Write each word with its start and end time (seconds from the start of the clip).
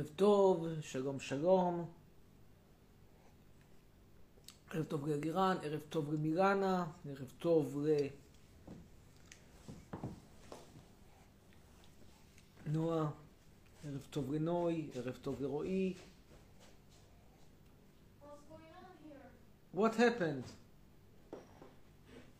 ערב 0.00 0.08
טוב, 0.16 0.66
שלום 0.80 1.20
שלום. 1.20 1.90
ערב 4.70 4.84
טוב 4.84 5.06
לגירן, 5.06 5.56
ערב 5.62 5.80
טוב 5.88 6.12
למירנה, 6.12 6.86
ערב 7.08 7.32
טוב 7.38 7.78
ל... 7.78 8.06
נועה, 12.66 13.10
ערב 13.84 14.06
טוב 14.10 14.32
לנוי, 14.32 14.90
ערב 14.94 15.18
טוב 15.22 15.42
לרועי. 15.42 15.94
What 19.74 19.94
happened? 19.96 20.46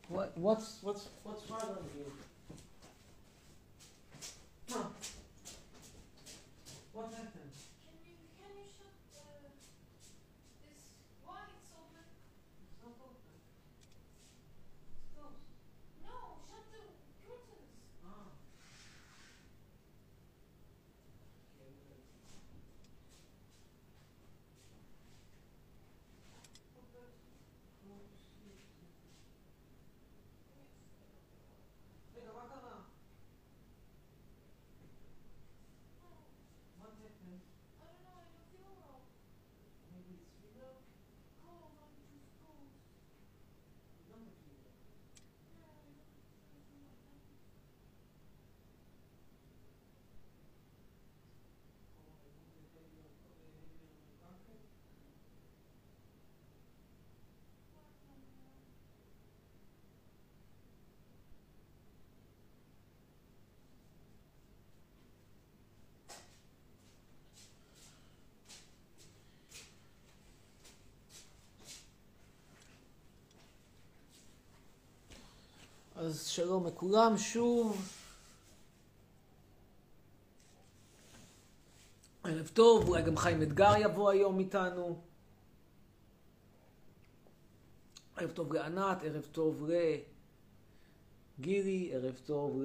What, 0.09 0.38
what's, 0.38 0.82
what's, 0.82 1.09
what's 1.24 1.42
bothering 1.42 1.90
you? 1.98 2.29
אז 76.10 76.26
שלום 76.26 76.66
לכולם 76.66 77.19
שוב. 77.19 77.88
ערב 82.25 82.48
טוב, 82.54 82.88
אולי 82.88 83.03
גם 83.03 83.16
חיים 83.16 83.42
אתגר 83.42 83.72
יבוא 83.80 84.10
היום 84.10 84.38
איתנו. 84.38 85.00
ערב 88.16 88.31
טוב 88.31 88.53
לענת, 88.53 89.03
ערב 89.03 89.26
טוב 89.32 89.69
לגירי, 91.38 91.94
ערב 91.94 92.20
טוב 92.26 92.62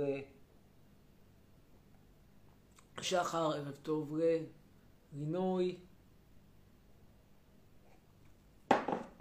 לשחר, 2.97 3.51
ערב 3.51 3.75
טוב 3.83 4.17
ללינוי. 5.13 5.77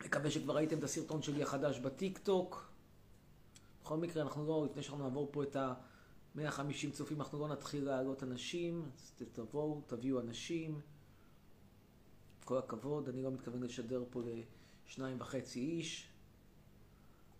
מקווה 0.04 0.30
שכבר 0.30 0.56
ראיתם 0.56 0.78
את 0.78 0.84
הסרטון 0.84 1.22
שלי 1.22 1.42
החדש 1.42 1.78
בטיק 1.78 2.18
טוק. 2.18 2.73
בכל 3.84 3.96
מקרה, 3.96 4.22
אנחנו 4.22 4.46
לא, 4.46 4.66
לפני 4.70 4.82
שאנחנו 4.82 5.04
נעבור 5.04 5.28
פה 5.32 5.42
את 5.42 5.56
ה-150 5.56 6.90
צופים, 6.92 7.20
אנחנו 7.20 7.38
לא 7.38 7.48
נתחיל 7.48 7.84
להעלות 7.84 8.22
אנשים, 8.22 8.90
אז 8.94 9.12
תבואו, 9.32 9.80
תביאו 9.86 10.20
אנשים. 10.20 10.80
כל 12.44 12.58
הכבוד, 12.58 13.08
אני 13.08 13.22
לא 13.22 13.30
מתכוון 13.30 13.62
לשדר 13.62 14.04
פה 14.10 14.22
לשניים 14.86 15.20
וחצי 15.20 15.60
איש. 15.60 16.08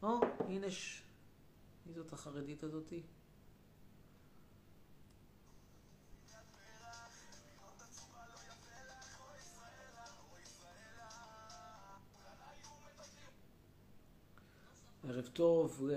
או, 0.03 0.21
הנה 0.49 0.71
ש... 0.71 1.03
מי 1.87 1.93
זאת 1.93 2.13
החרדית 2.13 2.63
הזאתי? 2.65 3.03
ערב 15.09 15.27
טוב. 15.33 15.91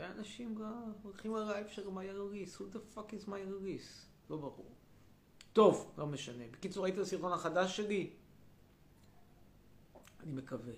הרבה 0.00 0.09
אנשים 0.20 0.58
הולכים 1.02 1.34
ללייב 1.34 1.68
של 1.68 1.90
מאיה 1.90 2.12
לוריס. 2.12 2.56
Who 2.56 2.64
the 2.74 2.96
fuck 2.96 3.12
is 3.12 3.30
מאיה 3.30 3.44
לוריס? 3.44 4.06
לא 4.30 4.36
ברור. 4.36 4.70
טוב, 5.52 5.92
לא 5.98 6.06
משנה. 6.06 6.44
בקיצור, 6.50 6.84
ראית 6.84 6.94
את 6.94 6.98
הסרטון 6.98 7.32
החדש 7.32 7.76
שלי? 7.76 8.10
אני 10.22 10.32
מקווה. 10.32 10.72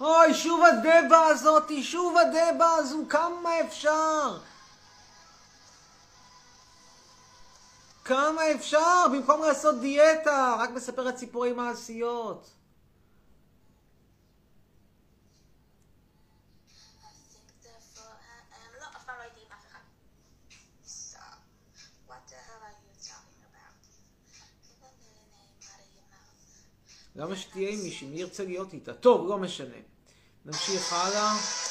אוי, 0.00 0.34
שוב 0.34 0.60
הדבה 0.64 1.26
הזאתי, 1.26 1.82
שוב 1.82 2.16
הדבה 2.16 2.74
הזו, 2.74 3.04
כמה 3.08 3.60
אפשר? 3.60 4.38
כמה 8.08 8.52
אפשר? 8.54 9.06
במקום 9.12 9.42
לעשות 9.42 9.80
דיאטה, 9.80 10.56
רק 10.58 10.70
מספר 10.70 11.08
את 11.08 11.18
סיפורי 11.18 11.52
מעשיות. 11.52 12.50
לא 27.16 27.24
למה 27.24 27.36
שתהיה 27.36 27.70
עם 27.70 27.78
מישהי? 27.82 28.08
מי 28.08 28.20
ירצה 28.20 28.44
להיות 28.44 28.72
איתה? 28.72 28.94
טוב, 28.94 29.28
לא 29.28 29.38
משנה. 29.38 29.76
נמשיך 30.44 30.92
הלאה. 30.92 31.67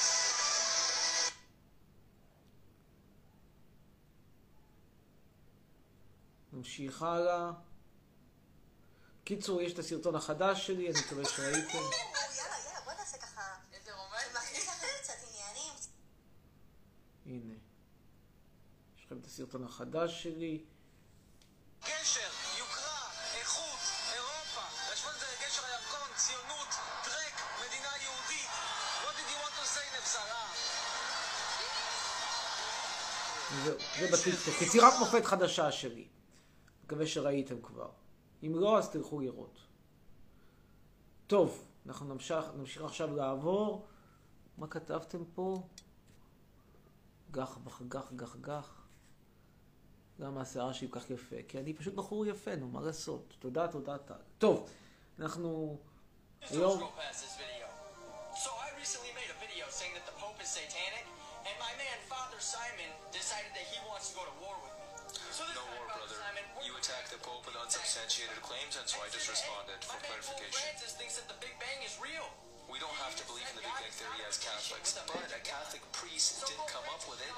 נמשיך 6.68 7.02
הלאה. 7.02 7.52
קיצור, 9.24 9.62
יש 9.62 9.74
את 9.74 9.80
הסרטון 9.80 10.16
החדש 10.16 10.68
שלי, 10.68 10.90
אני 10.90 11.00
מקווה 11.00 11.26
שראיתם. 11.26 11.78
הנה. 17.26 17.54
יש 18.98 19.06
לכם 19.06 19.18
את 19.18 19.26
הסרטון 19.26 19.64
החדש 19.64 20.24
שלי. 20.24 20.66
גשר, 21.84 22.30
יוקרה, 22.58 23.12
איכות, 23.40 23.80
אירופה, 24.14 24.62
להשוות 24.90 25.16
את 25.16 25.20
זה 25.20 25.26
לגשר 25.26 25.66
הירקון, 25.66 26.10
ציונות, 26.16 26.68
טרק, 27.04 27.36
מדינה 27.68 27.92
יהודית. 28.04 28.50
What 29.04 29.14
did 29.18 29.28
you 29.32 29.38
want 29.44 29.56
to 29.62 29.66
say, 29.76 29.98
נבשרה? 30.00 30.46
זהו, 33.64 33.78
זה 34.00 34.08
בטיקטוק. 34.12 34.62
יצירת 34.62 34.94
מופת 35.00 35.26
חדשה 35.26 35.72
שלי. 35.72 36.08
מקווה 36.88 37.08
שראיתם 37.08 37.62
כבר. 37.62 37.90
אם 38.44 38.52
לא, 38.56 38.78
אז 38.78 38.90
תלכו 38.90 39.20
לראות. 39.20 39.60
טוב, 41.28 41.68
אנחנו 41.86 42.14
נמשיך, 42.14 42.46
נמשיך 42.56 42.84
עכשיו 42.84 43.16
לעבור. 43.16 43.88
מה 44.58 44.68
כתבתם 44.68 45.24
פה? 45.36 45.64
גח, 47.32 47.58
בח, 47.58 47.82
גח, 47.82 48.12
גח, 48.16 48.36
גח. 48.36 48.88
למה 50.20 50.42
השיער 50.42 50.74
שלי 50.74 50.88
כל 50.92 51.00
כך 51.00 51.10
יפה? 51.10 51.36
כי 51.48 51.60
אני 51.60 51.74
פשוט 51.74 51.94
בחור 51.94 52.26
יפה, 52.26 52.56
נו, 52.56 52.68
מה 52.68 52.82
לעשות? 52.82 53.34
תודה, 53.40 53.68
תודה, 53.68 53.98
טל. 53.98 54.14
טוב, 54.38 54.70
אנחנו... 55.20 55.78
היום... 56.42 56.80
go 56.80 56.84
past 56.84 57.20
this 57.24 57.36
video. 57.44 57.68
So 58.44 58.50
I 58.66 58.70
recently 58.80 59.12
made 59.20 59.32
a 59.36 59.40
video 59.46 59.66
saying 59.70 59.94
that 59.98 60.06
the 60.10 60.16
Pope 60.22 60.40
is 60.42 60.50
satanic, 60.60 61.06
and 61.48 61.56
my 61.66 61.74
man 61.82 61.98
Father 62.12 62.40
Simon 62.54 62.92
decided 63.12 63.52
that 63.58 63.68
he 63.72 63.78
wants 63.90 64.06
to 64.10 64.14
go 64.20 64.24
to 64.30 64.36
war 64.44 64.56
with 64.64 64.76
me. 64.82 64.87
The 67.18 67.26
Pope 67.26 67.46
with 67.50 67.58
unsubstantiated 67.58 68.38
claims, 68.46 68.78
and 68.78 68.86
so 68.86 69.02
I 69.02 69.10
just 69.10 69.26
responded 69.26 69.82
for 69.82 69.98
clarification. 70.06 70.54
Francis 70.54 70.94
thinks 70.94 71.18
that 71.18 71.26
the 71.26 71.38
Big 71.42 71.58
Bang 71.58 71.82
is 71.82 71.98
real. 71.98 72.30
We 72.73 72.81
don't 72.81 73.01
have 73.05 73.13
to 73.21 73.25
believe 73.29 73.45
in 73.53 73.61
the 73.61 73.67
Big 73.69 73.77
Bang 73.85 73.93
Theory 73.93 74.25
as 74.25 74.41
Catholics, 74.41 74.97
but 74.97 75.29
a 75.29 75.43
Catholic 75.45 75.85
priest 75.93 76.41
did 76.49 76.57
come 76.73 76.87
up 76.89 77.05
with 77.05 77.21
it, 77.21 77.29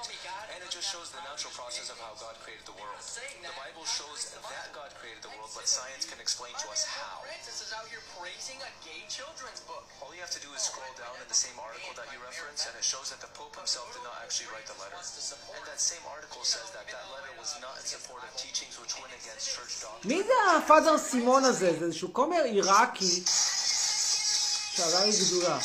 and 0.55 0.63
it 0.63 0.71
just 0.71 0.87
shows 0.87 1.11
the 1.11 1.19
natural 1.27 1.51
process 1.51 1.91
of 1.91 1.99
how 1.99 2.15
God 2.23 2.39
created 2.39 2.63
the 2.63 2.77
world. 2.79 2.95
The 3.43 3.51
Bible 3.59 3.83
shows 3.83 4.31
that 4.31 4.71
God 4.71 4.95
created 4.95 5.19
the 5.27 5.33
world, 5.35 5.51
but 5.51 5.67
science 5.67 6.07
can 6.07 6.23
explain 6.23 6.55
to 6.55 6.67
My 6.71 6.79
us 6.79 6.87
man 6.87 6.95
Pope 6.95 7.03
how. 7.03 7.27
Francis 7.27 7.59
is 7.67 7.75
out 7.75 7.83
here 7.91 7.99
praising 8.15 8.55
a 8.63 8.71
gay 8.79 9.03
children's 9.11 9.59
book. 9.67 9.83
All 9.99 10.15
you 10.15 10.23
have 10.23 10.31
to 10.31 10.39
do 10.39 10.47
is 10.55 10.63
scroll 10.71 10.95
down 10.95 11.19
in 11.19 11.27
the 11.27 11.35
same 11.35 11.59
article 11.59 11.91
that 11.99 12.07
you 12.15 12.19
reference, 12.23 12.63
and 12.63 12.73
it 12.79 12.87
shows 12.87 13.11
that 13.11 13.19
the 13.19 13.31
Pope 13.35 13.59
himself 13.59 13.91
did 13.91 14.07
not 14.07 14.15
actually 14.23 14.55
write 14.55 14.71
the 14.71 14.77
letter. 14.79 14.95
And 14.95 15.63
that 15.67 15.83
same 15.83 16.03
article 16.07 16.47
says 16.47 16.71
that 16.71 16.87
that 16.87 17.05
letter 17.11 17.33
was 17.35 17.51
not 17.59 17.75
in 17.75 17.83
support 17.83 18.23
of 18.23 18.31
teachings 18.39 18.79
which 18.79 18.95
went 19.03 19.11
against 19.19 19.51
church 19.51 19.83
doctrine. 19.83 20.07
מי 20.07 20.23
זה 20.23 20.37
הפאדר 20.63 20.95
סימון 20.97 21.43
הזה? 21.43 21.75
זה 21.79 21.85
איזשהו 21.91 22.13
כומר 22.15 22.41
עיראקי 22.47 23.23
שעלה 24.76 25.04
לי 25.04 25.12
גדולה. 25.26 25.58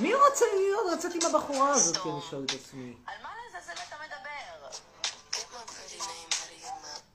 מי 0.00 0.14
רוצה 0.14 0.44
להיות, 0.56 0.92
לצאת 0.92 1.12
עם 1.14 1.34
הבחורה 1.34 1.70
הזאת? 1.70 1.96
אני 1.96 2.20
שואל 2.30 2.44
את 2.44 2.50
עצמי. 2.50 2.94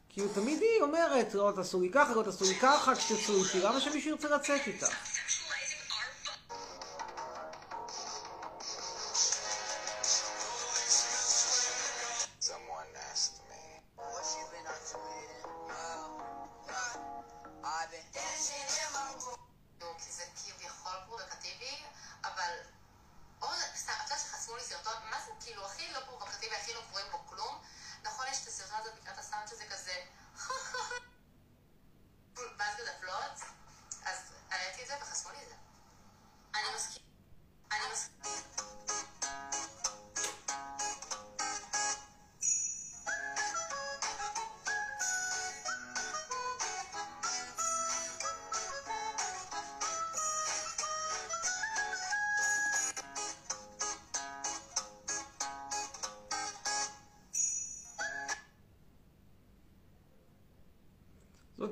כי 0.10 0.22
הוא 0.22 0.34
תמיד 0.34 0.62
היא 0.62 0.82
אומרת, 0.82 1.34
לא 1.34 1.52
תעשו 1.56 1.82
לי 1.82 1.90
ככה, 1.90 2.14
לא 2.14 2.24
תעשו 2.24 2.46
לי 2.46 2.56
ככה, 2.56 2.96
כשתצאו 2.96 3.44
איתי, 3.44 3.60
למה 3.60 3.82
שמישהו 3.82 4.12
ירצה 4.12 4.28
לצאת 4.28 4.68
איתה? 4.68 4.88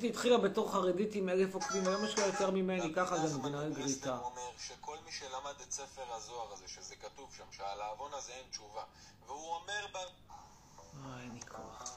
היא 0.05 0.12
התחילה 0.12 0.38
בתור 0.38 0.71
חרדית 0.71 1.15
עם 1.15 1.29
אלף 1.29 1.53
עוקבים, 1.53 1.88
היום 1.88 2.05
יש 2.05 2.17
לה 2.17 2.25
יותר 2.25 2.51
ממני, 2.51 2.93
ככה 2.95 3.27
זה 3.27 3.38
מבינה 3.38 3.62
על 3.62 3.74
גריטה. 3.74 4.17
אומר 4.17 4.51
שכל 4.59 4.97
מי 5.05 5.12
שלמד 5.12 5.53
את 5.62 5.71
ספר 5.71 6.13
הזוהר 6.13 6.53
הזה, 6.53 6.67
שזה 6.67 6.95
כתוב 6.95 7.33
שם, 7.38 7.43
שעל 7.51 7.81
העוון 7.81 8.13
הזה 8.13 8.31
אין 8.31 8.50
תשובה, 8.51 8.83
והוא 9.27 9.55
אומר 9.55 9.85
ב... 9.93 9.95
אה, 9.95 11.21
אין 11.21 11.31
לי 11.33 11.41
כוח. 11.41 11.95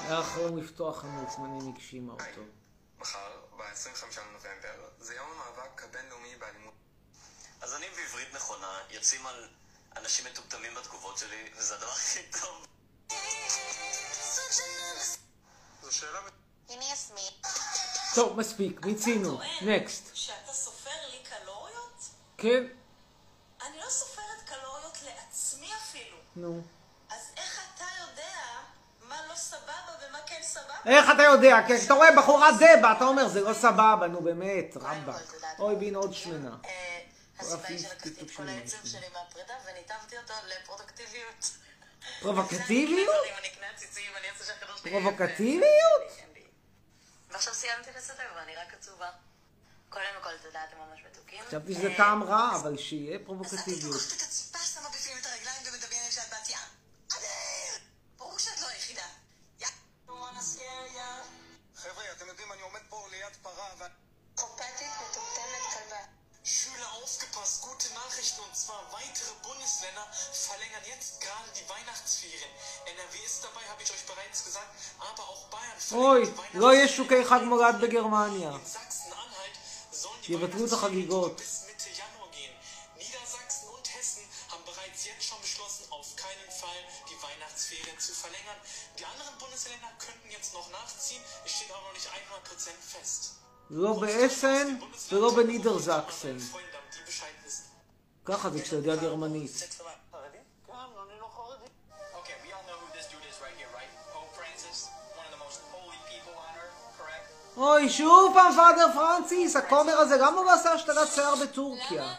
היה 0.00 0.20
אחרון 0.20 0.56
לפתוח 0.56 1.00
חנות, 1.00 1.30
זמנים 1.30 1.74
הגשימה 1.74 2.12
אותו. 2.12 2.63
יוצאים 9.14 9.26
על 9.26 9.48
אנשים 9.96 10.26
מטומטמים 10.32 10.74
בתגובות 10.74 11.18
שלי, 11.18 11.50
וזה 11.56 11.74
הדבר 11.74 11.90
הכי 11.90 12.20
טוב. 12.40 12.66
זו 15.82 15.92
שאלה... 15.92 16.18
הנה 16.68 16.84
יסמין. 16.92 17.32
טוב, 18.14 18.38
מספיק, 18.38 18.86
מיצינו. 18.86 19.40
נקסט. 19.62 20.10
שאתה 20.14 20.52
סופר 20.52 20.90
לי 21.10 21.18
קלוריות? 21.22 22.02
כן? 22.38 22.64
אני 23.66 23.78
לא 23.78 23.90
סופרת 23.90 24.42
קלוריות 24.46 24.98
לעצמי 25.04 25.70
אפילו. 25.74 26.16
נו. 26.36 26.62
אז 27.10 27.30
איך 27.36 27.60
אתה 27.74 27.84
יודע 28.00 28.34
מה 29.08 29.26
לא 29.28 29.34
סבבה 29.34 29.92
ומה 30.08 30.18
כן 30.26 30.40
סבבה? 30.42 30.74
איך 30.86 31.10
אתה 31.14 31.22
יודע? 31.22 31.56
כי 31.66 31.78
כשאתה 31.78 31.94
רואה 31.94 32.16
בחורה 32.16 32.52
זבה, 32.52 32.92
אתה 32.96 33.04
אומר, 33.04 33.28
זה 33.28 33.40
לא 33.40 33.52
סבבה, 33.52 34.06
נו 34.06 34.20
באמת, 34.22 34.76
רבאק. 34.76 35.32
אוי, 35.58 35.74
והנה 35.74 35.98
עוד 35.98 36.14
שמנה. 36.14 36.56
הסיבה 37.38 37.68
היא 37.68 37.78
שלקחתי 37.78 38.08
את 38.08 38.30
כל 38.36 38.42
משהו. 38.42 38.88
שלי 38.88 39.08
מהפרידה 39.08 39.54
וניתבתי 39.66 40.18
אותו 40.18 40.34
לפרודקטיביות. 40.46 41.50
פרובוקטיביות? 42.20 43.24
אם 43.30 43.38
אני 43.38 43.48
אקנה 43.48 43.70
עציצים, 43.70 44.12
אני 44.16 44.30
אעשה 44.30 44.44
שהחדר 44.44 44.76
שלי... 44.76 44.90
פרובוקטיביות? 44.90 45.64
ועכשיו 47.30 47.54
סיימתי 47.54 47.90
לסדר 47.96 48.32
ואני 48.36 48.56
רק 48.56 48.74
עצובה. 48.74 49.10
קודם 49.88 50.22
כל, 50.22 50.38
תודה, 50.42 50.64
אתם 50.64 50.76
ממש 50.78 51.00
מתוקים. 51.10 51.44
חשבתי 51.48 51.74
שזה 51.74 51.88
אה, 51.88 51.96
טעם 51.96 52.22
רע, 52.22 52.56
אבל 52.56 52.78
שיהיה 52.78 53.14
אז 53.14 53.20
את 53.20 53.26
פרובוקטיביות. 53.26 53.94
לוקחת 53.94 54.16
את 54.16 54.22
הציפה, 54.22 54.58
שמה 54.58 54.88
בפנים 54.88 55.18
את 55.18 55.26
הרגליים 55.26 55.62
ומדמיינת 55.62 56.12
שאת 56.12 56.28
בת 56.30 56.48
ים. 56.50 56.58
אדיר! 57.16 57.84
ברור 58.18 58.38
שאת 58.38 58.60
לא 58.60 58.68
היחידה. 58.68 59.06
יא... 59.60 59.66
חבר'ה, 61.76 62.12
אתם 62.16 62.28
יודעים, 62.28 62.52
אני 62.52 62.62
עומד 62.62 62.80
פה 62.88 63.08
ליד 63.10 63.36
פרה 63.42 63.74
ו... 63.78 63.84
כלבה. 64.34 65.23
Schüler 66.73 66.91
aufgepasst, 67.03 67.61
gute 67.61 67.93
Nachrichten 67.93 68.41
und 68.41 68.55
zwar 68.57 68.81
weitere 68.91 69.33
Bundesländer 69.43 70.05
verlängern 70.33 70.81
jetzt 70.89 71.21
gerade 71.21 71.49
die 71.53 71.67
Weihnachtsferien. 71.69 72.49
NRW 72.85 73.15
ist 73.23 73.43
dabei, 73.43 73.61
habe 73.69 73.83
ich 73.83 73.91
euch 73.91 74.03
bereits 74.05 74.43
gesagt, 74.45 74.69
aber 74.97 75.23
auch 75.29 75.43
Bayern 75.53 75.77
אוי, 75.91 76.25
verlängert 76.25 76.41
die 76.53 76.57
לא 76.57 76.73
יהיה 76.73 76.87
שוקי 76.87 77.25
חג 77.25 77.39
Weihnachtsferien. 77.41 77.49
מולד 77.49 77.75
בגרמניה. 77.81 78.49
In 78.49 78.65
Sachsen-Anhalt 78.65 79.55
sollen 79.91 80.21
die 80.25 80.33
יבטלו 80.33 80.65
את 80.65 80.71
Weihnachtsferien 80.71 80.73
החגיגות. 80.73 81.37
bis 81.37 81.65
Mitte 81.69 81.89
Januar 82.01 82.29
gehen. 82.31 82.53
Niedersachsen 82.97 83.69
und 83.69 83.85
Hessen 83.95 84.25
haben 84.49 84.65
bereits 84.65 85.05
jetzt 85.05 85.25
schon 85.29 85.41
beschlossen, 85.41 85.85
auf 85.91 86.15
keinen 86.15 86.49
Fall 86.49 86.81
die 87.09 87.17
Weihnachtsferien 87.21 87.99
zu 87.99 88.11
verlängern. 88.13 88.57
Die 88.97 89.05
anderen 89.05 89.37
Bundesländer 89.37 89.91
könnten 89.99 90.29
jetzt 90.31 90.53
noch 90.55 90.67
nachziehen. 90.71 91.21
Es 91.45 91.51
steht 91.51 91.71
auch 91.71 91.83
noch 91.83 91.93
nicht 91.93 92.09
100% 92.09 92.73
fest. 92.95 93.21
לא 93.70 93.92
באסן 93.92 94.76
ולא 95.12 95.34
בנידרזקסן. 95.36 96.36
ככה 98.24 98.50
זה 98.50 98.62
כשאתה 98.62 98.76
יודע 98.76 98.96
גרמנית. 98.96 99.50
אוי, 107.56 107.90
שוב 107.90 108.34
פעם 108.34 108.52
פאדר 108.56 108.86
פרנסיס, 108.94 109.56
הכומר 109.56 109.98
הזה, 109.98 110.16
למה 110.16 110.40
הוא 110.40 110.50
עשה 110.50 110.72
השתלת 110.72 111.08
שיער 111.14 111.34
בטורקיה? 111.34 112.14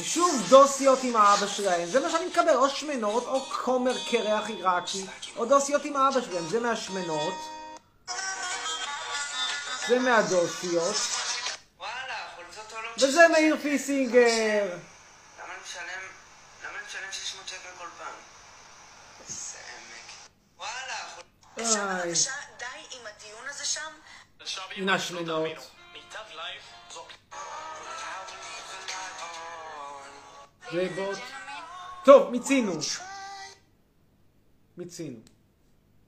ושוב 0.00 0.46
דוסיות 0.48 0.98
עם 1.02 1.16
האבא 1.16 1.46
שלהם, 1.46 1.88
זה 1.88 2.00
מה 2.00 2.10
שאני 2.10 2.26
מקבל, 2.26 2.56
או 2.56 2.70
שמנות, 2.70 3.26
או 3.26 3.40
כומר 3.40 3.92
קרח 4.10 4.48
עיראקי, 4.48 5.06
או 5.36 5.44
דוסיות 5.44 5.84
עם 5.84 5.96
האבא 5.96 6.20
שלהם, 6.20 6.48
זה 6.48 6.60
מהשמנות, 6.60 7.34
זה 9.88 9.98
מהדוסיות. 9.98 10.96
וזה 12.98 13.28
מאיר 13.28 13.56
פיסינגר. 13.62 14.76
למה 15.38 15.54
אני 25.22 25.79
ובוט. 30.74 31.18
טוב, 32.04 32.30
מיצינו. 32.30 32.72
מיצינו. 34.76 35.18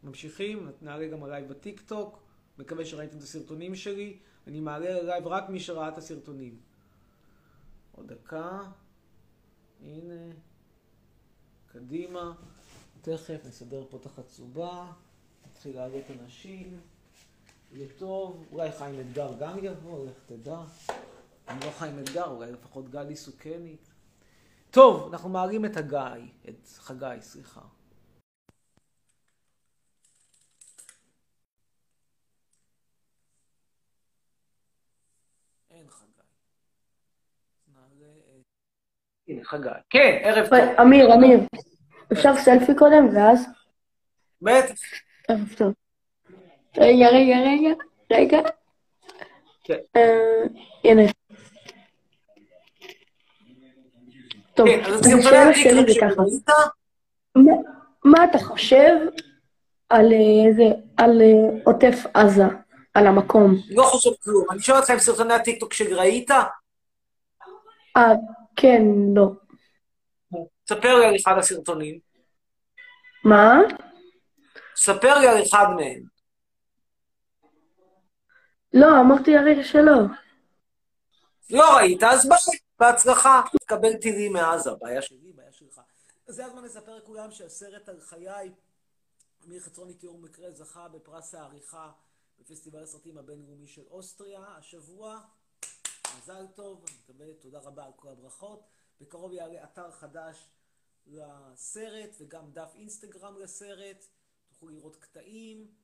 ממשיכים, 0.02 0.71
נעלה 0.83 1.07
גם 1.09 1.25
הלייב 1.25 1.49
בטיקטוק. 1.49 2.19
מקווה 2.59 2.85
שראיתם 2.85 3.16
את 3.16 3.23
הסרטונים 3.23 3.75
שלי. 3.75 4.19
אני 4.47 4.61
מעלה 4.61 5.02
ללייב 5.02 5.26
רק 5.26 5.49
מי 5.49 5.61
שראה 5.61 5.88
את 5.88 5.99
הסרטונים. 5.99 6.61
עוד 7.92 8.12
דקה. 8.12 8.61
הנה. 9.85 10.33
קדימה. 11.73 12.33
תכף 13.00 13.40
נסדר 13.45 13.85
פה 13.90 13.97
את 13.97 14.07
החצובה. 14.07 14.92
נתחיל 15.47 15.76
להעלות 15.76 16.04
אנשים. 16.23 16.81
יהיה 17.73 17.88
טוב. 17.99 18.47
אולי 18.52 18.73
חיים 18.73 19.00
אתגר 19.00 19.31
גם 19.38 19.59
יבוא, 19.62 20.07
לך 20.07 20.16
תדע. 20.26 20.61
אם 21.50 21.59
לא 21.64 21.71
חיים 21.78 21.99
אתגר, 21.99 22.26
אולי 22.26 22.52
לפחות 22.52 22.90
גלי 22.90 23.16
סוכנית. 23.16 23.92
טוב, 24.73 25.09
אנחנו 25.12 25.29
מעלים 25.29 25.64
את 25.64 25.76
הגיא, 25.76 25.99
את 26.49 26.69
חגי, 26.79 27.21
סליחה. 27.21 27.61
אין 35.71 35.87
חגי. 35.91 36.23
נעלה 37.75 38.12
את... 38.38 38.45
הנה, 39.29 39.45
חגי. 39.45 39.69
כן, 39.91 40.21
ערב 40.23 40.47
טוב. 40.47 40.59
אמיר, 40.81 41.14
אמיר, 41.14 41.41
אפשר 42.12 42.37
סלפי 42.37 42.75
קודם 42.79 43.17
ואז? 43.17 43.47
בטח. 44.43 44.75
ערב 45.29 45.55
טוב. 45.59 45.73
רגע, 46.76 47.09
רגע, 47.09 47.37
רגע, 47.41 47.75
רגע. 48.11 48.38
כן. 49.64 49.79
אה, 49.97 50.43
הנה. 50.85 51.22
טוב, 54.54 54.66
כן, 54.68 54.85
אז 54.85 55.00
סרטוני 55.00 55.37
השאלה 55.37 55.50
הטיקטוק 55.50 55.88
זה 55.88 56.00
ככה. 56.00 56.23
מה- 58.04 58.25
אתה 58.25 58.38
חושב 58.38 58.97
על 59.88 60.12
אה, 60.12 60.52
זה, 60.56 60.62
על 60.97 61.21
אה, 61.23 61.62
עוטף 61.64 61.99
עזה, 62.14 62.42
על 62.94 63.06
המקום? 63.06 63.54
לא 63.71 63.82
חושב 63.82 64.11
כלום. 64.23 64.44
אני 64.50 64.61
שואל 64.61 64.78
אותך 64.78 64.90
אם 64.90 64.99
סרטוני 64.99 65.35
הטיקטוק 65.35 65.73
שראית, 65.73 66.30
אה, 67.97 68.12
כן, 68.56 68.82
לא. 69.14 69.30
ספר 70.68 70.99
לי 70.99 71.06
על 71.06 71.16
אחד 71.16 71.35
הסרטונים. 71.38 71.99
מה? 73.25 73.59
ספר 74.76 75.18
לי 75.18 75.26
על 75.28 75.42
אחד 75.42 75.66
מהם. 75.76 76.02
לא, 78.75 79.00
אמרתי 79.00 79.37
הרגע 79.37 79.64
שלא. 79.64 79.92
לא 81.50 81.76
ראית, 81.76 82.02
אז 82.02 82.28
ביי, 82.28 82.59
בהצלחה. 82.83 83.43
תקבל 83.61 83.97
טילים 83.97 84.33
מעזה, 84.33 84.71
בעיה 84.75 85.03
שלי, 85.03 85.33
בעיה 85.33 85.53
שלך. 85.53 85.81
זה 86.27 86.47
הזמן 86.47 86.65
לספר 86.65 86.97
לכולם 86.97 87.31
שהסרט 87.31 87.89
על 87.89 88.01
חיי, 88.01 88.53
אמיר 89.47 89.61
חצרוני 89.61 89.95
תיאור 89.95 90.19
מקרה, 90.19 90.51
זכה 90.51 90.89
בפרס 90.89 91.35
העריכה 91.35 91.93
בפסטיבל 92.39 92.83
הסרטים 92.83 93.19
הבינלאומי 93.19 93.67
של 93.67 93.83
אוסטריה 93.91 94.41
השבוע. 94.41 95.21
מזל 96.19 96.47
טוב, 96.55 96.85
אני 96.89 96.97
מקבל 97.03 97.33
תודה 97.33 97.59
רבה 97.59 97.85
על 97.85 97.93
כל 97.97 98.09
הברכות. 98.09 98.61
בקרוב 99.01 99.33
יעלה 99.33 99.65
אתר 99.65 99.91
חדש 99.91 100.49
לסרט 101.07 102.11
וגם 102.21 102.53
דף 102.53 102.73
אינסטגרם 102.75 103.39
לסרט. 103.39 104.07
תוכלו 104.49 104.69
לראות 104.69 104.97
קטעים, 104.97 105.75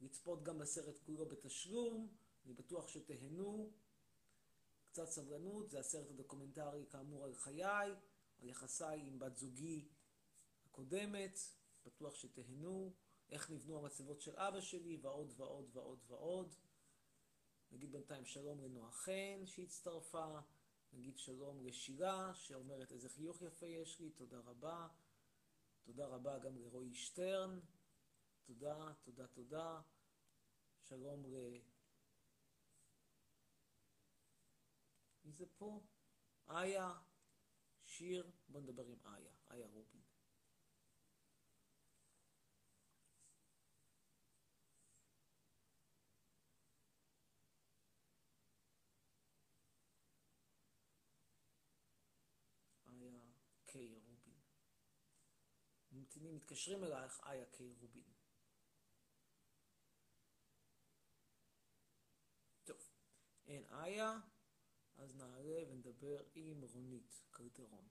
לצפות 0.00 0.42
גם 0.42 0.58
בסרט 0.58 0.98
כולו 1.06 1.26
בתשלום. 1.26 2.08
אני 2.46 2.54
בטוח 2.54 2.88
שתהנו. 2.88 3.70
קצת 4.96 5.08
סבלנות, 5.08 5.70
זה 5.70 5.78
הסרט 5.78 6.10
הדוקומנטרי 6.10 6.86
כאמור 6.90 7.24
על 7.24 7.34
חיי, 7.34 7.94
על 8.40 8.48
יחסיי 8.48 9.00
עם 9.00 9.18
בת 9.18 9.36
זוגי 9.36 9.88
הקודמת, 10.66 11.38
בטוח 11.86 12.14
שתהנו, 12.14 12.94
איך 13.30 13.50
נבנו 13.50 13.78
המצבות 13.78 14.20
של 14.20 14.36
אבא 14.36 14.60
שלי, 14.60 14.98
ועוד 15.02 15.32
ועוד 15.36 15.70
ועוד 15.72 15.98
ועוד. 16.06 16.54
נגיד 17.70 17.92
בינתיים 17.92 18.24
שלום 18.24 18.60
לנועה 18.60 18.90
חן 18.90 19.46
שהצטרפה, 19.46 20.38
נגיד 20.92 21.18
שלום 21.18 21.66
לשילה 21.66 22.34
שאומרת 22.34 22.92
איזה 22.92 23.08
חיוך 23.08 23.42
יפה 23.42 23.66
יש 23.66 24.00
לי, 24.00 24.10
תודה 24.10 24.38
רבה. 24.38 24.88
תודה 25.82 26.06
רבה 26.06 26.38
גם 26.38 26.58
לרועי 26.58 26.94
שטרן, 26.94 27.60
תודה, 28.46 28.92
תודה, 29.02 29.26
תודה. 29.26 29.80
שלום 30.82 31.26
ל... 31.26 31.58
מי 35.26 35.32
זה 35.32 35.46
פה? 35.58 35.80
איה, 36.48 36.94
שיר, 37.84 38.30
בוא 38.48 38.60
נדבר 38.60 38.86
עם 38.86 38.98
איה, 39.06 39.32
איה 39.50 39.66
רובין. 39.66 40.02
איה 53.74 53.98
רובין. 53.98 54.40
ממתינים, 55.92 56.36
מתקשרים 56.36 56.84
אלייך, 56.84 57.20
איה 57.26 57.46
קיי 57.46 57.72
רובין. 57.80 58.12
טוב, 62.64 62.90
אין 63.46 63.64
איה. 63.70 64.18
אז 64.98 65.16
נעלה 65.16 65.58
ונדבר 65.70 66.16
עם 66.34 66.56
רונית 66.74 67.20
קלטרון. 67.30 67.84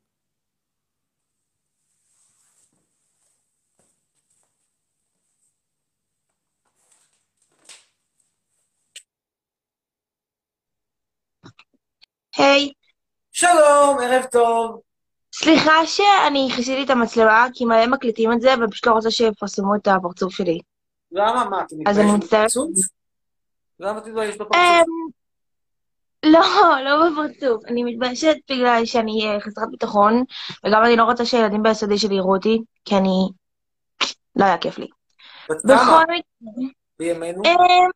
היי, 12.37 12.71
שלום, 13.31 13.97
ערב 14.03 14.25
טוב. 14.31 14.81
סליחה 15.33 15.85
שאני 15.85 16.49
כיסיתי 16.55 16.83
את 16.83 16.89
המצלמה, 16.89 17.47
כי 17.53 17.65
מלא 17.65 17.87
מקליטים 17.87 18.33
את 18.33 18.41
זה, 18.41 18.49
ופשוט 18.63 18.87
לא 18.87 18.91
רוצה 18.91 19.11
שיפרסמו 19.11 19.75
את 19.75 19.87
הפרצוף 19.87 20.33
שלי. 20.33 20.59
למה? 21.11 21.49
מה, 21.49 21.61
אתה 21.61 21.75
אז 21.87 21.99
אני 21.99 22.05
מתבייש 22.05 22.23
מצטערת. 22.23 22.45
בפרצוף? 22.45 22.69
למה 23.79 24.01
תתבייש 24.01 24.35
בפרצוף? 24.35 24.55
לא, 26.25 26.39
לא 26.83 27.09
בפרצוף. 27.09 27.65
אני 27.67 27.83
מתביישת 27.83 28.35
בגלל 28.51 28.81
שאני 28.85 29.27
אה, 29.27 29.39
חסרת 29.39 29.67
ביטחון, 29.71 30.23
וגם 30.65 30.83
אני 30.85 30.95
לא 30.95 31.03
רוצה 31.03 31.25
שהילדים 31.25 31.63
ביסודי 31.63 31.97
שלי 31.97 32.15
יראו 32.15 32.35
אותי, 32.35 32.59
כי 32.85 32.95
אני... 32.95 33.29
לא 34.35 34.45
היה 34.45 34.57
כיף 34.57 34.77
לי. 34.77 34.87
בכל 35.49 35.63
מקרה, 35.63 36.69
בימינו? 36.99 37.41
אמ, 37.45 37.89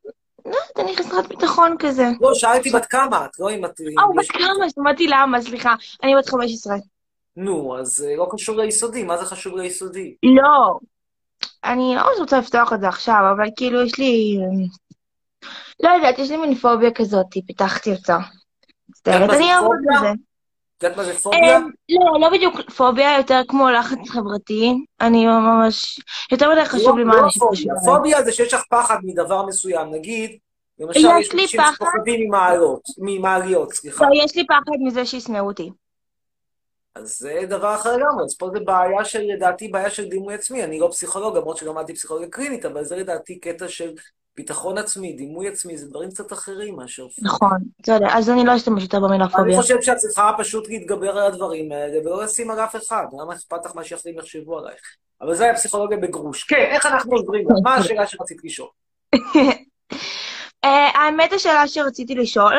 לא 0.46 0.56
יודעת, 0.56 0.80
אני 0.80 0.98
חסרת 0.98 1.28
ביטחון 1.28 1.76
כזה. 1.80 2.08
לא, 2.22 2.34
שאלתי 2.34 2.70
בת 2.70 2.86
כמה 2.86 3.26
את, 3.26 3.40
לא 3.40 3.52
אם 3.52 3.66
את... 3.66 3.82
אה, 3.82 4.04
אם 4.12 4.16
בת 4.18 4.32
כמה? 4.32 4.70
שמעתי 4.76 5.08
למה, 5.08 5.42
סליחה. 5.42 5.76
אני 6.04 6.16
בת 6.16 6.30
15. 6.30 6.76
נו, 7.36 7.78
אז 7.80 8.06
אה, 8.10 8.16
לא 8.16 8.28
קשור 8.32 8.56
ליסודי, 8.56 9.04
מה 9.04 9.18
זה 9.18 9.26
חשוב 9.26 9.58
ליסודי? 9.58 10.16
לא. 10.24 10.80
אני 11.64 11.96
לא 11.96 12.02
רוצה 12.20 12.40
לפתוח 12.40 12.74
את 12.74 12.80
זה 12.80 12.88
עכשיו, 12.88 13.22
אבל 13.36 13.46
כאילו 13.56 13.86
יש 13.86 14.00
לי... 14.00 14.38
לא 15.84 15.90
יודעת, 15.90 16.20
יש 16.20 16.30
לי 16.32 16.38
מין 16.38 16.56
פוביה 16.56 16.92
כזאת, 16.92 17.26
פיתחתי 17.48 17.92
אותה. 17.92 18.18
מצטערת, 18.90 19.30
אני 19.30 19.54
אעבוד 19.54 19.78
פוביה? 19.84 20.00
על 20.00 20.06
זה. 20.06 20.12
את 20.78 20.84
יודעת 20.84 20.98
מה 20.98 21.04
זה 21.04 21.14
פוביה? 21.14 21.58
אמ, 21.58 21.70
לא, 21.90 22.20
לא 22.20 22.30
בדיוק 22.30 22.72
פוביה, 22.72 23.18
יותר 23.18 23.42
כמו 23.48 23.70
לחץ 23.70 24.10
חברתי. 24.10 24.74
אני 25.02 25.26
ממש... 25.26 26.00
יותר 26.32 26.52
מדי 26.52 26.66
חשוב 26.66 26.98
לי 26.98 27.04
מה 27.04 27.16
לא 27.16 27.26
אנשים 27.26 27.40
פוביה. 27.40 27.56
חושבים. 27.56 27.74
פוביה 27.86 28.24
זה 28.24 28.32
שיש 28.32 28.54
לך 28.54 28.62
פחד 28.70 28.98
מדבר 29.04 29.46
מסוים. 29.46 29.92
נגיד, 29.92 30.38
למשל, 30.80 31.00
יש 31.00 31.34
אנשים. 31.34 31.62
שפוחדים 31.76 32.32
ממעליות, 32.98 33.74
סליחה. 33.74 34.06
לא, 34.06 34.24
יש 34.24 34.36
לי 34.36 34.48
פחד 34.48 34.78
מזה 34.86 35.06
שישנאו 35.06 35.46
אותי. 35.46 35.70
אז 36.96 37.18
זה 37.18 37.42
דבר 37.50 37.76
אחר 37.76 37.98
לגמרי, 37.98 38.24
אז 38.24 38.38
פה 38.38 38.50
זה 38.54 38.60
בעיה 38.60 39.06
של, 39.06 39.22
לדעתי, 39.22 39.68
בעיה 39.68 39.90
של 39.90 40.10
דימוי 40.10 40.34
עצמי. 40.34 40.64
אני 40.64 40.80
לא 40.80 40.88
פסיכולוג, 40.92 41.38
למרות 41.38 41.58
שלמדתי 41.58 41.94
פסיכולוגיה 41.94 42.30
קלינית, 42.30 42.66
אבל 42.66 42.84
זה 42.84 42.96
לדעתי 42.96 43.40
קטע 43.40 43.68
של 43.68 43.94
ביטחון 44.36 44.78
עצמי, 44.78 45.14
דימוי 45.14 45.48
עצמי, 45.48 45.78
זה 45.78 45.90
דברים 45.90 46.10
קצת 46.10 46.34
אחרים 46.34 46.76
מאשר. 46.76 47.08
נכון, 47.22 47.58
בסדר, 47.80 48.08
אז 48.10 48.30
אני 48.30 48.46
לא 48.46 48.56
אשתמש 48.56 48.84
יותר 48.84 49.00
במילה 49.00 49.24
אני 49.24 49.34
פוביה. 49.34 49.62
חושב 49.62 49.82
שאת 49.82 49.98
צריכה 49.98 50.32
פשוט 50.38 50.68
להתגבר 50.68 51.18
על 51.18 51.32
הדברים 51.32 51.72
האלה 51.72 52.00
ולא 52.00 52.24
לשים 52.24 52.52
על 52.52 52.60
אף 52.60 52.76
אחד. 52.76 53.06
למה 53.22 53.34
אכפת 53.34 53.66
לך 53.66 53.76
מה 53.76 53.84
שאחרים 53.84 54.18
יחשבו 54.18 54.60
עלייך? 54.60 54.82
אבל 55.22 55.36
זה 55.36 55.44
היה 55.44 55.54
פסיכולוגיה 55.54 55.98
בגרוש. 55.98 56.44
כן, 56.44 56.68
איך 56.72 56.86
אנחנו 56.86 57.16
עוזרים 57.16 57.46
לה? 57.50 57.56
מה 57.64 57.76
השאלה 57.76 58.08
שרצית 58.08 58.44
לשאול? 58.44 58.70
אה, 60.64 60.90
האמת 60.96 61.34
השאלה 61.34 61.68
שרציתי 61.68 62.16
לשאול, 62.16 62.54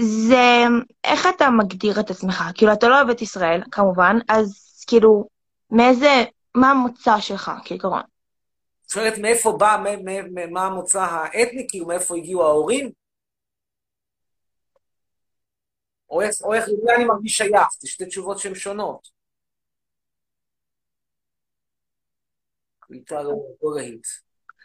זה 0.00 0.64
איך 1.04 1.26
אתה 1.36 1.50
מגדיר 1.50 2.00
את 2.00 2.10
עצמך? 2.10 2.42
כאילו, 2.54 2.72
אתה 2.72 2.88
לא 2.88 2.96
אוהב 2.96 3.10
את 3.10 3.22
ישראל, 3.22 3.62
כמובן, 3.70 4.16
אז 4.28 4.64
כאילו, 4.86 5.28
מאיזה, 5.70 6.24
מה 6.54 6.70
המוצא 6.70 7.20
שלך, 7.20 7.50
כעיקרון? 7.64 8.00
את 8.86 8.90
שואלת 8.90 9.18
מאיפה 9.18 9.56
בא, 9.58 9.84
מה 10.50 10.66
המוצא 10.66 11.02
האתני, 11.02 11.66
כאילו 11.68 11.86
מאיפה 11.86 12.16
הגיעו 12.16 12.42
ההורים? 12.42 12.90
או 16.10 16.22
איך, 16.22 16.34
או 16.44 16.54
איך 16.54 16.68
למי 16.68 16.94
אני 16.96 17.04
מרגיש 17.04 17.36
שייך? 17.36 17.68
זה 17.80 17.88
שתי 17.88 18.06
תשובות 18.06 18.38
שהן 18.38 18.54
שונות. 18.54 19.08
קליטה 22.80 23.22
לא 23.22 23.34
לא 23.62 23.74
להיט. 23.76 24.06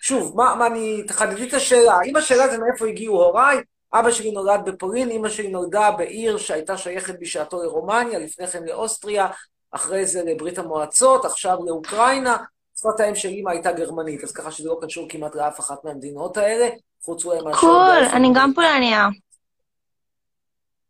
שוב, 0.01 0.37
מה, 0.37 0.55
מה 0.55 0.67
אני, 0.67 1.03
תחדדי 1.07 1.47
את 1.47 1.53
השאלה. 1.53 1.97
אם 2.05 2.15
השאלה 2.15 2.47
זה 2.49 2.57
מאיפה 2.57 2.87
הגיעו 2.87 3.23
הוריי, 3.23 3.57
אבא 3.93 4.11
שלי 4.11 4.31
נולד 4.31 4.61
בפולין, 4.65 5.11
אמא 5.11 5.29
שלי 5.29 5.47
נולדה 5.47 5.91
בעיר 5.91 6.37
שהייתה 6.37 6.77
שייכת 6.77 7.19
בשעתו 7.19 7.63
לרומניה, 7.63 8.19
לפני 8.19 8.47
כן 8.47 8.63
לאוסטריה, 8.63 9.27
אחרי 9.71 10.05
זה 10.05 10.23
לברית 10.23 10.57
המועצות, 10.57 11.25
עכשיו 11.25 11.57
לאוקראינה. 11.65 12.37
שפת 12.79 12.99
האם 12.99 13.15
של 13.15 13.29
אמא 13.29 13.49
הייתה 13.49 13.71
גרמנית, 13.71 14.23
אז 14.23 14.31
ככה 14.31 14.51
שזה 14.51 14.69
לא 14.69 14.79
קשור 14.81 15.09
כמעט 15.09 15.35
לאף 15.35 15.59
אחת 15.59 15.85
מהמדינות 15.85 16.37
האלה, 16.37 16.69
חוץ 17.01 17.25
אולי 17.25 17.41
מאשר... 17.41 17.59
קול, 17.59 18.05
אני 18.13 18.29
גם 18.35 18.53
פולניה. 18.55 19.07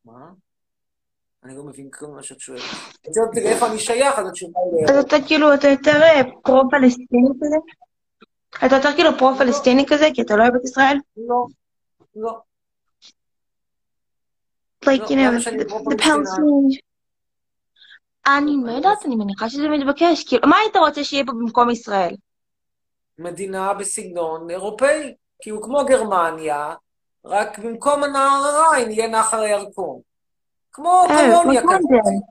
מה? 0.05 0.29
אני 1.43 1.57
לא 1.57 1.63
מבין 1.63 1.89
כלום 1.89 2.15
מה 2.15 2.23
שאת 2.23 2.39
שואלת. 2.39 2.61
את 3.01 3.17
אותי 3.27 3.43
לאיפה 3.43 3.67
אני 3.67 3.79
שייך, 3.79 4.19
אז 4.19 4.27
התשובה 4.27 4.59
היא... 4.77 4.97
אז 4.97 5.05
אתה 5.05 5.15
כאילו, 5.27 5.53
אתה 5.53 5.67
יותר 5.67 6.01
אה, 6.01 6.21
פרו-פלסטיני 6.43 7.29
כזה? 7.41 7.55
אתה 8.65 8.75
יותר 8.75 8.93
כאילו 8.95 9.09
פרו-פלסטיני 9.17 9.85
כזה, 9.87 10.07
כי 10.13 10.21
אתה 10.21 10.35
לא 10.35 10.43
אוהב 10.43 10.55
את 10.55 10.63
ישראל? 10.63 10.97
לא, 11.17 11.45
לא. 12.15 12.48
Like, 14.89 14.99
לא, 15.01 15.05
you 15.05 15.09
know, 15.09 15.31
למה 15.31 15.39
שאני 15.41 15.61
the, 15.61 15.69
פרו-פלסטינאי? 15.69 16.13
the 16.15 16.25
Palestinians. 16.25 16.79
אני 18.27 18.51
לא 18.65 18.71
יודעת, 18.71 19.05
אני 19.05 19.15
מניחה 19.15 19.49
שזה 19.49 19.69
מתבקש. 19.69 20.23
כאילו, 20.23 20.47
מה 20.47 20.57
היית 20.57 20.75
רוצה 20.77 21.03
שיהיה 21.03 21.25
פה 21.25 21.31
במקום 21.31 21.69
ישראל? 21.69 22.15
מדינה 23.19 23.73
בסגנון 23.73 24.49
אירופאי, 24.49 25.13
כאילו 25.41 25.61
כמו 25.61 25.85
גרמניה, 25.85 26.73
רק 27.25 27.59
במקום 27.59 28.03
הנהר 28.03 28.43
הריין 28.45 28.91
יהיה 28.91 29.07
נחל 29.07 29.39
הירקון. 29.39 29.99
כמו 30.71 31.05
אה, 31.09 31.15
קולוניה 31.41 31.61
like 31.61 31.63
כזאת. 31.63 31.91
London. 31.91 32.21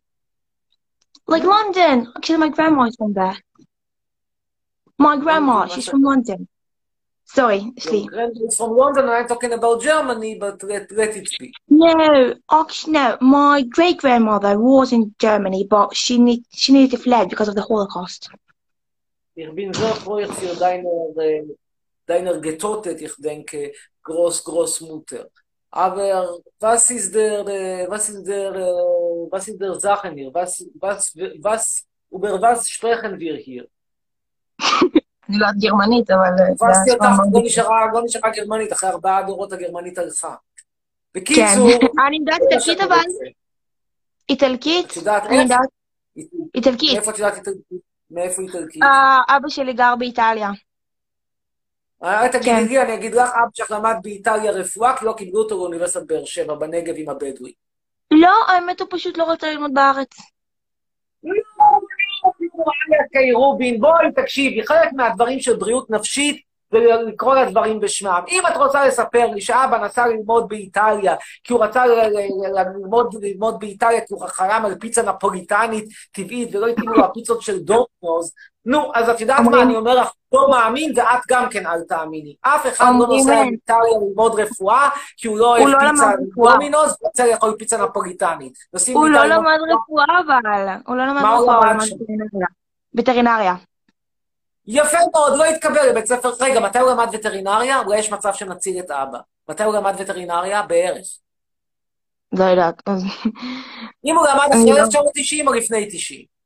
Like 1.31 1.44
London. 1.44 2.07
Actually, 2.18 2.38
my 2.38 2.49
grandma 2.57 2.85
is 2.88 2.97
from 2.97 3.12
there. 3.14 3.37
My 5.03 5.16
grandma, 5.25 5.57
מה 5.59 5.66
she's 5.68 5.85
ש- 5.85 5.88
from 5.90 6.03
London. 6.03 6.47
Sorry, 7.31 7.61
Your 7.85 8.07
grandma 8.07 8.47
is 8.47 8.57
from 8.57 8.75
London, 8.75 9.07
I'm 9.11 9.29
talking 9.29 9.53
about 9.53 9.83
Germany, 9.83 10.38
but 10.41 10.62
let, 10.62 10.91
let 10.93 11.14
it 11.14 11.29
be. 11.38 11.53
No, 11.69 12.35
actually, 12.51 12.95
no. 12.95 13.19
My 13.21 13.62
great 13.62 13.99
grandmother 13.99 14.59
was 14.59 14.93
in 14.93 15.14
Germany, 15.19 15.67
but 15.69 15.95
she 15.95 16.17
need 16.19 16.45
she 16.55 16.73
needed 16.73 16.93
to 16.93 16.99
fled 16.99 17.29
because 17.29 17.49
of 17.49 17.55
the 17.55 17.61
Holocaust. 17.62 18.31
Ich 19.37 19.55
bin 19.55 19.73
sehr 19.75 19.95
froh, 19.95 20.27
für 20.27 20.57
deine, 20.59 20.88
äh, 21.17 21.45
deiner 22.07 22.41
getötet, 22.41 23.01
ich 23.03 23.14
denke, 23.19 23.73
Groß, 24.03 24.43
Großmutter. 24.43 25.29
Aber 25.71 26.38
was 26.59 26.91
ist 26.91 27.14
der, 27.14 27.47
äh, 27.47 27.87
was 27.91 28.09
ist 28.09 28.27
der, 28.27 28.55
äh, 28.55 29.31
was 29.31 29.47
ist 29.49 29.61
der 29.61 29.79
Sache 29.79 30.11
hier? 30.12 30.33
Was, 30.33 30.67
was, 30.81 31.14
was, 31.41 31.85
über 32.11 32.41
was 32.41 32.69
sprechen 32.69 33.19
wir 33.19 33.37
hier? 33.37 33.69
אני 35.29 35.38
לא 35.38 35.47
יודעת 35.47 35.62
גרמנית, 35.62 36.11
אבל... 36.11 36.23
אה, 36.23 36.55
תפסתי 36.55 36.91
אותך, 36.91 37.05
לא. 37.33 37.41
נשארה, 37.45 37.87
לא 37.93 38.03
נשארה 38.05 38.31
גרמנית, 38.31 38.73
אחרי 38.73 38.91
ארבעה 38.91 39.23
דורות 39.23 39.53
הגרמנית 39.53 39.99
הלכה. 39.99 40.35
כן. 41.14 41.21
בקיצור, 41.21 41.71
אני 42.07 42.17
יודעת 42.17 42.41
איטלקית 42.41 42.81
אבל, 42.81 42.97
רוצה. 42.97 43.25
איטלקית, 44.29 44.91
את 44.91 44.97
יודעת 44.97 45.27
אני 45.27 45.41
איך? 45.41 45.51
איטלקית. 46.55 46.95
מאיפה 46.95 47.11
את 47.11 47.19
יודעת 47.19 47.37
איטלקית? 47.37 47.81
מאיפה 48.11 48.43
איטלקית? 48.43 48.83
אה, 48.83 49.37
אבא 49.37 49.49
שלי 49.49 49.73
גר 49.73 49.95
באיטליה. 49.99 50.51
אה, 52.05 52.29
כן. 52.33 52.38
תגידי 52.38 52.69
לי, 52.69 52.83
אני 52.83 52.95
אגיד 52.95 53.14
לך, 53.14 53.31
אבא 53.31 53.49
שלך 53.55 53.71
למד 53.71 53.97
באיטליה 54.03 54.53
רפואה, 54.53 54.97
כי 54.97 55.05
לא 55.05 55.12
קיבלו 55.12 55.43
אותו 55.43 55.57
לאוניברסיטת 55.57 56.07
באר 56.07 56.25
שבע, 56.25 56.55
בנגב 56.55 56.95
עם 56.97 57.09
הבדואים. 57.09 57.55
לא, 58.11 58.35
האמת 58.49 58.81
הוא 58.81 58.88
פשוט 58.91 59.19
לא 59.19 59.31
רצה 59.31 59.51
ללמוד 59.51 59.75
בארץ. 59.75 60.17
קיי 63.12 63.33
רובין, 63.33 63.81
בואי 63.81 64.12
תקשיבי, 64.16 64.66
חלק 64.66 64.92
מהדברים 64.92 65.40
של 65.40 65.57
בריאות 65.57 65.90
נפשית 65.90 66.49
זה 66.73 66.79
לקרוא 67.07 67.35
לדברים 67.35 67.81
בשמם. 67.81 68.21
אם 68.29 68.42
את 68.53 68.57
רוצה 68.57 68.87
לספר 68.87 69.27
לי 69.35 69.40
שאבא 69.40 69.85
נסע 69.85 70.07
ללמוד 70.07 70.49
באיטליה, 70.49 71.16
כי 71.44 71.53
הוא 71.53 71.64
רצה 71.64 71.87
ללמוד, 71.87 73.14
ללמוד 73.23 73.61
באיטליה 73.61 74.01
כי 74.01 74.14
הוא 74.14 74.27
חלם 74.27 74.62
על 74.64 74.75
פיצה 74.75 75.03
נפוליטנית 75.03 75.85
טבעית 76.12 76.55
ולא 76.55 76.66
התאימו 76.66 76.94
לו 76.94 77.05
הפיצות 77.05 77.42
של 77.42 77.59
דורטנוז, 77.59 78.33
נו, 78.66 78.90
אז 78.94 79.09
את 79.11 79.21
יודעת 79.21 79.40
מה, 79.40 79.62
אני 79.62 79.77
אומר 79.77 79.94
לך, 79.94 80.09
לא 80.33 80.51
מאמין 80.51 80.92
ואת 80.97 81.21
גם 81.29 81.49
כן 81.51 81.66
אל 81.66 81.81
תאמיני. 81.83 82.35
אף 82.40 82.66
אחד 82.66 82.85
לא 83.01 83.07
נוסע 83.07 83.35
לאיטליה 83.35 83.79
ללמוד 84.09 84.40
רפואה, 84.40 84.88
כי 85.16 85.29
הוא 85.29 85.38
לא 85.38 85.47
אוהב 85.47 85.62
הוא 85.62 85.68
לא 85.71 85.79
פיצה. 85.79 86.11
דומינוס, 86.37 86.97
ורוצה 87.03 87.27
לאכול 87.27 87.55
פיצה 87.59 87.85
נפוליטנית. 87.85 88.53
הוא 88.92 89.09
לא 89.09 89.25
למד 89.25 89.59
רפואה 89.73 90.05
אבל. 90.27 90.68
הוא 90.87 90.97
לא 90.97 91.07
למד 91.07 91.23
הוא 91.23 91.53
רפואה, 91.53 91.73
הוא? 91.73 92.47
וטרינריה. 92.94 93.55
יפה 94.66 94.99
מאוד, 95.12 95.38
לא 95.38 95.44
התקבל 95.44 95.88
לבית 95.90 96.07
ספר. 96.07 96.31
רגע, 96.40 96.61
מתי 96.61 96.79
הוא 96.79 96.90
למד 96.90 97.07
וטרינריה? 97.12 97.81
אולי 97.81 97.99
יש 97.99 98.12
מצב 98.12 98.35
שנציל 98.35 98.79
את 98.81 98.90
אבא. 98.90 99.18
מתי 99.49 99.64
הוא 99.64 99.75
למד 99.75 99.94
וטרינריה? 99.99 100.62
בערך. 100.62 101.07
לא 102.33 102.44
יודעת. 102.44 102.83
אם 104.05 104.16
הוא 104.16 104.27
למד 104.27 104.49
אחרי 104.53 104.73
לא- 104.73 104.79
1990 104.79 105.49
או 105.49 105.53
לפני 105.53 105.87
90. 105.92 106.38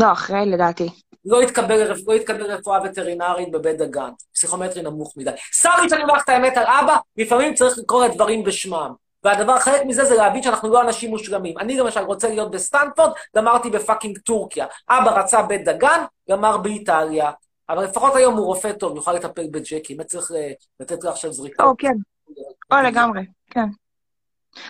לא, 0.00 0.12
אחרי 0.12 0.46
לדעתי. 0.46 0.88
לא 1.24 1.40
התקבל, 1.40 1.92
לא 2.06 2.12
התקבל 2.12 2.42
רפואה 2.42 2.78
וטרינרית 2.84 3.50
בבית 3.50 3.78
דגן. 3.78 4.10
פסיכומטרי 4.34 4.82
נמוך 4.82 5.12
מדי. 5.16 5.30
Sorry 5.52 5.88
שאני 5.88 6.02
אומר 6.02 6.14
לך 6.14 6.24
את 6.24 6.28
האמת 6.28 6.56
על 6.56 6.64
אבא, 6.66 6.96
לפעמים 7.16 7.54
צריך 7.54 7.78
לקרוא 7.78 8.04
לדברים 8.04 8.44
בשמם. 8.44 8.92
והדבר, 9.24 9.58
חלק 9.58 9.82
מזה 9.86 10.04
זה 10.04 10.14
להבין 10.14 10.42
שאנחנו 10.42 10.68
לא 10.68 10.82
אנשים 10.82 11.10
מושלמים. 11.10 11.58
אני 11.58 11.76
למשל 11.76 12.00
רוצה 12.00 12.28
להיות 12.28 12.50
בסטנפורד, 12.50 13.10
גמרתי 13.36 13.70
ב 13.70 13.76
fucking 13.76 14.18
טורקיה. 14.18 14.66
אבא 14.90 15.20
רצה 15.20 15.42
בית 15.42 15.64
דגן, 15.64 16.04
גמר 16.30 16.56
באיטליה. 16.56 17.30
אבל 17.68 17.84
לפחות 17.84 18.14
היום 18.14 18.36
הוא 18.36 18.46
רופא 18.46 18.72
טוב, 18.72 18.96
יוכל 18.96 19.12
לטפל 19.12 19.46
בג'קי. 19.50 19.94
באמת 19.94 20.08
צריך 20.08 20.32
אה, 20.32 20.52
לתת 20.80 21.04
לו 21.04 21.10
עכשיו 21.10 21.32
זריקה. 21.32 21.64
או, 21.64 21.76
כן. 21.78 21.94
או, 22.72 22.76
לגמרי. 22.76 23.20
כן. 23.50 23.66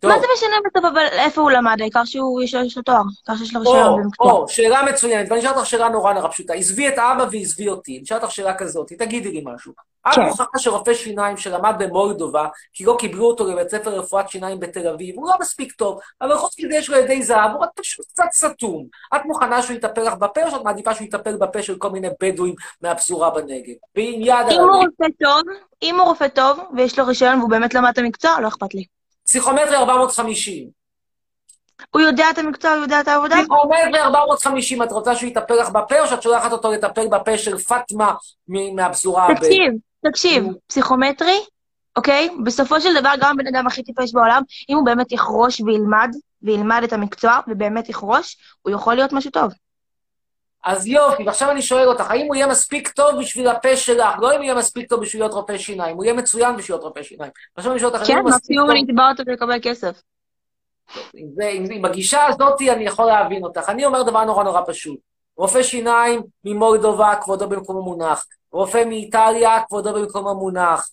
טוב. 0.01 0.11
מה 0.11 0.19
זה 0.21 0.27
משנה 0.37 0.57
בסוף 0.67 0.85
אבל 0.93 1.07
איפה 1.13 1.41
הוא 1.41 1.51
למד? 1.51 1.77
העיקר 1.81 2.05
שהוא, 2.05 2.43
יש 2.43 2.55
לו- 2.77 2.83
תואר. 2.83 2.97
העיקר 3.29 3.45
שיש 3.45 3.55
לו 3.55 3.61
רישיון 3.61 4.03
במקצוע. 4.03 4.33
או, 4.33 4.49
שאלה 4.49 4.83
מצוינת, 4.83 5.27
ואני 5.31 5.41
אשאל 5.41 5.51
אותך 5.51 5.67
שאלה 5.67 5.89
נורא 5.89 6.13
נורא 6.13 6.29
פשוטה. 6.29 6.55
עזבי 6.55 6.89
את 6.89 6.99
אבא 6.99 7.27
ועזבי 7.33 7.69
אותי. 7.69 7.97
אני 7.97 8.05
אשאל 8.05 8.17
אותך 8.17 8.31
שאלה 8.31 8.55
כזאת, 8.55 8.93
תגידי 8.93 9.33
לי 9.33 9.43
משהו. 9.45 9.73
את 10.09 10.15
כן. 10.15 10.21
מוכנה 10.21 10.47
שרופא 10.59 10.95
שיניים 10.95 11.37
שלמד 11.37 11.75
במולדובה, 11.79 12.47
כי 12.73 12.85
לא 12.85 12.97
קיבלו 12.99 13.25
אותו 13.27 13.47
לבית 13.47 13.71
ספר 13.71 13.91
לרפואת 13.91 14.29
שיניים 14.29 14.61
בתל 14.61 14.89
אביב, 14.89 15.17
הוא 15.17 15.29
לא 15.29 15.35
מספיק 15.41 15.73
טוב, 15.73 15.99
אבל 16.21 16.37
חוץ 16.39 16.55
מזה 16.59 16.77
יש 16.77 16.91
לו 16.91 16.97
ידי 16.97 17.23
זהב, 17.23 17.51
הוא 17.53 17.63
רק 17.63 17.69
פשוט 17.75 18.07
קצת 18.07 18.25
סתום. 18.33 18.87
את 19.17 19.21
מוכנה 19.25 19.63
שהוא 19.63 19.77
יטפל 19.77 20.03
לך 20.03 20.15
בפה, 20.15 20.43
או 20.45 20.51
שאת 20.51 20.63
מעדיפה 20.65 20.95
שהוא 20.95 21.07
יטפל 21.07 21.37
בפה 21.37 21.63
של 21.63 21.77
כל 21.79 21.91
מיני 21.91 22.09
בדואים 22.23 22.55
מהפזורה 22.83 23.31
בנגב? 23.31 23.75
ועם 23.97 24.21
יד 24.21 24.35
על 24.49 24.53
אם 24.53 24.61
הוא. 24.61 24.71
רופא 24.77 25.07
טוב, 25.23 25.43
אם 25.83 25.95
הוא 26.01 26.05
רופא 26.09 26.29
טוב, 26.29 26.59
ויש 26.77 26.99
לו 26.99 27.07
רישיון 27.07 27.39
והוא 27.39 27.51
באמת 27.51 27.75
למד 27.75 27.89
את 27.93 27.99
המקצוע, 27.99 28.41
לא 28.41 28.49
אכפת 28.49 28.75
לי. 28.75 28.85
פסיכומטרי 29.37 29.77
450. 29.77 30.69
הוא 31.91 32.03
יודע 32.03 32.31
את 32.31 32.39
המקצוע, 32.39 32.71
הוא 32.71 32.83
יודע 32.83 33.01
את 33.01 33.09
העבודה? 33.09 33.37
פסיכומטרי 33.37 34.01
450, 34.01 34.83
את 34.83 34.93
רוצה 34.93 35.17
שהוא 35.17 35.29
יטפל 35.29 35.55
לך 35.55 35.71
בפה, 35.71 36.01
או 36.01 36.07
שאת 36.07 36.23
שולחת 36.23 36.53
אותו 36.53 36.73
לטפל 36.73 37.09
בפה 37.09 37.39
של 37.39 37.59
פאטמה 37.59 38.15
מ- 38.49 38.77
מהפזורה? 38.77 39.29
ב- 39.29 39.35
תקשיב, 39.35 39.73
תקשיב, 40.07 40.45
פסיכומטרי, 40.67 41.39
אוקיי? 41.97 42.29
בסופו 42.45 42.81
של 42.81 43.01
דבר, 43.01 43.13
גם 43.21 43.31
הבן 43.35 43.47
אדם 43.47 43.67
הכי 43.67 43.83
טיפש 43.83 44.13
בעולם, 44.15 44.43
אם 44.69 44.77
הוא 44.77 44.85
באמת 44.85 45.13
יחרוש 45.13 45.61
וילמד, 45.61 46.11
וילמד 46.43 46.81
את 46.85 46.93
המקצוע 46.93 47.39
ובאמת 47.49 47.89
יכרוש, 47.89 48.37
הוא 48.63 48.73
יכול 48.75 48.95
להיות 48.95 49.13
משהו 49.13 49.31
טוב. 49.31 49.53
אז 50.67 50.87
יופי, 50.87 51.25
ועכשיו 51.27 51.51
אני 51.51 51.63
שואל 51.63 51.89
אותך, 51.89 52.11
האם 52.11 52.27
הוא 52.27 52.35
יהיה 52.35 52.47
מספיק 52.47 52.89
טוב 52.89 53.21
בשביל 53.21 53.49
הפה 53.49 53.77
שלך? 53.77 54.19
לא 54.19 54.33
אם 54.33 54.37
הוא 54.37 54.45
יהיה 54.45 54.55
מספיק 54.55 54.89
טוב 54.89 55.01
בשביל 55.01 55.23
להיות 55.23 55.35
רופא 55.35 55.59
שיניים, 55.59 55.97
הוא 55.97 56.05
יהיה 56.05 56.15
מצוין 56.15 56.57
בשביל 56.57 56.75
להיות 56.75 56.85
רופא 56.85 57.03
שיניים. 57.03 57.31
עכשיו 57.57 57.73
אני 57.73 57.81
שואל 57.81 57.95
אותך, 57.95 58.07
כן, 58.07 58.19
מקסימום 58.25 58.67
טוב... 58.67 58.77
נתבע 58.77 59.09
אותו 59.09 59.23
ויקבל 59.27 59.59
כסף. 59.63 60.03
עם, 61.15 61.29
זה, 61.35 61.47
עם, 61.47 61.65
עם 61.71 61.85
הגישה 61.85 62.27
הזאת 62.27 62.61
אני 62.61 62.85
יכול 62.85 63.07
להבין 63.07 63.45
אותך. 63.45 63.69
אני 63.69 63.85
אומר 63.85 64.03
דבר 64.03 64.25
נורא 64.25 64.45
נורא 64.45 64.61
פשוט. 64.67 64.99
רופא 65.37 65.63
שיניים 65.63 66.23
ממולדובה, 66.45 67.15
כבודו 67.23 67.49
במקומו 67.49 67.83
מונח. 67.83 68.27
רופא 68.53 68.85
מאיטליה, 68.87 69.61
כבודו 69.69 69.93
במקומו 69.93 70.35
מונח. 70.35 70.89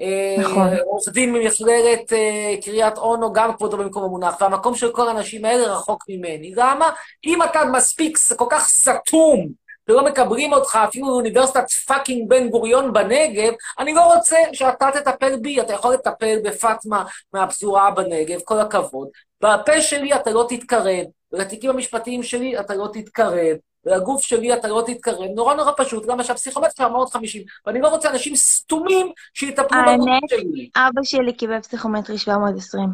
אה, 0.00 0.36
נכון. 0.38 0.68
עורך 0.84 1.08
דין 1.08 1.32
ממכללת 1.32 2.12
אה, 2.12 2.54
קריית 2.64 2.98
אונו, 2.98 3.32
גם 3.32 3.56
כבודו 3.56 3.76
במקומו 3.76 4.08
מונח. 4.08 4.36
והמקום 4.40 4.74
של 4.74 4.92
כל 4.92 5.08
האנשים 5.08 5.44
האלה 5.44 5.72
רחוק 5.72 6.04
ממני. 6.08 6.52
למה? 6.56 6.90
אם 7.26 7.42
אתה 7.42 7.64
מספיק, 7.64 8.18
כל 8.36 8.46
כך 8.50 8.68
סתום, 8.68 9.48
ולא 9.88 10.04
מקבלים 10.04 10.52
אותך 10.52 10.78
אפילו 10.88 11.06
באוניברסיטת 11.06 11.70
fucking 11.70 12.28
בן 12.28 12.48
גוריון 12.48 12.92
בנגב, 12.92 13.52
אני 13.78 13.94
לא 13.94 14.14
רוצה 14.14 14.36
שאתה 14.52 14.90
תטפל 14.94 15.36
בי, 15.36 15.60
אתה 15.60 15.72
יכול 15.72 15.94
לטפל 15.94 16.38
בפאטמה 16.44 17.04
מהפזורה 17.32 17.90
בנגב, 17.90 18.40
כל 18.44 18.60
הכבוד. 18.60 19.08
בפה 19.40 19.80
שלי 19.80 20.14
אתה 20.14 20.30
לא 20.30 20.46
תתקרב, 20.48 21.04
ולתיקים 21.32 21.70
המשפטיים 21.70 22.22
שלי 22.22 22.60
אתה 22.60 22.74
לא 22.74 22.88
תתקרב, 22.92 23.56
ולגוף 23.86 24.22
שלי 24.22 24.54
אתה 24.54 24.68
לא 24.68 24.82
תתקרב. 24.86 25.24
נורא 25.34 25.54
נורא 25.54 25.72
פשוט, 25.76 26.06
גם 26.06 26.20
עכשיו 26.20 26.36
פסיכומטר 26.36 26.70
750, 26.76 27.42
ואני 27.66 27.80
לא 27.80 27.88
רוצה 27.88 28.10
אנשים 28.10 28.36
סתומים 28.36 29.06
שיטפלו 29.34 29.66
בגוף 29.86 30.08
האמת, 30.08 30.22
שלי. 30.30 30.70
אבא 30.76 31.00
שלי 31.04 31.32
קיבל 31.32 31.60
פסיכומטרי 31.60 32.18
720. 32.18 32.88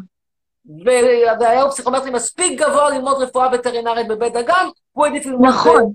והיה 0.85 1.63
לו 1.63 1.71
פסיכומטרי 1.71 2.11
מספיק 2.11 2.61
גבוה 2.61 2.89
ללמוד 2.89 3.17
רפואה 3.23 3.47
וטרינרית 3.53 4.07
בבית 4.07 4.33
דגן, 4.33 4.67
הוא 4.91 5.05
העדיף 5.05 5.25
ללמוד 5.25 5.49
נכון. 5.49 5.93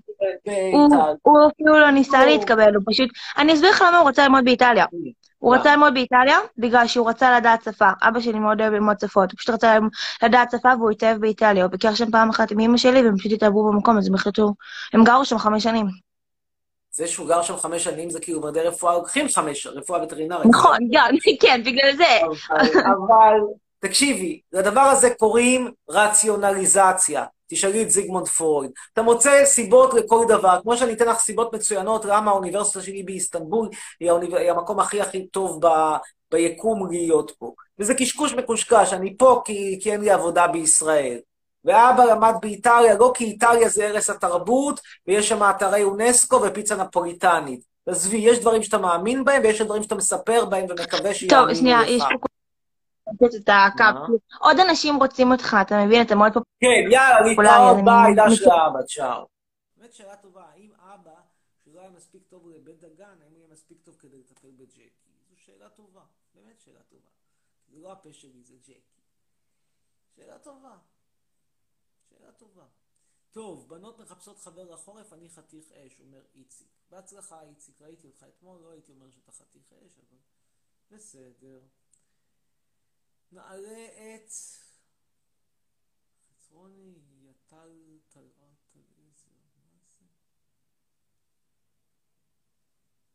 הוא- 1.23 1.49
אפילו 1.53 1.79
לא 1.79 1.91
ניסה 1.91 2.27
להתקבל, 2.27 2.75
הוא 2.75 2.83
פשוט... 2.91 3.09
אני 3.39 3.55
אסביר 3.55 3.71
לך 3.71 3.85
למה 3.89 3.99
הוא 3.99 4.09
רצה 4.09 4.23
ללמוד 4.23 4.45
באיטליה. 4.45 4.85
הוא 5.41 5.55
רצה 5.55 5.73
ללמוד 5.73 5.95
באיטליה 5.95 6.39
בגלל 6.59 6.87
שהוא 6.87 7.11
רצה 7.11 7.39
לדעת 7.39 7.63
שפה. 7.63 7.91
אבא 8.03 8.21
שלי 8.21 8.39
מאוד 8.39 8.61
אוהב 8.61 8.73
ללמוד 8.73 9.01
שפות, 9.01 9.31
הוא 9.31 9.39
פשוט 9.39 9.51
רצה 9.51 9.79
לדעת 10.23 10.51
שפה 10.51 10.69
והוא 10.79 10.91
התאהב 10.91 11.21
באיטליה. 11.21 11.65
הוא 11.65 11.71
ביקר 11.71 11.95
שם 11.95 12.11
פעם 12.11 12.31
אחת 12.31 12.51
עם 12.51 12.61
אמא 12.61 12.77
שלי 12.77 13.03
והם 13.03 13.17
פשוט 13.19 13.33
התאהבו 13.33 13.73
במקום, 13.73 13.99
אז 13.99 14.09
הם 14.09 14.15
החליטו... 14.15 14.55
הם 14.93 15.05
גרו 15.05 15.25
שם 15.25 15.39
חמש 15.39 15.63
שנים. 15.63 15.87
זה 16.93 17.07
שהוא 17.07 17.29
גר 17.29 17.43
שם 17.43 17.57
חמש 17.57 17.85
שנים 17.85 18.11
זה 18.11 18.21
כאילו 18.21 18.41
מדעי 18.41 18.63
רפואה 18.63 18.95
לוקחים 18.95 19.29
חמש, 19.29 19.67
רפואה 19.67 20.03
וטרינרית. 20.03 20.47
נכון, 20.47 20.79
גם, 20.93 21.15
כן, 21.43 21.61
בגלל 21.65 21.97
זה. 21.97 22.21
אבל 22.85 23.39
תקשיבי, 23.79 24.41
לדבר 24.53 24.81
הזה 24.81 25.11
קוראים 25.11 25.71
רציונליזציה. 25.89 27.25
תשאלי 27.51 27.83
את 27.83 27.91
זיגמונד 27.91 28.29
פרויד. 28.29 28.71
אתה 28.93 29.03
מוצא 29.03 29.45
סיבות 29.45 29.95
לכל 29.95 30.25
דבר, 30.29 30.59
כמו 30.63 30.77
שאני 30.77 30.93
אתן 30.93 31.09
לך 31.09 31.19
סיבות 31.19 31.55
מצוינות 31.55 32.05
למה 32.05 32.31
האוניברסיטה 32.31 32.83
שלי 32.83 33.03
באיסטנבול 33.03 33.69
היא, 34.01 34.11
האוניב... 34.11 34.35
היא 34.35 34.51
המקום 34.51 34.81
הכי 34.81 35.01
הכי 35.01 35.27
טוב 35.27 35.67
ב... 35.67 35.69
ביקום 36.33 36.91
להיות 36.91 37.33
פה. 37.39 37.53
וזה 37.79 37.95
קשקוש 37.95 38.35
מקושקש, 38.35 38.93
אני 38.93 39.17
פה 39.17 39.43
כי, 39.45 39.79
כי 39.83 39.93
אין 39.93 40.01
לי 40.01 40.11
עבודה 40.11 40.47
בישראל. 40.47 41.19
ואבא 41.65 42.05
למד 42.05 42.35
באיטליה, 42.43 42.95
לא 42.95 43.13
כי 43.15 43.25
איטליה 43.25 43.69
זה 43.69 43.85
ערש 43.85 44.11
התרבות, 44.11 44.81
ויש 45.07 45.29
שם 45.29 45.43
אתרי 45.51 45.83
אונסקו 45.83 46.43
ופיצה 46.43 46.77
נפוליטנית. 46.77 47.61
עזבי, 47.87 48.17
יש 48.17 48.39
דברים 48.39 48.63
שאתה 48.63 48.79
מאמין 48.79 49.25
בהם, 49.25 49.43
ויש 49.45 49.61
דברים 49.61 49.83
שאתה 49.83 49.95
מספר 49.95 50.45
בהם 50.45 50.67
ומקווה 50.69 51.15
שיאמינו 51.15 51.41
טוב, 51.41 51.51
לך. 51.51 51.57
שנייה, 51.57 51.81
יש 51.87 52.03
פה... 52.03 52.30
את 53.15 53.49
הקו. 53.49 54.17
עוד 54.41 54.57
אנשים 54.69 54.97
רוצים 54.97 55.33
אותך, 55.33 55.57
אתה 55.63 55.85
מבין? 55.85 56.07
אתה 56.07 56.15
מאוד 56.15 56.33
כן, 56.33 56.91
יאללה, 56.91 57.19
פופולרי, 57.31 57.37
להתראות, 57.37 57.85
ביי, 57.85 58.15
דש 58.17 58.43
לאבא, 58.43 58.83
צ'או. 58.83 59.27
באמת 59.77 59.93
שאלה 59.93 60.17
טובה, 60.17 60.45
האם 60.45 60.73
אבא, 60.73 61.21
שלא 61.65 61.81
היה 61.81 61.91
מספיק 61.91 62.23
טוב 62.29 62.49
לבית 62.49 62.81
דגן, 62.81 63.05
האם 63.23 63.33
הוא 63.33 63.39
יהיה 63.39 63.49
מספיק 63.53 63.81
טוב 63.83 63.97
כדי 63.99 64.19
לטפל 64.19 64.51
בג'קי? 64.51 64.89
זו 65.31 65.37
שאלה 65.37 65.69
טובה, 65.69 66.03
באמת 66.35 66.61
שאלה 66.61 66.83
טובה. 66.89 67.09
זה 67.69 67.81
לא 67.81 67.93
הפה 67.93 68.13
שלי, 68.13 68.43
זה 68.43 68.55
ג'קי. 68.63 69.01
שאלה 70.17 70.39
טובה. 70.39 70.77
שאלה 72.09 72.33
טובה. 72.33 72.65
טוב, 73.33 73.69
בנות 73.69 73.99
מחפשות 73.99 74.39
חבר 74.39 74.71
לחורף, 74.71 75.13
אני 75.13 75.29
חתיך 75.29 75.73
אש, 75.73 76.01
אומר 76.01 76.21
איציק. 76.35 76.69
בהצלחה, 76.91 77.43
איציק, 77.43 77.83
ראיתי 77.83 78.07
אותך 78.07 78.25
אתמול, 78.29 78.61
לא 78.63 78.71
הייתי 78.71 78.93
אומר 78.93 79.11
שאתה 79.11 79.33
חתיך 79.33 79.73
אש, 79.73 79.99
אבל 79.99 80.19
בסדר. 80.91 81.61
נעלה 83.33 83.87
את 83.87 84.31
חצרוני, 86.29 86.99
יטל, 87.21 87.99
טלעת, 88.09 88.59
טלעזר, 88.73 89.31
מה 89.57 89.79
זה? 89.99 90.05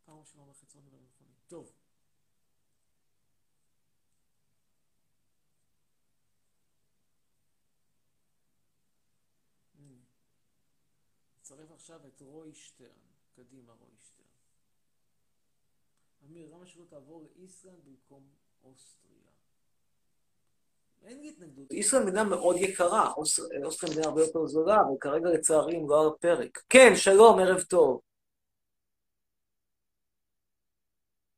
פעם 0.05 0.19
ראשונה 0.19 0.41
אומר 0.41 0.53
חצרוני 0.53 0.89
במכוני. 0.89 1.33
טוב. 1.47 1.71
הנה. 9.75 10.03
נצרף 11.39 11.71
עכשיו 11.71 12.07
את 12.07 12.21
רוי 12.21 12.53
שטרן. 12.53 13.05
קדימה, 13.35 13.73
רוי 13.73 13.97
שטרן. 13.99 14.25
אמיר, 16.25 16.47
למה 16.47 16.65
שלא 16.65 16.85
תעבור 16.85 17.23
לאיסלנד 17.23 17.85
במקום 17.85 18.29
אוסטריה? 18.63 19.14
אין 21.07 21.19
לי 21.21 21.29
התנגדות. 21.29 21.71
איסלנד 21.71 22.03
מדינה 22.05 22.23
מאוד 22.23 22.55
יקרה, 22.59 23.11
אוס- 23.13 23.39
אוסטריה 23.63 23.91
מדינה 23.91 24.07
הרבה 24.07 24.21
יותר 24.21 24.45
זולה, 24.45 24.75
אבל 24.75 24.97
כרגע 24.99 25.29
לצערי 25.29 25.75
הם 25.75 25.89
לא 25.89 26.01
על 26.01 26.07
הפרק. 26.07 26.63
כן, 26.69 26.91
שלום, 26.95 27.39
ערב 27.39 27.61
טוב. 27.61 28.01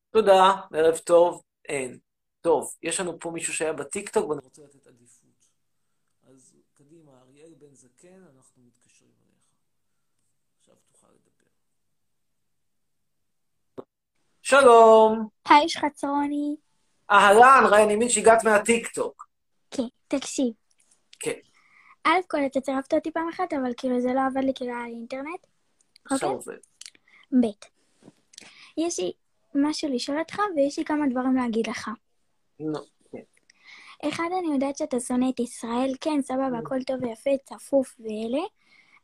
תודה, 0.10 0.52
ערב 0.74 0.98
טוב. 0.98 1.44
אין. 1.66 2.00
טוב, 2.42 2.74
יש 2.84 3.00
לנו 3.00 3.20
פה 3.20 3.32
מישהו 3.32 3.54
שהיה 3.54 3.74
בטיקטוק 3.74 4.30
ואני 4.30 4.42
רוצה 4.44 4.62
לתת 4.64 4.88
עדיפות. 4.88 5.48
אז 6.28 6.56
קדימה, 6.74 7.12
אריאל 7.22 7.54
בן 7.58 7.74
זקן, 7.74 8.24
אנחנו 8.36 8.64
מתקשרים 8.64 9.12
אליך. 9.22 9.44
עכשיו 10.60 10.76
תוכל 10.92 11.08
לדבר. 11.08 11.50
שלום. 14.42 15.28
היי, 15.50 15.66
יש 15.66 15.78
חצרוני. 15.78 16.56
אהלן, 17.12 17.64
ריין, 17.72 17.86
אני 17.86 17.96
מבין 17.96 18.10
שהגעת 18.10 18.44
מהטיקטוק. 18.44 19.27
כן, 19.72 19.84
תקשיב. 20.08 20.54
כן. 21.20 21.40
א' 22.04 22.20
כל 22.28 22.46
אתה 22.46 22.62
צירפת 22.62 22.94
אותי 22.94 23.12
פעם 23.12 23.30
אחת, 23.30 23.54
אבל 23.54 23.72
כאילו 23.78 24.00
זה 24.00 24.14
לא 24.14 24.22
עבד 24.28 24.44
לי 24.44 24.52
כאילו 24.56 24.74
היה 24.74 24.88
לי 24.88 24.94
אינטרנט. 24.94 25.48
עכשיו 26.06 26.30
אוקיי? 26.30 26.54
עובד. 26.54 26.58
ב' 27.32 27.52
יש 28.78 29.00
לי 29.00 29.12
משהו 29.56 29.90
לשאול 29.94 30.20
אותך 30.20 30.40
ויש 30.56 30.80
לי 30.80 30.86
כמה 30.86 31.06
דברים 31.12 31.36
להגיד 31.36 31.70
לך. 31.70 31.90
נו, 32.60 32.80
כן. 33.12 34.10
אחד, 34.10 34.30
אני 34.40 34.54
יודעת 34.54 34.78
שאתה 34.78 35.00
שונא 35.00 35.30
את 35.30 35.40
ישראל, 35.40 35.94
כן, 36.02 36.22
סבבה, 36.22 36.58
הכל 36.64 36.84
טוב 36.84 37.04
ויפה, 37.04 37.30
צפוף 37.46 37.96
ואלה, 38.00 38.44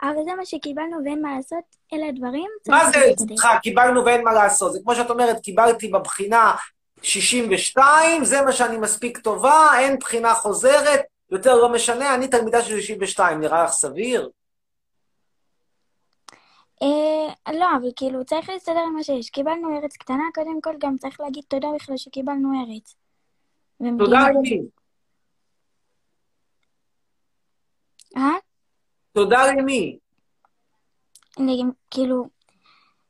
אבל 0.01 0.23
זה 0.25 0.35
מה 0.35 0.45
שקיבלנו 0.45 0.97
ואין 1.05 1.21
מה 1.21 1.35
לעשות, 1.35 1.63
אלה 1.93 2.07
הדברים. 2.07 2.47
מה 2.67 2.91
זה. 2.91 3.11
אצלך, 3.11 3.47
קיבלנו 3.61 4.05
ואין 4.05 4.23
מה 4.23 4.33
לעשות? 4.33 4.73
זה 4.73 4.79
כמו 4.83 4.95
שאת 4.95 5.09
אומרת, 5.09 5.39
קיבלתי 5.39 5.87
בבחינה 5.87 6.55
62, 7.03 8.25
זה 8.25 8.41
מה 8.41 8.51
שאני 8.51 8.77
מספיק 8.77 9.17
טובה, 9.17 9.67
אין 9.79 9.99
בחינה 9.99 10.33
חוזרת, 10.33 10.99
יותר 11.31 11.55
לא 11.55 11.71
משנה, 11.71 12.15
אני 12.15 12.27
תלמידה 12.27 12.61
של 12.61 12.81
62, 12.81 13.39
נראה 13.39 13.63
לך 13.63 13.71
סביר? 13.71 14.29
אה, 16.81 17.53
לא, 17.53 17.65
אבל 17.81 17.89
כאילו, 17.95 18.25
צריך 18.25 18.49
להסתדר 18.49 18.79
עם 18.87 18.93
מה 18.93 19.03
שיש. 19.03 19.29
קיבלנו 19.29 19.77
ארץ 19.77 19.97
קטנה, 19.97 20.23
קודם 20.35 20.61
כל 20.61 20.73
גם 20.79 20.97
צריך 20.97 21.19
להגיד 21.19 21.43
תודה 21.47 21.67
בכלל 21.75 21.97
שקיבלנו 21.97 22.49
ארץ. 22.61 22.95
תודה 23.97 24.19
למי? 24.29 24.61
אה? 28.17 28.31
תודה 29.13 29.45
למי? 29.45 29.97
אני 31.39 31.61
גם, 31.61 31.71
כאילו, 31.91 32.29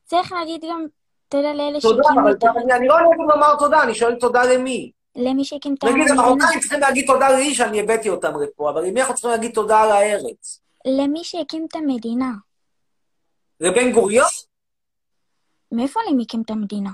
צריך 0.06 0.32
להגיד 0.32 0.62
גם 0.72 0.86
תודה 1.34 1.54
לאלה 1.54 1.82
תודה, 1.82 2.04
שהקימו 2.04 2.22
אבל 2.22 2.32
את... 2.32 2.44
אני- 2.44 2.74
אני 2.74 2.88
לא 2.88 2.96
נגד 3.00 3.34
לומר 3.34 3.56
תודה, 3.60 3.84
אני 3.84 3.96
שואל 3.96 4.16
תודה 4.16 4.44
למי. 4.44 4.92
למי 5.16 5.46
שהקים 5.46 5.76
את 5.80 5.84
נגיד, 5.84 5.98
המדינה. 6.02 6.22
המרוקאים 6.24 6.60
צריכים 6.60 6.80
להגיד 6.80 7.06
תודה 7.08 7.30
לי 7.30 7.54
שאני 7.56 7.80
הבאתי 7.80 8.10
אותם 8.10 8.34
לפה, 8.42 8.70
אבל 8.70 8.86
למי 8.86 9.00
אנחנו 9.02 9.14
צריכים 9.14 9.32
להגיד 9.32 9.52
תודה 9.54 9.80
על 9.82 9.92
הארץ? 9.92 10.62
למי 10.86 11.24
שהקים 11.24 11.66
את 11.70 11.76
המדינה. 11.76 12.32
לבן 13.60 13.92
גוריון? 13.92 14.28
מאיפה 15.72 16.00
למי 16.12 16.24
הקים 16.24 16.42
את 16.46 16.50
המדינה? 16.50 16.90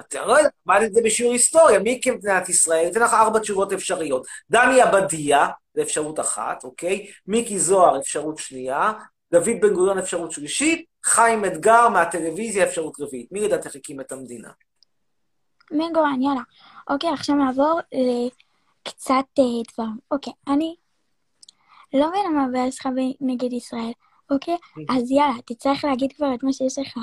אתה 0.00 0.26
לא 0.26 0.32
יודע, 0.38 0.48
למד 0.66 0.82
את 0.82 0.94
זה 0.94 1.00
בשיעור 1.04 1.32
היסטוריה, 1.32 1.78
מי 1.78 1.96
הקים 1.96 2.14
את 2.14 2.18
מדינת 2.18 2.48
ישראל? 2.48 2.88
אתן 2.90 3.00
לך 3.02 3.14
ארבע 3.14 3.38
תשובות 3.38 3.72
אפשריות. 3.72 4.26
דני 4.50 4.80
עבדיה, 4.80 5.46
זה 5.74 5.82
אפשרות 5.82 6.20
אחת, 6.20 6.64
אוקיי? 6.64 7.06
מיקי 7.26 7.58
זוהר, 7.58 7.98
אפשרות 7.98 8.38
שנייה. 8.38 8.92
דוד 9.32 9.48
בן 9.60 9.74
גוריון, 9.74 9.98
אפשרות 9.98 10.32
שלישית. 10.32 10.91
חיים 11.04 11.44
אתגר 11.44 11.88
מהטלוויזיה, 11.88 12.64
אפשרות 12.64 13.00
רביעית. 13.00 13.32
מי 13.32 13.40
לדעתך 13.40 13.76
הקים 13.76 14.00
את 14.00 14.12
המדינה? 14.12 14.50
בן 15.70 15.92
גורן, 15.94 16.22
יאללה. 16.22 16.42
אוקיי, 16.90 17.10
עכשיו 17.10 17.36
נעבור 17.36 17.80
לקצת 17.92 19.14
אה, 19.38 19.44
דברים. 19.72 19.98
אוקיי, 20.10 20.32
אני 20.48 20.76
לא 21.94 22.08
מבינה 22.08 22.28
מה 22.28 22.44
הבעיה 22.44 22.72
שלך 22.72 22.88
נגד 23.20 23.52
ישראל, 23.52 23.92
אוקיי? 24.30 24.56
אז 24.88 25.10
יאללה, 25.10 25.42
תצטרך 25.46 25.84
להגיד 25.84 26.12
כבר 26.12 26.34
את 26.34 26.42
מה 26.42 26.52
שיש 26.52 26.78
לך. 26.78 26.98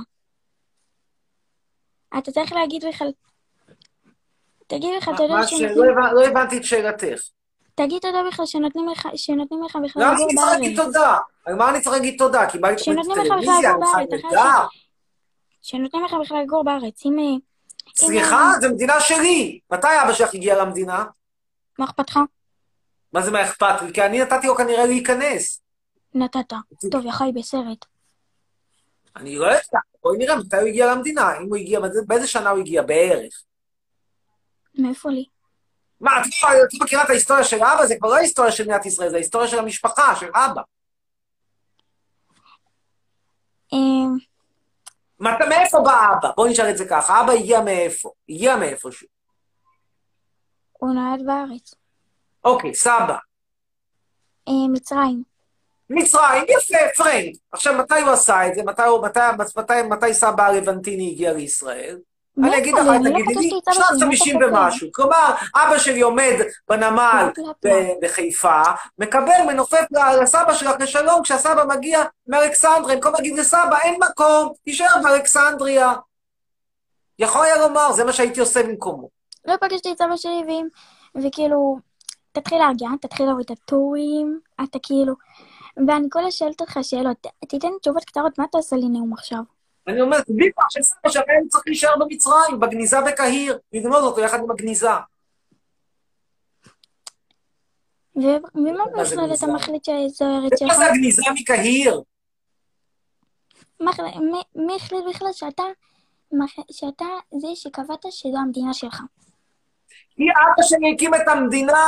אתה 2.17 2.31
צריך 2.31 2.53
להגיד 2.53 2.83
בכלל... 2.87 3.11
תגיד 4.67 4.89
בכלל, 4.97 5.13
אתה 5.13 5.23
יודע 5.23 5.47
ש... 5.47 5.53
לא 5.61 6.13
לא 6.13 6.25
הבנתי 6.25 6.57
את 6.57 6.63
שאלתך. 6.63 7.29
תגיד 7.83 8.01
תודה 8.01 8.19
בכלל 8.27 8.45
שנותנים 8.45 8.87
לך, 8.89 9.07
שנותנים 9.15 9.63
לך 9.63 9.77
בכלל 9.83 10.03
למה 10.03 10.13
לגור 10.13 10.25
אני 10.25 10.35
צריך 10.35 10.51
להגיד 10.51 10.77
בארץ. 10.77 10.87
תודה? 10.87 11.17
על 11.45 11.55
מה 11.55 11.69
אני 11.69 11.81
צריך 11.81 11.95
להגיד 11.95 12.15
תודה? 12.17 12.49
קיבלתי 12.49 12.83
תוכנית 12.83 13.27
טלוויזיה, 13.27 13.71
אני 13.71 13.79
בארץ, 13.79 14.23
נהדר. 14.23 14.67
שנותנים 15.61 16.03
לך 16.03 16.13
בכלל 16.21 16.41
לגור 16.41 16.63
בארץ. 16.63 17.05
אם... 17.05 17.39
סליחה, 17.95 18.51
זו 18.61 18.69
מדינה 18.69 18.99
שלי. 18.99 19.59
מתי 19.71 19.87
אבא 20.03 20.13
שלך 20.13 20.33
הגיע 20.33 20.63
למדינה? 20.63 21.05
מה 21.79 21.85
אכפת 21.85 22.09
לך? 22.09 22.19
מה 23.13 23.21
זה 23.21 23.31
מה 23.31 23.43
אכפת 23.43 23.81
לי? 23.81 23.93
כי 23.93 24.01
אני 24.01 24.21
נתתי 24.21 24.47
לו 24.47 24.55
כנראה 24.55 24.85
להיכנס. 24.85 25.61
נתת. 26.13 26.53
טוב, 26.91 27.05
יא 27.05 27.11
חי 27.11 27.31
בסרט. 27.35 27.85
אני 29.15 29.35
לא 29.35 29.45
יודע, 29.45 29.79
בואי 30.03 30.17
נראה 30.17 30.35
מתי 30.35 30.57
הוא 30.57 30.67
הגיע 30.67 30.95
למדינה. 30.95 31.37
אם 31.37 31.47
הוא 31.47 31.57
הגיע, 31.57 31.79
באיזה 32.07 32.27
שנה 32.27 32.49
הוא 32.49 32.59
הגיע 32.59 32.81
בערך. 32.81 33.43
מאיפה 34.75 35.09
לי? 35.09 35.25
מה, 36.01 36.11
את 36.21 36.25
לא 36.43 36.49
את 36.63 36.73
לא 36.73 36.79
מכירה 36.85 37.03
את 37.03 37.09
ההיסטוריה 37.09 37.43
של 37.43 37.63
אבא? 37.63 37.85
זה 37.85 37.95
כבר 37.99 38.09
לא 38.09 38.15
ההיסטוריה 38.15 38.51
של 38.51 38.63
מדינת 38.63 38.85
ישראל, 38.85 39.09
זה 39.09 39.15
ההיסטוריה 39.15 39.47
של 39.47 39.59
המשפחה, 39.59 40.15
של 40.15 40.29
אבא. 40.35 40.61
אמ, 43.73 44.17
מה, 45.19 45.37
מאיפה 45.49 45.79
בא 45.79 46.05
אבא? 46.19 46.29
בואי 46.37 46.51
נשאל 46.51 46.69
את 46.69 46.77
זה 46.77 46.85
ככה. 46.89 47.21
אבא 47.21 47.31
הגיע 47.31 47.61
מאיפה? 47.61 48.11
הגיע 48.29 48.55
מאיפשהו. 48.55 49.07
הוא 50.71 50.89
נולד 50.93 51.25
בארץ. 51.25 51.73
אוקיי, 52.43 52.73
סבא. 52.75 53.17
אה, 54.47 54.53
מצרים. 54.71 55.23
מצרים, 55.89 56.43
יפה, 56.49 56.77
פרנק. 56.97 57.35
עכשיו, 57.51 57.73
מתי 57.77 58.01
הוא 58.01 58.09
עשה 58.11 58.47
את 58.47 58.55
זה? 58.55 58.61
מתי, 58.63 58.81
הוא- 58.83 59.05
מתי, 59.05 59.19
מתי, 59.57 59.73
מתי 59.89 60.13
סבא 60.13 60.43
הלבנטיני 60.43 61.11
הגיע 61.11 61.33
לישראל? 61.33 61.99
אני 62.43 62.57
אגיד 62.57 62.75
לך, 62.75 62.85
לא 62.85 62.97
תגידי 62.97 63.35
לי, 63.35 63.51
מה 63.79 63.85
50 63.85 64.37
אתה 64.37 64.45
חושב? 64.45 64.57
ומשהו. 64.57 64.87
כלומר, 64.91 65.33
אבא 65.55 65.77
שלי 65.77 66.01
עומד 66.01 66.33
בנמל 66.69 67.29
ב- 67.65 68.05
בחיפה, 68.05 68.61
מקבל, 68.97 69.41
מנופף 69.47 69.85
לסבא 70.21 70.53
שלך 70.53 70.71
לשלום, 70.79 71.23
כשהסבא 71.23 71.63
מגיע 71.69 72.03
מאלכסנדריה, 72.27 72.95
במקום 72.95 73.13
להגיד 73.13 73.39
לסבא, 73.39 73.77
אין 73.83 73.99
מקום, 74.09 74.53
תישאר 74.63 75.01
באלכסנדריה. 75.03 75.93
יכול 77.19 77.45
היה 77.45 77.57
לומר, 77.57 77.91
זה 77.91 78.03
מה 78.03 78.13
שהייתי 78.13 78.39
עושה 78.39 78.63
במקומו. 78.63 79.09
לא 79.45 79.53
פגשתי 79.61 79.91
את 79.91 80.01
אבא 80.01 80.17
שלי, 80.17 80.43
ואם... 80.47 80.67
וכאילו... 81.23 81.79
תתחיל 82.31 82.57
להרגיע, 82.57 82.89
תתחיל 83.01 83.25
להוריד 83.25 83.45
את 83.51 83.57
הטורים, 83.63 84.39
אתה 84.63 84.79
כאילו... 84.83 85.13
ואני 85.87 86.07
כל 86.11 86.19
הזמן 86.19 86.31
שואלת 86.31 86.61
אותך 86.61 86.79
שאלות, 86.81 87.27
תיתן 87.47 87.67
תשובות 87.81 88.05
קצרות, 88.05 88.39
מה 88.39 88.45
אתה 88.49 88.57
עושה 88.57 88.75
לי 88.75 88.87
נאום 88.89 89.13
עכשיו? 89.13 89.39
אני 89.89 90.01
אומר, 90.01 90.21
תדעי 90.21 90.49
לך 90.59 90.65
שסבא 90.69 91.09
שלך 91.09 91.23
היה 91.27 91.39
צריך 91.49 91.63
להישאר 91.67 91.93
במצרים, 91.99 92.59
בגניזה 92.59 93.01
בקהיר, 93.01 93.59
לגנוז 93.73 94.03
אותו 94.03 94.21
יחד 94.21 94.39
עם 94.39 94.51
הגניזה. 94.51 94.89
ומה 98.15 98.83
בכלל? 99.01 99.33
אתה 99.33 99.47
מחליט 99.47 99.83
שזו 99.85 100.25
הארץ 100.25 100.61
מה 100.61 100.67
שלך? 100.67 100.77
זה 100.77 100.85
הגניזה 100.85 101.21
מקהיר? 101.41 102.01
מי- 103.79 104.75
החליט 104.75 105.01
בכלל 105.09 105.33
שאתה... 105.33 105.63
שאתה 106.71 107.05
זה 107.41 107.47
שקבעת 107.55 108.05
שזו 108.09 108.37
המדינה 108.37 108.73
שלך? 108.73 109.01
כי 110.15 110.23
אבא 110.23 110.63
שלי 110.63 110.93
הקים 110.93 111.15
את 111.15 111.27
המדינה 111.27 111.83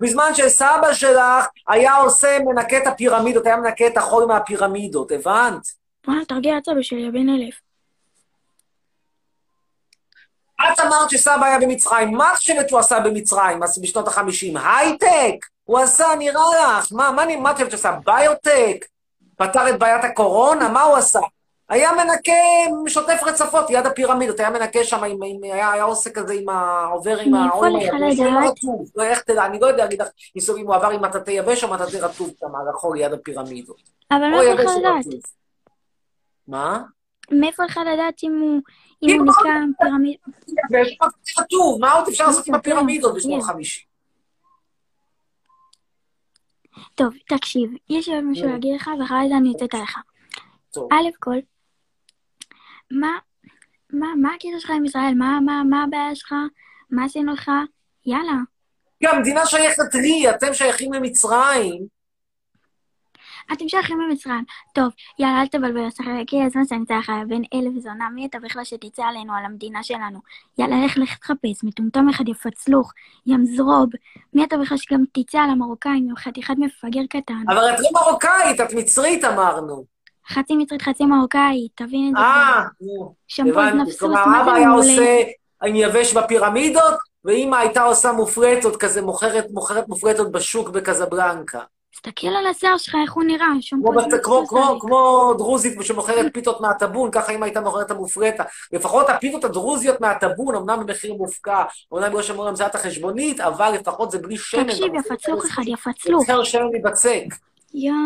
בזמן 0.00 0.30
שסבא 0.34 0.92
שלך 0.92 1.46
היה 1.68 1.96
עושה, 1.96 2.38
מנקה 2.44 2.78
את 2.78 2.86
הפירמידות, 2.86 3.46
היה 3.46 3.56
מנקה 3.56 3.86
את 3.86 3.96
החול 3.96 4.24
מהפירמידות, 4.24 5.12
הבנת? 5.12 5.79
וואלה, 6.08 6.24
תרגיע 6.24 6.58
את 6.58 6.64
סבא 6.64 6.82
שלי, 6.82 7.10
בן 7.10 7.28
אלף. 7.28 7.60
את 10.60 10.80
אמרת 10.80 11.10
שסבא 11.10 11.44
היה 11.44 11.58
במצרים, 11.58 12.10
מה 12.10 12.32
את 12.32 12.36
חושבת 12.36 12.68
שהוא 12.68 12.80
עשה 12.80 13.00
במצרים 13.00 13.60
בשנות 13.82 14.08
החמישים? 14.08 14.56
הייטק! 14.56 15.46
הוא 15.64 15.78
עשה, 15.78 16.06
נראה 16.18 16.42
לך. 16.78 16.92
מה, 16.92 17.10
מה, 17.10 17.36
מה 17.36 17.50
את 17.50 17.54
חושבת 17.54 17.70
שעשה? 17.70 17.96
ביוטק? 18.04 18.86
פתר 19.36 19.68
את 19.68 19.78
בעיית 19.78 20.04
הקורונה? 20.04 20.68
מה 20.68 20.82
הוא 20.82 20.96
עשה? 20.96 21.20
היה 21.68 21.90
מנקה, 21.92 22.32
שוטף 22.86 23.20
רצפות 23.26 23.70
ליד 23.70 23.86
הפירמידות, 23.86 24.40
היה 24.40 24.50
מנקה 24.50 24.84
שם, 24.84 25.04
עם, 25.04 25.22
עם, 25.22 25.42
היה, 25.42 25.72
היה 25.72 25.84
עושה 25.84 26.10
כזה 26.10 26.34
עם 26.34 26.48
ה... 26.48 26.86
עובר 26.92 27.18
עם 27.18 27.34
לדעת? 27.34 28.62
לא. 28.62 28.72
לא, 28.96 29.04
איך 29.04 29.20
תדע, 29.20 29.46
אני 29.46 29.58
לא 29.60 29.66
יודע 29.66 29.82
להגיד 29.82 30.02
לך 30.02 30.08
אם 30.58 30.66
הוא 30.66 30.74
עבר 30.74 30.90
עם 30.90 31.04
מטאטא 31.04 31.30
יבש 31.30 31.64
או 31.64 31.68
מטאטא 31.68 31.96
רטוב 31.96 32.30
שם 32.40 32.56
על 32.56 32.68
החול 32.74 32.96
ליד 32.96 33.12
הפירמידות. 33.12 33.76
אבל 34.10 34.28
לך 34.54 34.70
או 34.70 34.78
לדעת? 34.78 35.39
מה? 36.50 36.82
מאיפה 37.30 37.64
לך 37.64 37.80
לדעת 37.92 38.22
אם 38.22 38.38
הוא... 38.40 38.60
אם 39.02 39.18
הוא 39.18 39.26
נקרא 39.26 39.50
פירמיד... 39.82 40.16
יבש 40.48 40.96
או 41.00 41.06
מטאטא 41.06 41.40
רטוב, 41.40 41.80
מה 41.80 41.92
עוד 41.92 42.08
אפשר 42.08 42.26
לעשות 42.26 42.46
עם 42.46 42.54
מטאטא, 42.54 42.70
הפירמידות 42.70 43.14
בשנות 43.14 43.38
יש. 43.38 43.44
חמישים? 43.44 43.84
טוב, 46.94 47.14
תקשיב, 47.28 47.70
יש 47.90 48.08
עוד 48.08 48.24
משהו 48.24 48.46
נו. 48.46 48.52
להגיד 48.52 48.74
לך, 48.74 48.90
ואחרי 49.00 49.28
זה 49.28 49.36
אני 49.36 49.52
אצאת. 49.56 49.74
טוב. 50.70 50.92
א' 50.92 51.08
כל, 51.18 51.36
מה, 52.90 53.18
מה, 53.92 54.06
מה 54.22 54.34
הקטע 54.34 54.58
שלך 54.58 54.70
עם 54.70 54.84
ישראל? 54.84 55.14
מה, 55.14 55.38
מה, 55.44 55.62
מה 55.70 55.82
הבעיה 55.82 56.14
שלך? 56.14 56.34
מה 56.90 57.04
עשינו 57.04 57.32
לך? 57.32 57.50
יאללה. 58.06 58.36
כי 59.00 59.06
המדינה 59.06 59.46
שייכת 59.46 59.94
לי, 59.94 60.30
אתם 60.30 60.54
שייכים 60.54 60.92
למצרים. 60.92 61.99
אתם 63.52 63.68
שייכים 63.68 64.00
למצרים. 64.00 64.44
טוב, 64.74 64.88
יאללה, 65.18 65.40
אל 65.40 65.46
תבלבל 65.46 65.84
אותך, 65.84 66.04
הגיע 66.20 66.44
הזמן 66.44 66.62
שאני 66.68 66.98
לך 66.98 67.12
בן 67.28 67.42
אלף 67.54 67.82
זונה, 67.82 68.08
מי 68.14 68.26
אתה 68.26 68.38
בכלל 68.38 68.64
שתצא 68.64 69.02
עלינו, 69.02 69.34
על 69.34 69.44
המדינה 69.44 69.82
שלנו? 69.82 70.18
יאללה, 70.58 70.84
לך, 70.84 70.98
לך 70.98 71.16
תחפש, 71.16 71.64
מטומטם 71.64 72.08
אחד 72.08 72.28
יפצלוך, 72.28 72.92
ים 73.26 73.44
זרוב. 73.44 73.88
מי 74.34 74.44
אתה 74.44 74.56
בכלל 74.56 74.78
שגם 74.78 75.04
תצא 75.12 75.38
על 75.38 75.50
המרוקאים 75.50 76.06
עם 76.10 76.16
חתיכת 76.16 76.54
מפגר 76.58 77.02
קטן? 77.10 77.42
אבל 77.48 77.74
את 77.74 77.80
לא 77.80 77.88
מרוקאית, 78.00 78.60
את 78.60 78.74
מצרית 78.74 79.24
אמרנו. 79.24 79.84
חצי 80.28 80.56
מצרית, 80.56 80.82
חצי 80.82 81.04
מרוקאית, 81.04 81.72
תבין 81.74 82.08
את 82.08 82.12
זה. 82.16 82.22
אה. 82.22 82.62
נו, 82.80 83.14
שמפו 83.28 83.60
הבנתי. 83.60 83.76
נפסוס, 83.76 84.00
כלומר, 84.00 84.26
מה 84.26 84.42
אבא 84.42 84.52
היה? 84.52 84.70
עושה 84.70 85.22
עם 85.64 85.76
יבש 85.76 86.14
בפירמידות, 86.14 86.94
ואמא 87.24 87.56
הייתה 87.56 87.82
עושה 87.82 88.12
מופרטות 88.12 88.76
כזה, 88.76 89.02
מוכרת, 89.02 89.46
מוכרת 89.50 89.88
מופרטות 89.88 90.32
בשוק 90.32 90.68
בקזבלנקה. 90.68 91.60
תסתכל 91.92 92.28
על 92.28 92.46
השיער 92.46 92.76
שלך, 92.76 92.96
איך 93.02 93.12
הוא 93.12 93.24
נראה, 93.24 93.46
כמו, 93.70 93.92
כמו, 94.22 94.46
כמו, 94.46 94.58
עליך. 94.68 94.80
כמו 94.80 95.34
דרוזית 95.38 95.78
שמוכרת 95.82 96.34
פיתות 96.34 96.60
מהטאבון, 96.60 97.10
ככה 97.10 97.32
אמא 97.32 97.44
הייתה 97.44 97.60
מוכרת 97.60 97.86
את 97.86 97.90
המופרטה. 97.90 98.44
לפחות 98.72 99.08
הפיתות 99.08 99.44
הדרוזיות 99.44 100.00
מהטאבון, 100.00 100.54
אמנם 100.54 100.86
במחיר 100.86 101.14
מופקע, 101.14 101.64
אומנם 101.92 102.12
לא 102.12 102.22
שמרו 102.22 102.46
למזלת 102.46 102.74
החשבונית, 102.74 103.40
אבל 103.40 103.70
לפחות 103.70 104.10
זה 104.10 104.18
בלי 104.18 104.36
שמן. 104.36 104.64
תקשיב, 104.64 104.84
אתה 104.84 105.14
יפצלוך 105.14 105.44
אחד, 105.44 105.62
יפצלוך. 105.66 106.22
זכר 106.22 106.44
שמן 106.44 106.68
מבצק. 106.72 107.24
יואו, 107.74 107.96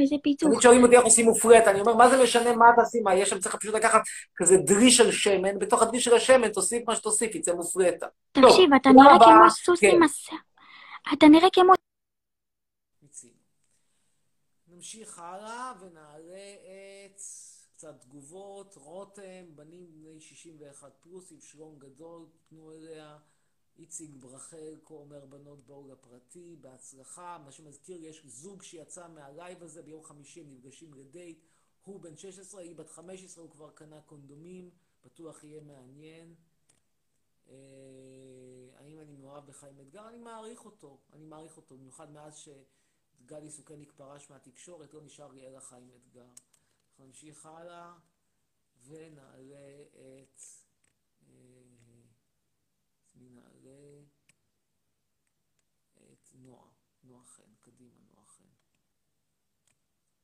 איזה 0.00 0.16
פיתוח. 0.22 0.50
תמיד 0.50 0.60
שואלים 0.60 0.82
אותי 0.82 0.96
איך 0.96 1.04
עושים 1.04 1.26
מופרטה, 1.26 1.70
אני 1.70 1.80
אומר, 1.80 1.94
מה 1.94 2.08
זה 2.08 2.22
משנה 2.22 2.56
מה 2.56 2.66
תעשי, 2.76 3.00
מה, 3.00 3.14
יש 3.14 3.30
שם, 3.30 3.38
צריך 3.38 3.56
פשוט 3.56 3.74
לקחת 3.74 4.00
כזה 4.36 4.56
דלי 4.56 4.90
של 4.90 5.12
שמן, 5.12 5.58
בתוך 5.58 5.82
הדלי 5.82 6.00
של 6.00 6.14
השמן 6.14 6.48
תוסיף 6.48 6.82
מה 6.88 6.96
שתוסיף, 6.96 7.34
יצא 7.34 7.52
מופרטה. 7.52 8.06
תקשיב, 8.32 8.74
אתה 8.74 8.90
נראה. 8.90 9.18
כמו 9.18 9.50
סוס 9.50 9.80
כן. 9.80 9.90
עם 9.94 10.02
השיער. 10.02 10.38
אתה 11.12 11.26
נראה 11.28 11.48
כמו... 11.52 11.72
נמשיך 14.84 15.18
הלאה 15.18 15.72
ונעלה 15.80 16.54
את 17.06 17.20
קצת 17.72 18.00
תגובות. 18.00 18.74
רותם, 18.76 19.56
בנים 19.56 19.92
בני 19.92 20.20
61 20.20 20.92
פלוס 21.00 21.32
עם 21.32 21.40
שלום 21.40 21.78
גדול, 21.78 22.26
פנו 22.48 22.72
אליה. 22.72 23.18
איציק 23.78 24.10
ברחל, 24.14 24.76
כה 24.84 24.94
אומר 24.94 25.26
בנות 25.26 25.66
בואו 25.66 25.88
לפרטי, 25.88 26.56
בהצלחה. 26.60 27.38
מה 27.44 27.52
שמזכיר, 27.52 28.04
יש 28.04 28.26
זוג 28.26 28.62
שיצא 28.62 29.08
מהלייב 29.08 29.62
הזה, 29.62 29.82
ביום 29.82 30.04
חמישי 30.04 30.40
הם 30.40 30.48
נפגשים 30.48 30.94
לדייט. 30.94 31.38
הוא 31.84 32.00
בן 32.00 32.16
16, 32.16 32.60
היא 32.60 32.76
בת 32.76 32.90
15, 32.90 33.44
הוא 33.44 33.50
כבר 33.50 33.70
קנה 33.70 34.00
קונדומים, 34.00 34.70
בטוח 35.04 35.44
יהיה 35.44 35.60
מעניין. 35.60 36.34
אה, 37.48 37.54
האם 38.76 39.00
אני 39.00 39.16
מאוהב 39.16 39.46
בחיים 39.46 39.80
אתגר? 39.80 40.08
אני 40.08 40.18
מעריך 40.18 40.64
אותו, 40.64 40.98
אני 41.12 41.24
מעריך 41.24 41.56
אותו, 41.56 41.76
במיוחד 41.76 42.12
מאז 42.12 42.36
שגלי 43.18 43.50
סוכניק 43.50 43.92
פרש 43.96 44.30
מהתקשורת, 44.30 44.94
לא 44.94 45.02
נשאר 45.02 45.32
לי 45.32 45.46
אלא 45.46 45.60
חיים 45.60 45.90
אתגר. 45.96 46.28
אנחנו 46.90 47.06
נמשיך 47.06 47.46
הלאה 47.46 47.94
ונעלה 48.86 49.82
את... 49.92 50.40
אה, 51.28 51.62
מי 53.14 53.28
נעלה? 53.28 54.02
את 55.94 56.28
נועה, 56.34 56.68
נועה 57.04 57.24
חן, 57.24 57.54
קדימה 57.60 58.00
נועה 58.00 58.26
חן. 58.26 58.44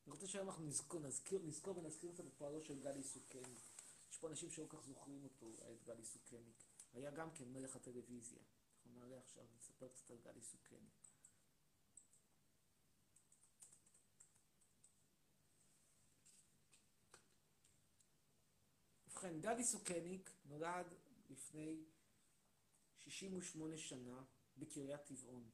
אני 0.07 0.13
רוצה 0.13 0.27
שהיום 0.27 0.49
אנחנו 0.49 0.65
נזכור, 0.65 1.01
נזכיר, 1.01 1.43
נזכור 1.43 1.79
ונזכיר 1.79 2.13
קצת 2.13 2.27
את 2.27 2.35
פועלו 2.39 2.61
של 2.61 2.81
גלי 2.81 3.03
סוכניק. 3.03 3.61
יש 4.11 4.19
פה 4.19 4.29
אנשים 4.29 4.51
שלא 4.51 4.67
כך 4.69 4.83
זוכרים 4.83 5.25
אותו, 5.25 5.47
את 5.73 5.83
גלי 5.85 6.05
סוכניק. 6.05 6.65
היה 6.93 7.11
גם 7.11 7.31
כן 7.31 7.53
מלך 7.53 7.77
הטלוויזיה. 7.77 8.39
אנחנו 8.77 9.01
נעלה 9.01 9.19
עכשיו, 9.19 9.45
נספר 9.57 9.89
קצת 9.89 10.11
על 10.11 10.19
גלי 10.19 10.43
סוכניק. 10.43 11.00
ובכן, 19.21 19.41
גדי 19.41 19.65
סוכניק 19.65 20.31
נולד 20.45 20.95
לפני 21.31 21.85
68 22.99 23.77
שנה 23.77 24.25
בקריית 24.57 25.05
טבעון. 25.05 25.51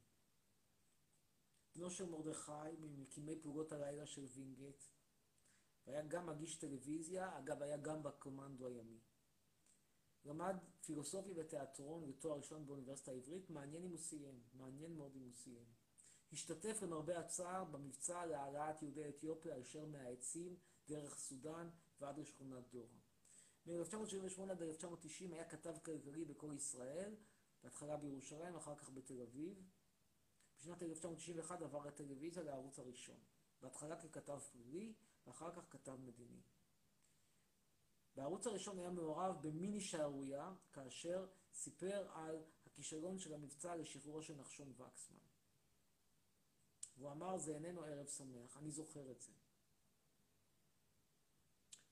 בנו 1.75 1.89
של 1.89 2.05
מרדכי, 2.09 2.77
ממקימי 2.79 3.41
פלוגות 3.41 3.71
הלילה 3.71 4.05
של 4.05 4.25
וינגייט, 4.25 4.83
והיה 5.87 6.01
גם 6.01 6.25
מגיש 6.25 6.55
טלוויזיה, 6.55 7.37
אגב, 7.37 7.61
היה 7.61 7.77
גם 7.77 8.03
בקומנדו 8.03 8.67
הימי. 8.67 8.99
למד 10.25 10.55
פילוסופיה 10.81 11.33
ותיאטרון 11.37 12.03
ותואר 12.03 12.37
ראשון 12.37 12.65
באוניברסיטה 12.65 13.11
העברית, 13.11 13.49
מעניין 13.49 13.83
אם 13.83 13.89
הוא 13.89 13.99
סיים, 13.99 14.43
מעניין 14.53 14.95
מאוד 14.95 15.15
אם 15.15 15.21
הוא 15.21 15.33
סיים. 15.33 15.73
השתתף 16.31 16.81
למרבה 16.81 17.19
הצער 17.19 17.63
במבצע 17.63 18.25
להעלאת 18.25 18.81
יהודי 18.81 19.09
אתיופיה 19.09 19.55
הישר 19.55 19.85
מהעצים 19.85 20.57
דרך 20.87 21.17
סודאן 21.17 21.69
ועד 21.99 22.19
לשכונת 22.19 22.69
דורה. 22.71 23.06
מ-1978 23.67 24.51
עד 24.51 24.61
1990 24.61 25.33
היה 25.33 25.49
כתב 25.49 25.75
כלכלי 25.85 26.25
בכל 26.25 26.53
ישראל, 26.55 27.15
בהתחלה 27.63 27.97
בירושלים, 27.97 28.55
אחר 28.55 28.75
כך 28.75 28.89
בתל 28.89 29.21
אביב. 29.21 29.63
בשנת 30.57 30.83
1991 30.83 31.61
עבר 31.61 31.85
לטלוויזיה 31.85 32.43
לערוץ 32.43 32.79
הראשון, 32.79 33.19
בהתחלה 33.61 34.01
ככתב 34.01 34.39
פלילי 34.51 34.93
ואחר 35.27 35.51
כך 35.55 35.71
כתב 35.71 35.95
מדיני. 35.95 36.41
בערוץ 38.15 38.47
הראשון 38.47 38.79
היה 38.79 38.89
מעורב 38.89 39.35
במיני 39.41 39.81
שערורייה, 39.81 40.53
כאשר 40.73 41.27
סיפר 41.53 42.11
על 42.13 42.43
הכישלון 42.65 43.19
של 43.19 43.33
המבצע 43.33 43.75
לשחרורו 43.75 44.21
של 44.21 44.35
נחשון 44.35 44.73
וקסמן. 44.77 45.17
והוא 46.97 47.11
אמר, 47.11 47.37
זה 47.37 47.55
איננו 47.55 47.83
ערב 47.83 48.07
שמח, 48.07 48.57
אני 48.57 48.71
זוכר 48.71 49.11
את 49.11 49.21
זה. 49.21 49.31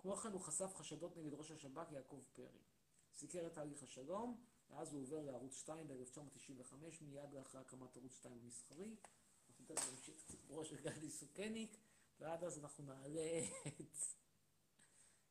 כמו 0.05 0.15
כן 0.15 0.31
הוא 0.31 0.41
חשף 0.41 0.75
חשדות 0.75 1.17
נגד 1.17 1.33
ראש 1.33 1.51
השב"כ 1.51 1.91
יעקב 1.91 2.23
פרי. 2.33 2.63
סיקר 3.13 3.47
את 3.47 3.53
תהליך 3.53 3.83
השלום, 3.83 4.45
ואז 4.69 4.93
הוא 4.93 5.01
עובר 5.01 5.21
לערוץ 5.21 5.55
2 5.55 5.87
ב-1995, 5.87 6.75
מיד 7.01 7.33
לאחרי 7.33 7.61
הקמת 7.61 7.97
ערוץ 7.97 8.13
2 8.15 8.39
המסחרי. 8.39 8.95
אנחנו 9.49 9.65
תכף 9.65 9.91
נמשיך 9.91 10.23
את 10.23 10.27
סיפורו 10.31 10.65
של 10.65 10.81
גדי 10.81 11.09
סוכניק, 11.09 11.77
ועד 12.19 12.43
אז 12.43 12.59
אנחנו 12.59 12.83
נעלה 12.83 13.39
את... 13.67 13.97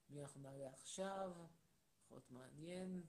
מי 0.08 0.22
אנחנו 0.22 0.40
נעלה 0.40 0.72
עכשיו? 0.72 1.32
יכול 2.04 2.22
מעניין. 2.30 3.02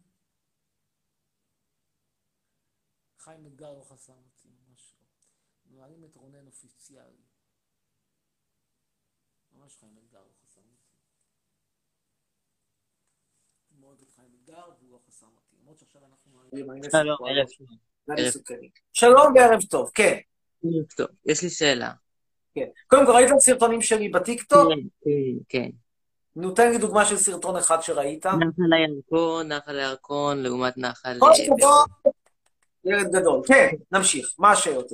חיים 3.18 3.46
אתגר 3.46 3.74
לא 3.74 3.84
חסם 3.84 4.24
אותי, 4.26 4.50
ממש 4.50 4.96
לא. 5.00 5.08
נועלים 5.66 6.06
את 6.06 6.16
רונן 6.16 6.48
אופיציאלי. 6.48 7.26
ממש 9.52 9.78
חיים 9.78 9.98
אתגר 9.98 10.24
לא 10.24 10.34
חסם 10.34 10.70
אותי. 10.70 10.86
מאוד 13.96 14.02
את 14.02 14.16
חיים 14.16 14.30
אתגר 14.44 14.62
והוא 14.80 14.92
לא 14.92 15.00
חסם 15.08 15.26
אותי. 15.36 15.56
למרות 15.62 15.80
שעכשיו 15.80 16.02
אנחנו. 16.12 16.32
שלום, 18.94 19.34
וערב 19.36 19.62
טוב, 19.70 19.92
כן. 19.94 20.18
ערב 20.64 20.86
טוב. 20.98 21.08
יש 21.26 21.44
לי 21.44 21.50
שאלה. 21.50 21.92
כן. 22.56 22.66
קודם 22.88 23.06
כל, 23.06 23.12
ראית 23.12 23.32
את 23.32 23.38
הסרטונים 23.38 23.82
שלי 23.82 24.10
בטיקטוק? 24.10 24.70
כן, 25.04 25.10
כן. 25.50 25.70
נו, 26.36 26.52
תן 26.52 26.72
לי 26.72 26.78
דוגמה 26.78 27.06
של 27.06 27.18
סרטון 27.18 27.56
אחד 27.56 27.82
שראית. 27.82 28.26
נחל 28.26 28.74
הירקון, 28.74 29.48
נחל 29.48 29.80
הירקון, 29.80 30.44
לעומת 30.44 30.78
נחל... 30.78 31.18
כל 31.20 31.32
הכבוד, 31.44 32.14
ילד 32.86 33.12
גדול. 33.12 33.42
כן, 33.48 33.70
נמשיך. 33.92 34.36
מה 34.40 34.52
השאלות? 34.52 34.88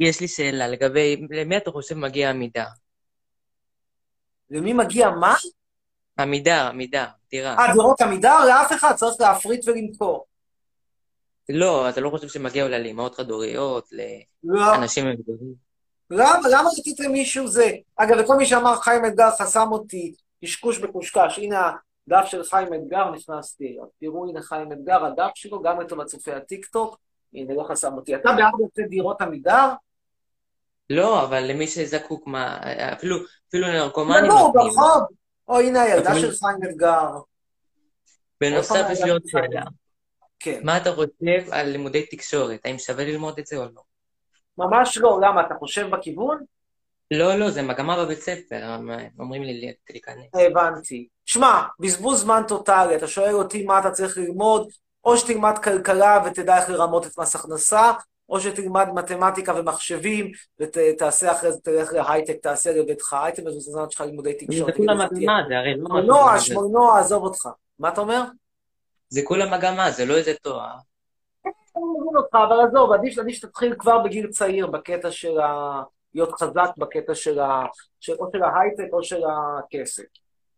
יש 0.00 0.20
לי 0.20 0.28
שאלה 0.28 0.68
לגבי, 0.68 1.26
למי 1.30 1.56
אתה 1.56 1.70
חושב 1.70 1.94
מגיע 1.94 2.30
עמידר? 2.30 2.66
למי 4.50 4.72
מגיע 4.72 5.10
מה? 5.10 5.34
עמידר, 6.18 6.66
עמידר, 6.68 7.06
דירה. 7.30 7.56
אה, 7.58 7.72
דירות 7.72 8.00
עמידר? 8.00 8.44
לאף 8.48 8.72
אחד, 8.72 8.92
צריך 8.94 9.20
להפריט 9.20 9.68
ולמכור. 9.68 10.26
לא, 11.48 11.88
אתה 11.88 12.00
לא 12.00 12.10
חושב 12.10 12.28
שמגיע 12.28 12.64
אולי 12.64 12.84
לאמהות 12.84 13.14
חד-הוריות, 13.14 13.88
לא. 14.44 14.72
לאנשים 14.72 15.06
מבוגרים? 15.06 15.54
למה? 16.10 16.48
למה 16.50 16.68
רצית 16.78 17.00
מישהו 17.00 17.48
זה? 17.48 17.70
אגב, 17.96 18.16
לכל 18.16 18.36
מי 18.36 18.46
שאמר 18.46 18.76
חיים 18.76 19.04
אתגר 19.06 19.30
חסם 19.30 19.68
אותי, 19.72 20.14
קשקוש 20.44 20.78
בקושקש, 20.78 21.38
הנה 21.38 21.72
הדף 22.08 22.26
של 22.26 22.44
חיים 22.44 22.74
אתגר, 22.74 23.10
נכנסתי, 23.10 23.76
תראו, 24.00 24.28
הנה 24.28 24.42
חיים 24.42 24.72
אתגר, 24.72 25.04
הדף 25.04 25.30
שלו, 25.34 25.62
גם 25.62 25.80
לטובת 25.80 26.06
צופי 26.06 26.32
הטיקטוק, 26.32 26.98
הנה, 27.34 27.54
לא 27.54 27.64
חסם 27.68 27.94
אותי. 27.94 28.14
אתה 28.14 28.32
בעד 28.32 28.52
לתת 28.64 28.88
דירות 28.88 29.20
עמידר? 29.20 29.72
לא, 30.90 31.24
אבל 31.24 31.44
למי 31.44 31.66
שזקוק, 31.66 32.26
מה, 32.26 32.58
אפילו, 32.92 33.16
אפילו 33.48 33.68
לנרקומנים 33.68 34.24
לא, 34.24 34.50
ברחוב. 34.54 35.02
או, 35.48 35.60
הנה 35.60 35.82
הילדה 35.82 36.14
של 36.14 36.30
חיים 36.30 36.58
אתגר. 36.70 37.10
בנוסף, 38.40 38.86
יש 38.92 39.02
לי 39.02 39.10
עוד 39.10 39.22
שאלה. 39.26 39.62
כן. 40.38 40.60
מה 40.64 40.76
אתה 40.76 40.92
חושב 40.92 41.52
על 41.52 41.68
לימודי 41.68 42.06
תקשורת? 42.06 42.60
האם 42.64 42.78
שווה 42.78 43.04
ללמוד 43.04 43.38
את 43.38 43.46
זה 43.46 43.56
או 43.56 43.64
לא? 43.64 43.82
ממש 44.58 44.98
לא, 44.98 45.18
למה? 45.22 45.46
אתה 45.46 45.54
חושב 45.58 45.90
בכיוון? 45.90 46.44
לא, 47.10 47.34
לא, 47.34 47.50
זה 47.50 47.62
מגמה 47.62 48.04
בבית 48.04 48.18
ספר, 48.18 48.76
אומרים 49.18 49.42
לי 49.42 49.74
להיכנס. 49.90 50.26
הבנתי. 50.34 51.08
שמע, 51.24 51.62
בזבוז 51.80 52.20
זמן 52.20 52.42
טוטאלי, 52.48 52.96
אתה 52.96 53.06
שואל 53.06 53.34
אותי 53.34 53.64
מה 53.64 53.78
אתה 53.78 53.90
צריך 53.90 54.18
ללמוד, 54.18 54.68
או 55.04 55.16
שתלמד 55.16 55.58
כלכלה 55.64 56.22
ותדע 56.26 56.58
איך 56.58 56.70
לרמות 56.70 57.06
את 57.06 57.18
מס 57.18 57.34
הכנסה, 57.34 57.92
או 58.28 58.40
שתלמד 58.40 58.88
מתמטיקה 58.94 59.54
ומחשבים, 59.54 60.30
ותעשה 60.60 61.32
אחרי 61.32 61.52
זה, 61.52 61.60
תלך 61.60 61.92
להייטק, 61.92 62.36
תעשה 62.42 62.72
לביתך, 62.72 63.12
הייטק 63.12 63.42
מבוזזנת 63.42 63.90
שלך 63.90 64.00
לימודי 64.00 64.34
תקשורת. 64.34 64.66
זה 64.66 64.72
כולה 64.72 64.94
מגמה, 64.94 65.40
זה 65.48 65.58
הרי 65.58 65.74
לא... 65.76 65.88
שמנוע, 65.88 66.38
שמנוע, 66.38 66.98
עזוב 66.98 67.24
אותך. 67.24 67.48
מה 67.78 67.88
אתה 67.88 68.00
אומר? 68.00 68.22
זה 69.08 69.20
כולה 69.24 69.58
מגמה, 69.58 69.90
זה 69.90 70.04
לא 70.04 70.16
איזה 70.16 70.34
תואר. 70.42 70.74
אני 71.46 71.84
מבין 72.00 72.16
אותך, 72.16 72.34
אבל 72.48 72.66
עזוב, 72.68 72.92
עדיף 72.92 73.18
עדיף 73.18 73.34
שתתחיל 73.34 73.74
כבר 73.78 73.98
בגיל 73.98 74.26
צעיר 74.30 74.66
בקטע 74.66 75.10
של 75.10 75.40
ה... 75.40 75.82
להיות 76.14 76.32
חזק 76.32 76.70
בקטע 76.78 77.14
של 77.14 77.38
ה... 77.38 77.64
של... 78.00 78.12
או 78.12 78.30
של 78.32 78.42
ההייטק 78.42 78.92
או 78.92 79.02
של 79.02 79.22
הכסף. 79.24 80.02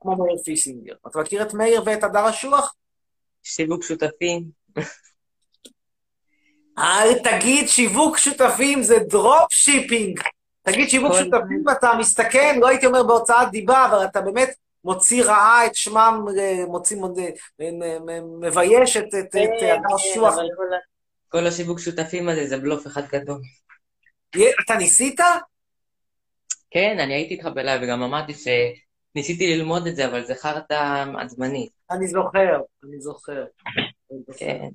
כמו 0.00 0.16
מאיר 0.16 0.36
פיסינגר. 0.44 0.94
אתה 1.06 1.18
מכיר 1.18 1.42
את 1.42 1.54
מאיר 1.54 1.82
ואת 1.86 2.04
הדר 2.04 2.30
אשוח? 2.30 2.74
שיווק 3.42 3.82
שותפים. 3.82 4.44
אל 6.78 7.18
תגיד 7.18 7.68
שיווק 7.68 8.18
שותפים, 8.18 8.82
זה 8.82 8.98
drop 8.98 9.52
shipping. 9.52 10.20
תגיד 10.62 10.88
שיווק 10.88 11.12
שותפים 11.12 11.64
ואתה 11.66 11.92
מסתכן, 11.98 12.58
לא 12.60 12.68
הייתי 12.68 12.86
אומר 12.86 13.02
בהוצאת 13.02 13.50
דיבה, 13.50 13.86
אבל 13.86 14.04
אתה 14.04 14.20
באמת 14.20 14.54
מוציא 14.84 15.24
רעה 15.24 15.66
את 15.66 15.74
שמם, 15.74 16.26
מוציא, 16.66 16.96
מבייש 18.40 18.96
את 18.96 19.14
הדר 19.14 19.76
אשוח. 19.96 20.34
כל 21.28 21.46
השיווק 21.46 21.78
שותפים 21.78 22.28
הזה 22.28 22.46
זה 22.46 22.58
בלוף 22.58 22.86
אחד 22.86 23.02
גדול. 23.12 23.40
אתה 24.64 24.76
ניסית? 24.76 25.20
כן, 26.70 26.96
אני 27.00 27.14
הייתי 27.14 27.34
איתך 27.34 27.46
בלייב 27.46 27.82
וגם 27.82 28.02
אמרתי 28.02 28.32
שניסיתי 28.34 29.56
ללמוד 29.56 29.86
את 29.86 29.96
זה, 29.96 30.06
אבל 30.06 30.26
זה 30.26 30.34
חרטא 30.34 31.04
עצבנית. 31.20 31.70
אני 31.90 32.06
זוכר, 32.06 32.60
אני 32.84 33.00
זוכר. 33.00 33.44
כן. 34.36 34.68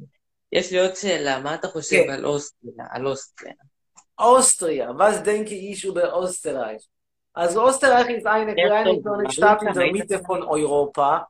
יש 0.54 0.72
לי 0.72 0.80
עוד 0.80 0.96
שאלה, 0.96 1.40
מה 1.40 1.56
אתה 1.56 1.68
חושב 1.68 2.10
על 2.10 2.26
אוסטריה? 2.26 2.86
על 2.92 3.08
אוסטריה. 3.08 3.54
Austria, 4.22 4.94
was 4.96 5.24
denke 5.24 5.56
ich 5.56 5.84
über 5.84 6.14
Österreich? 6.24 6.88
Also 7.34 7.68
Österreich 7.68 8.10
ist 8.18 8.28
eine 8.28 8.54
kleine 8.54 9.02
kleine 9.02 9.32
Stadt 9.32 9.64
in 9.64 9.74
der 9.74 9.92
Mitte 9.92 10.20
von 10.24 10.44
Europa, 10.44 11.28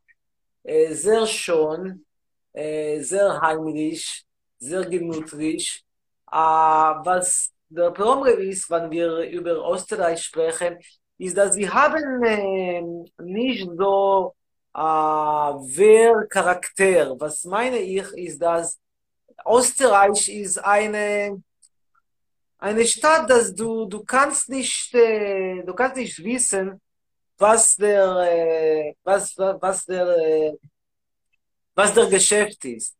äh, 0.63 0.93
sehr 0.93 1.25
schön, 1.25 2.05
äh, 2.51 2.99
sehr 2.99 3.39
heimlich, 3.41 4.25
sehr 4.57 4.83
gemütlich. 4.85 5.81
Äh, 6.29 6.35
was 6.35 7.51
der 7.69 7.91
Problem 7.91 8.39
ist, 8.51 8.69
wenn 8.69 8.91
wir 8.91 9.09
über 9.37 9.55
Österreich 9.73 10.21
sprechen, 10.21 10.77
ist, 11.17 11.37
dass 11.37 11.55
sie 11.55 11.69
haben 11.69 12.21
äh, 12.23 12.81
nicht 13.23 13.69
so 13.77 14.35
äh, 14.75 14.79
Wehrcharakter. 15.79 17.15
Was 17.17 17.45
meine 17.45 17.77
ich, 17.77 18.07
ist, 18.25 18.41
dass 18.41 18.77
Österreich 19.45 20.29
ist 20.29 20.57
eine 20.59 21.41
eine 22.57 22.85
Stadt, 22.85 23.29
dass 23.29 23.53
du 23.53 23.85
du 23.85 24.03
kannst 24.03 24.49
nicht 24.49 24.93
äh, 24.93 25.63
du 25.63 25.73
kannst 25.73 25.97
nicht 25.97 26.23
wissen, 26.23 26.81
was 27.37 27.75
der 27.75 28.05
äh, 28.31 28.93
was 29.03 29.35
was 29.37 29.85
der 29.85 30.07
äh, 30.07 30.53
was 31.75 31.93
der 31.93 32.07
Geschäft 32.07 32.65
ist. 32.65 32.95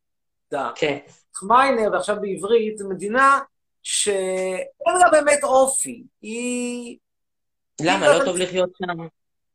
da. 0.53 0.71
כן. 0.75 0.97
Ich 1.07 1.41
meine, 1.41 1.91
ועכשיו 1.91 2.15
בעברית, 2.21 2.77
זו 2.77 2.89
מדינה 2.89 3.39
שאין 3.83 4.97
לה 4.99 5.09
באמת 5.11 5.43
אופי. 5.43 6.03
היא... 6.21 6.97
למה? 7.81 8.07
לא 8.07 8.25
טוב 8.25 8.37
לחיות 8.37 8.69
שם? 8.77 8.99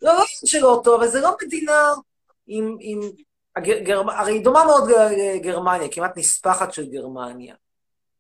לא, 0.03 0.13
לא 0.13 0.25
שלא 0.45 0.81
טוב, 0.85 1.01
אבל 1.01 1.09
זה 1.09 1.21
לא 1.21 1.37
מדינה 1.43 1.93
עם... 2.47 2.77
עם... 2.81 3.01
הגר... 3.59 4.11
הרי 4.11 4.33
היא 4.33 4.45
דומה 4.45 4.65
מאוד 4.65 4.91
לגרמניה, 5.35 5.89
כמעט 5.89 6.17
נספחת 6.17 6.73
של 6.73 6.91
גרמניה. 6.91 7.55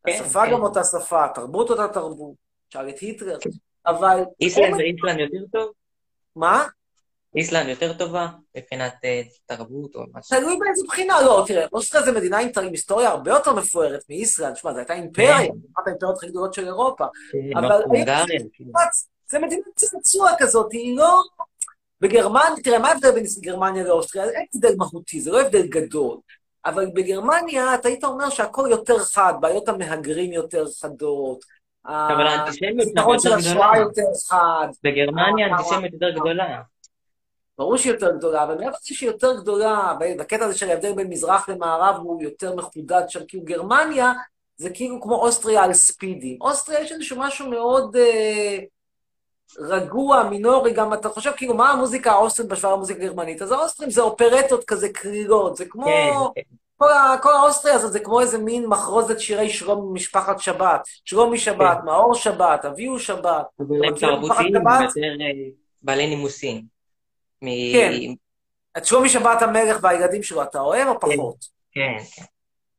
השפה 0.08 0.46
גם 0.52 0.62
אותה 0.62 0.84
שפה, 0.84 1.24
התרבות 1.24 1.70
אותה 1.70 1.88
תרבות, 1.88 2.34
שאל 2.70 2.88
את 2.88 2.98
היטלר, 2.98 3.38
אבל... 3.86 4.20
איסלנד 4.40 4.76
זה 4.76 4.82
איסלנד 4.82 5.18
יותר 5.18 5.44
טוב? 5.52 5.72
מה? 6.36 6.66
איסלנד 7.36 7.68
יותר 7.68 7.92
טובה 7.92 8.28
מבחינת 8.56 8.94
אה, 9.04 9.22
תרבות 9.46 9.94
או 9.94 10.00
משהו. 10.14 10.38
תלוי 10.38 10.58
באיזה 10.58 10.82
בחינה, 10.86 11.22
לא, 11.22 11.44
תראה, 11.46 11.66
אוסטריה 11.72 12.04
זה 12.04 12.12
מדינה 12.12 12.38
עם 12.38 12.50
היסטוריה 12.70 13.08
הרבה 13.08 13.30
יותר 13.30 13.54
מפוארת 13.54 14.02
מאיסלנד, 14.08 14.56
שמע, 14.56 14.72
זו 14.72 14.78
הייתה 14.78 14.94
אימפריה, 14.94 15.38
כן. 15.38 15.48
אחת 15.76 15.86
האימפריות 15.86 16.16
הכי 16.16 16.28
גדולות 16.28 16.54
של 16.54 16.64
אירופה. 16.64 17.04
כן, 17.32 17.58
אבל 17.58 17.82
כאילו. 18.52 18.72
זה 19.30 19.38
מדינת 19.38 19.64
צעצוע 19.74 20.30
כזאת, 20.38 20.72
היא 20.72 20.96
לא... 20.96 21.22
בגרמניה, 22.00 22.62
תראה, 22.64 22.78
מה 22.78 22.88
ההבדל 22.88 23.10
בין 23.10 23.24
גרמניה 23.40 23.84
לאוסטריה? 23.84 24.30
אין 24.30 24.46
הבדל 24.54 24.74
מהותי, 24.78 25.20
זה 25.20 25.30
לא 25.30 25.40
הבדל 25.40 25.66
גדול. 25.66 26.16
אבל 26.66 26.86
בגרמניה, 26.94 27.74
אתה 27.74 27.88
היית 27.88 28.04
אומר 28.04 28.30
שהכל 28.30 28.68
יותר 28.70 28.98
חד, 28.98 29.34
בעיות 29.40 29.68
המהגרים 29.68 30.32
יותר 30.32 30.64
חדות. 30.80 31.44
אבל 31.86 32.26
האנטישמיות 32.26 32.88
יותר 32.88 33.34
השואה 33.34 33.54
גדולה. 33.54 33.78
יותר 33.78 34.02
חד. 34.28 34.68
בגרמניה 34.84 35.46
אה, 35.46 35.52
האנטישמיות 35.52 35.92
יותר 35.92 36.10
גדולה. 36.10 36.60
ברור 37.58 37.76
שהיא 37.76 37.92
יותר 37.92 38.16
גדולה, 38.16 38.44
אבל 38.44 38.54
מעבר 38.54 38.68
לזה 38.68 38.78
שהיא 38.82 39.10
יותר 39.10 39.40
גדולה, 39.40 39.96
בקטע 40.18 40.44
הזה 40.44 40.58
של 40.58 40.70
ההבדל 40.70 40.92
בין 40.92 41.08
מזרח 41.08 41.48
למערב 41.48 41.96
הוא 41.96 42.22
יותר 42.22 42.54
מחודד 42.56 43.02
שם, 43.08 43.20
כאילו 43.28 43.44
גרמניה 43.44 44.12
זה 44.56 44.70
כאילו 44.70 45.00
כמו 45.00 45.14
אוסטריה 45.14 45.64
על 45.64 45.72
ספידים. 45.72 46.38
אוסטריה 46.40 46.80
יש 46.80 46.92
איזשהו 46.92 47.16
משהו 47.18 47.50
מאוד 47.50 47.96
אה, 47.96 48.58
רגוע, 49.58 50.22
מינורי, 50.22 50.72
גם 50.72 50.92
אתה 50.94 51.08
חושב 51.08 51.32
כאילו 51.36 51.54
מה 51.54 51.70
המוזיקה 51.70 52.12
האוסטרית 52.12 52.48
בהשוואה 52.48 52.72
למוזיקה 52.72 53.02
הגרמנית? 53.02 53.42
אז 53.42 53.52
האוסטרים 53.52 53.90
זה 53.90 54.00
אופרטות 54.02 54.64
כזה 54.64 54.88
קרירות, 54.88 55.56
זה 55.56 55.64
כמו... 55.64 55.84
כן, 55.84 56.12
כן. 56.34 56.56
כל, 56.76 56.90
ה, 56.90 57.16
כל 57.22 57.32
האוסטריה 57.32 57.74
הזאת 57.74 57.92
זה 57.92 58.00
כמו 58.00 58.20
איזה 58.20 58.38
מין 58.38 58.66
מחרוזת 58.66 59.20
שירי 59.20 59.50
שלום 59.50 59.90
ממשפחת 59.90 60.38
שבת. 60.38 60.80
שלומי 61.04 61.38
שבת, 61.38 61.78
מאור 61.84 62.14
שבת, 62.14 62.64
אביהו 62.64 62.98
שבת. 62.98 63.46
הם 63.58 63.66
משפחת 63.82 64.00
תרבותיים 64.00 64.52
שבת? 64.54 64.80
ויותר 64.80 65.08
אה, 65.08 65.50
בעלי 65.82 66.06
נימוסים. 66.06 66.62
מ- 67.42 67.72
כן. 67.72 67.92
את 68.78 68.84
שלומי 68.84 69.08
שבת 69.08 69.42
המלך 69.42 69.78
והילדים 69.82 70.22
שלו 70.22 70.42
אתה 70.42 70.60
אוהב 70.60 70.88
או 70.88 71.00
פחות? 71.00 71.36
כן, 71.72 71.96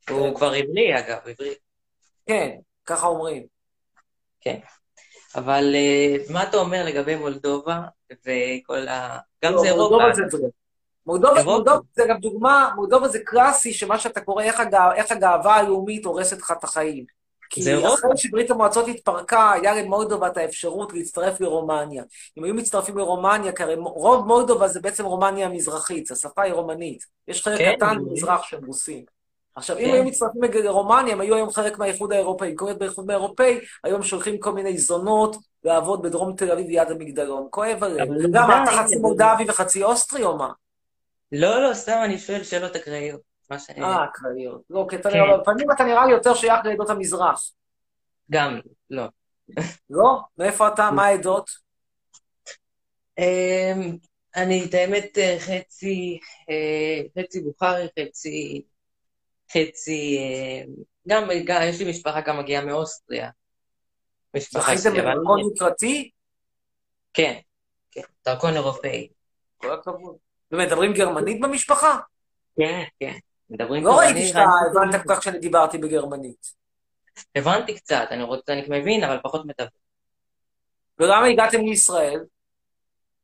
כן. 0.05 0.13
הוא 0.13 0.35
כבר 0.35 0.47
עברי, 0.53 0.99
אגב, 0.99 1.17
עברי. 1.25 1.53
כן, 2.25 2.49
ככה 2.85 3.07
אומרים. 3.07 3.43
כן. 4.41 4.59
אבל 5.35 5.75
אה, 5.75 6.15
מה 6.29 6.43
אתה 6.43 6.57
אומר 6.57 6.85
לגבי 6.85 7.15
מולדובה 7.15 7.81
וכל 8.11 8.87
ה... 8.87 9.17
גם 9.45 9.53
לא, 9.53 9.61
זה 9.61 9.67
אירופה. 9.67 9.95
מולדובה 9.95 10.13
זה. 10.13 10.37
מולדובה. 11.05 11.43
מולדובה 11.43 11.79
זה 11.95 12.03
גם 12.09 12.17
דוגמה, 12.17 12.69
מולדובה 12.75 13.07
זה 13.07 13.19
קלאסי, 13.25 13.73
שמה 13.73 13.99
שאתה 13.99 14.21
קורא, 14.21 14.43
איך, 14.43 14.59
הגא, 14.59 14.91
איך 14.95 15.11
הגאווה 15.11 15.55
הלאומית 15.55 16.05
הורסת 16.05 16.37
לך 16.37 16.51
את 16.51 16.63
החיים. 16.63 17.05
כי. 17.49 17.61
אחרי 17.87 18.17
שברית 18.17 18.51
המועצות 18.51 18.87
התפרקה, 18.87 19.51
היה 19.51 19.75
למולדובה 19.75 20.27
את 20.27 20.37
האפשרות 20.37 20.93
להצטרף 20.93 21.41
לרומניה. 21.41 22.03
אם 22.37 22.43
היו 22.43 22.53
מצטרפים 22.53 22.97
לרומניה, 22.97 23.51
כי 23.51 23.63
הרי 23.63 23.75
רוב 23.75 24.27
מולדובה 24.27 24.67
זה 24.67 24.79
בעצם 24.79 25.05
רומניה 25.05 25.47
המזרחית, 25.47 26.11
השפה 26.11 26.41
היא 26.41 26.53
רומנית. 26.53 27.05
יש 27.27 27.43
חלק 27.43 27.57
כן, 27.57 27.75
קטן 27.75 27.97
במזרח 28.05 28.43
שהם 28.43 28.65
רוסים. 28.65 29.18
עכשיו, 29.59 29.77
אם 29.77 29.85
כן. 29.85 29.93
היו 29.93 30.03
מצטרפים 30.03 30.41
לרומניה, 30.41 31.13
הם 31.13 31.21
היו 31.21 31.35
היום 31.35 31.49
חלק 31.49 31.77
מהאיחוד 31.77 32.11
האירופאי. 32.11 32.55
להיות 32.61 32.79
באיחוד 32.79 33.09
האירופאי, 33.09 33.59
היום 33.83 34.03
שולחים 34.03 34.39
כל 34.39 34.51
מיני 34.51 34.77
זונות 34.77 35.35
לעבוד 35.63 36.01
בדרום 36.01 36.35
תל 36.35 36.51
אביב 36.51 36.67
ליד 36.67 36.91
המגדלון. 36.91 37.47
כואב. 37.49 37.83
אבל 37.83 37.93
וגם, 37.93 38.51
עובדה, 38.51 38.63
אתה 38.63 38.71
חצי 38.71 38.95
מולדבי 38.95 39.43
וחצי 39.47 39.83
אוסטרי 39.83 40.23
או 40.23 40.37
מה? 40.37 40.49
לא, 41.31 41.61
לא, 41.61 41.73
סתם 41.73 42.01
אני 42.03 42.17
שואל 42.17 42.43
שאלות 42.43 42.75
אקראיות. 42.75 43.21
אה, 43.51 44.05
אקראיות. 44.05 44.61
לא, 44.69 44.85
כי 44.89 44.95
אתה 44.95 45.11
כן. 45.11 45.17
נראה, 45.17 45.37
לפעמים 45.37 45.71
אתה 45.71 45.83
נראה 45.83 46.05
לי 46.05 46.11
יותר 46.11 46.33
שייך 46.33 46.65
לעדות 46.65 46.89
המזרח. 46.89 47.51
גם, 48.31 48.59
לא. 48.89 49.03
לא? 49.89 50.19
מאיפה 50.37 50.67
אתה? 50.67 50.91
מה 50.91 51.05
העדות? 51.05 51.49
אמ, 53.19 53.97
אני, 54.35 54.65
את 54.65 54.73
האמת, 54.73 55.17
אה, 55.17 55.37
חצי, 55.39 56.19
אה, 56.49 57.23
חצי 57.23 57.41
בוכרי, 57.41 57.87
חצי, 57.99 58.61
חצי, 59.51 60.17
אה, 60.17 60.63
גם, 61.07 61.27
יש 61.63 61.79
לי 61.79 61.89
משפחה 61.89 62.21
גם 62.21 62.39
מגיעה 62.39 62.65
מאוסטריה. 62.65 63.29
משפחה 64.35 64.77
שלי. 64.77 65.01
בדרכון 65.01 65.39
יוקרתי? 65.39 66.11
כן, 67.13 67.39
כן, 67.91 68.01
דרכון 68.25 68.53
אירופאי. 68.53 69.07
כל 69.57 69.73
הכבוד. 69.73 70.15
ומדברים 70.51 70.93
גרמנית 70.93 71.41
במשפחה? 71.41 71.99
כן, 72.57 72.83
כן. 72.99 73.13
מדברים 73.49 73.83
לא 73.83 73.99
ראיתי 73.99 74.27
שאתה 74.27 74.43
הבנת 74.71 75.03
כל 75.03 75.13
כך 75.13 75.19
כשאני 75.19 75.39
דיברתי 75.39 75.77
בגרמנית. 75.77 76.53
הבנתי 77.35 77.75
קצת, 77.75 78.07
אני 78.11 78.23
רוצה, 78.23 78.53
אני 78.53 78.79
מבין, 78.79 79.03
אבל 79.03 79.19
פחות 79.23 79.45
מתווך. 79.45 79.69
ולמה 80.99 81.25
הגעתם 81.25 81.61
לישראל? 81.61 82.19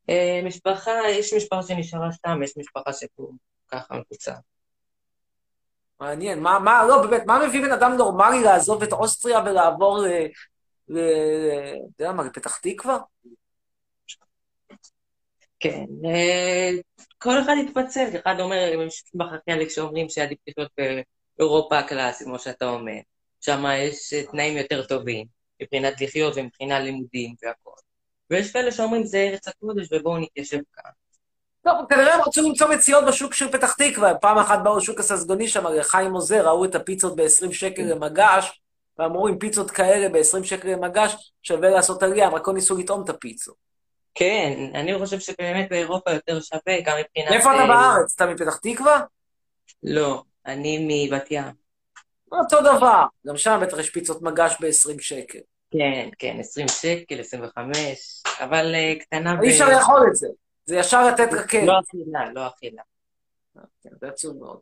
אה, 0.10 0.42
משפחה, 0.44 0.92
יש 1.10 1.34
משפחה 1.34 1.64
שנשארה 1.64 2.10
שם, 2.12 2.44
יש 2.44 2.58
משפחה 2.58 2.94
שפה 2.94 3.32
ככה 3.68 3.96
מפוצל. 3.96 4.32
מעניין. 6.00 6.40
מה, 6.40 6.60
מה, 6.60 6.86
לא, 6.88 7.02
באמת, 7.02 7.26
מה 7.26 7.48
מביא 7.48 7.62
בן 7.62 7.72
אדם 7.72 7.94
נורמלי 7.98 8.44
לעזוב 8.44 8.84
את 8.84 8.94
אוסטריה 8.94 9.40
ולעבור 9.46 10.00
ל... 10.00 10.08
ל... 10.88 11.00
אתה 11.96 12.04
יודע 12.04 12.14
מה, 12.14 12.24
לפתח 12.24 12.58
תקווה? 12.58 12.98
כן, 15.60 15.86
אה, 16.06 16.70
כל 17.18 17.42
אחד 17.42 17.56
התפצל, 17.66 18.10
אחד 18.20 18.36
אומר, 18.40 18.72
יש 18.88 19.04
משפחה 19.14 19.36
כאלה 19.46 19.70
שאומרים 19.70 20.10
שעדיף 20.10 20.38
לחיות 20.48 20.72
באירופה 21.38 21.80
הקלאסית, 21.80 22.28
כמו 22.28 22.40
שאתה 22.40 22.66
אומר. 22.66 23.00
שם 23.42 23.64
יש 23.78 24.14
אה, 24.14 24.24
תנאים 24.32 24.58
יותר 24.58 24.86
טובים, 24.86 25.28
מבחינת 25.62 26.02
לחיות 26.02 26.34
ומבחינת 26.38 26.84
לימודים 26.84 27.36
והכל. 27.44 27.72
ויש 28.30 28.52
כאלה 28.52 28.72
שאומרים 28.72 29.04
זה 29.04 29.18
ארץ 29.18 29.48
הקודש 29.48 29.88
ובואו 29.92 30.18
נתיישב 30.18 30.60
כאן. 30.74 30.92
טוב, 31.66 31.86
כנראה 31.90 32.14
הם 32.16 32.22
רצו 32.22 32.42
למצוא 32.42 32.68
מציאות 32.68 33.06
בשוק 33.06 33.34
של 33.34 33.52
פתח 33.52 33.74
תקווה. 33.74 34.16
פעם 34.16 34.38
אחת 34.38 34.60
באו 34.64 34.78
לשוק 34.78 35.00
הססגוני 35.00 35.48
שם, 35.48 35.64
חיים 35.82 36.12
עוזר, 36.12 36.48
ראו 36.48 36.66
את 36.66 36.76
הפיצות 36.76 37.16
ב-20 37.16 37.54
שקל 37.54 37.82
למגש, 37.82 38.62
ואמרו, 39.00 39.28
עם 39.28 39.40
פיצות 39.40 39.72
כאלה 39.72 40.10
ב-20 40.10 40.44
שקל 40.44 40.68
למגש, 40.68 41.34
שווה 41.44 41.70
לעשות 41.70 42.04
עלייה, 42.04 42.28
הם 42.28 42.36
רק 42.36 42.48
לא 42.48 42.54
ניסו 42.54 42.78
לטעום 42.78 43.04
את 43.04 43.10
הפיצות. 43.10 43.56
כן, 44.16 44.54
אני 44.74 45.00
חושב 45.00 45.20
שבאמת 45.20 45.70
באירופה 45.70 46.12
יותר 46.12 46.40
שווה, 46.42 46.82
גם 46.86 46.98
מבחינת... 47.00 47.30
מאיפה 47.30 47.54
אתה 47.56 47.62
אה, 47.62 47.68
בארץ? 47.68 48.14
אתה 48.16 48.26
מפתח 48.26 48.58
תקווה? 48.58 49.02
לא, 49.84 50.24
אני 50.46 51.08
מבת 51.08 51.28
ים. 51.32 51.44
אותו 52.32 52.62
דבר. 52.62 53.04
גם 53.28 53.38
שם 53.38 53.60
בטח 53.62 53.80
יש 53.80 53.90
פיצות 53.90 54.22
מגש 54.22 54.56
ב-20 54.60 55.02
שקל. 55.02 55.40
כן, 55.72 56.10
כן, 56.20 56.38
20 56.40 56.68
שקל, 56.68 57.20
25, 57.20 58.24
אבל 58.40 58.76
אה, 58.76 58.94
קטנה 59.00 59.42
אי 59.44 59.50
אפשר 59.50 59.70
לאכול 59.70 60.08
את 60.10 60.16
זה. 60.16 60.28
זה 60.66 60.76
ישר 60.76 61.08
לתת 61.08 61.34
רכבת. 61.34 61.68
לא 61.68 61.80
אכילה, 61.80 62.34
לא 62.34 62.48
אכילה. 62.48 62.82
כן, 63.82 63.90
זה 64.02 64.08
עצוב 64.08 64.38
מאוד. 64.38 64.60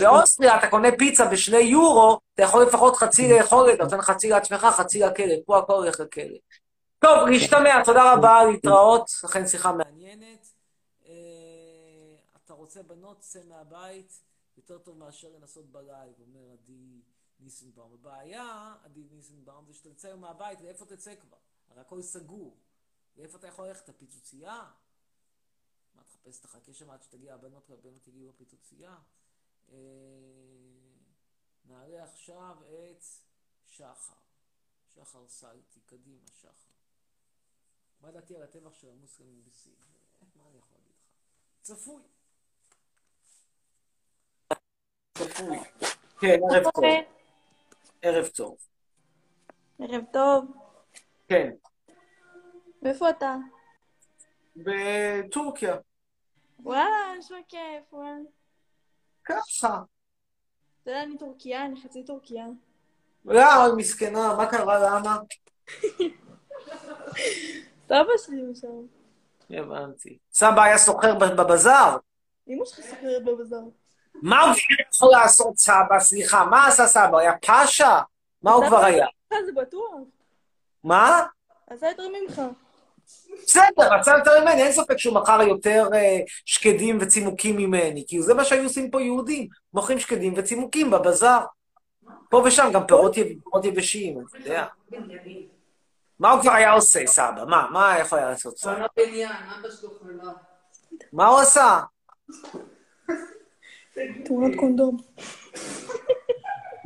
באוסטריה 0.00 0.58
אתה 0.58 0.70
קונה 0.70 0.88
פיצה 0.98 1.26
בשני 1.28 1.58
יורו, 1.58 2.20
אתה 2.34 2.42
יכול 2.42 2.62
לפחות 2.62 2.96
חצי 2.96 3.32
לאכול 3.32 3.60
את 3.60 3.66
זה, 3.66 3.72
אתה 3.74 3.84
נותן 3.84 4.02
חצי 4.02 4.28
לעצמך, 4.28 4.60
חצי 4.60 5.00
לכלב, 5.00 5.38
פה 5.46 5.58
הכל 5.58 5.72
הולך 5.72 6.00
לכלב. 6.00 6.36
טוב, 6.98 7.28
להשתמע, 7.28 7.84
תודה 7.84 8.12
רבה, 8.12 8.44
להתראות, 8.44 9.10
אכן 9.24 9.46
שיחה 9.46 9.72
מעניינת. 9.72 10.46
אה, 11.06 11.12
אתה 12.44 12.54
רוצה 12.54 12.82
בנות, 12.82 13.20
צא 13.20 13.38
מהבית, 13.48 14.20
יותר 14.56 14.78
טוב 14.78 14.98
מאשר 14.98 15.28
לנסות 15.40 15.66
בלייב, 15.72 16.12
אומר 16.20 16.52
עדי 16.52 17.00
ניסנבאום. 17.40 17.92
הבעיה, 17.94 18.74
עדי 18.84 19.04
ניסנבאום, 19.10 19.64
זה 19.66 19.74
שאתה 19.74 19.88
תצא 19.90 20.16
מהבית, 20.16 20.60
לאיפה 20.60 20.84
תצא 20.84 21.14
כבר? 21.20 21.36
הרי 21.70 21.80
הכל 21.80 22.02
סגור. 22.02 22.56
לאיפה 23.16 23.38
אתה 23.38 23.46
יכול 23.46 23.68
ללכת? 23.68 23.88
הפיצוצייה? 23.88 24.62
מה 26.26 26.32
תחפש, 26.32 26.40
תחכה 26.40 26.72
שם 26.72 26.90
עד 26.90 27.02
שתגיע 27.02 27.34
הבנות 27.34 27.70
והבנות 27.70 28.08
יגיעו 28.08 28.28
לפיצוצייה? 28.28 28.96
אה, 29.72 29.76
נעלה 31.64 32.04
עכשיו 32.04 32.56
את 32.62 33.04
שחר. 33.66 34.14
שחר 34.94 35.28
סלטי, 35.28 35.80
קדימה, 35.80 36.26
שחר. 36.32 36.72
מה 38.00 38.10
דעתי 38.10 38.36
על 38.36 38.42
הטבח 38.42 38.74
של 38.74 38.90
המוסלמים 38.90 39.44
בסין? 39.44 39.74
מה 40.36 40.48
אני 40.48 40.58
יכול 40.58 40.76
להגיד 40.78 40.92
לך? 40.92 41.06
צפוי. 41.62 42.02
צפוי. 45.18 45.58
כן, 46.20 46.38
ערב 46.50 46.70
טוב. 46.74 46.84
ערב 48.02 48.26
טוב. 48.26 48.56
ערב 49.78 50.04
טוב. 50.12 50.44
כן. 51.28 51.50
ואיפה 52.82 53.10
אתה? 53.10 53.36
בטורקיה. 54.56 55.76
וואלה, 56.60 57.14
נשמע 57.18 57.36
כיף, 57.48 57.92
וואלה. 57.92 58.18
ככה. 59.24 59.82
אתה 60.82 60.90
יודע, 60.90 61.02
אני 61.02 61.18
טורקיה, 61.18 61.64
אני 61.64 61.80
חצי 61.82 62.04
טורקיה. 62.04 62.46
למה, 63.24 63.68
מסכנה, 63.76 64.34
מה 64.36 64.46
קרה, 64.46 64.78
למה? 64.78 65.18
סבא 67.88 68.12
שלי 68.18 68.40
הוא 68.40 68.54
שם. 68.54 68.86
הבנתי. 69.50 70.18
סבא 70.32 70.62
היה 70.62 70.78
סוחר 70.78 71.14
בבזאר? 71.14 71.96
אמא 72.48 72.64
שלך 72.64 72.80
סוחרת 72.80 73.24
בבזאר. 73.24 73.62
מה 74.14 74.40
הוא 74.42 74.54
יכול 74.90 75.10
לעשות 75.10 75.58
סבא? 75.58 76.00
סליחה, 76.00 76.44
מה 76.44 76.66
עשה 76.66 76.86
סבא? 76.86 77.18
היה 77.18 77.38
פאשה? 77.38 78.00
מה 78.42 78.52
הוא 78.52 78.66
כבר 78.66 78.84
היה? 78.84 79.06
זה 79.46 79.52
בטוח. 79.56 79.94
מה? 80.84 81.26
עשה 81.66 81.88
יותר 81.88 82.08
ממך. 82.08 82.42
בסדר, 83.46 83.94
רצה 83.98 84.12
יותר 84.18 84.40
ממני, 84.40 84.62
אין 84.62 84.72
ספק 84.72 84.96
שהוא 84.98 85.14
מכר 85.14 85.42
יותר 85.42 85.88
אה, 85.94 86.18
שקדים 86.44 86.98
וצימוקים 87.00 87.56
ממני, 87.56 88.04
כי 88.08 88.22
זה 88.22 88.34
מה 88.34 88.44
שהיו 88.44 88.62
עושים 88.62 88.90
פה 88.90 89.02
יהודים, 89.02 89.48
מוכרים 89.74 89.98
שקדים 89.98 90.34
וצימוקים 90.36 90.90
בבזאר. 90.90 91.40
פה 92.30 92.42
ושם 92.46 92.70
גם 92.74 92.86
פירות 92.86 93.16
יב- 93.16 93.40
פירות 93.44 93.64
יבשים, 93.64 94.18
אתה 94.28 94.38
יודע. 94.38 94.66
מה 96.20 96.30
הוא 96.30 96.40
כבר 96.42 96.52
היה 96.52 96.72
עושה, 96.72 97.06
סבא? 97.06 97.44
מה? 97.48 97.66
מה 97.70 97.96
יכול 98.00 98.18
היה 98.18 98.30
לעשות 98.30 98.58
סבא? 98.58 98.86
מה 101.12 101.26
הוא 101.26 101.38
עשה? 101.38 101.80
תמונות 104.24 104.52
קונדום. 104.56 104.96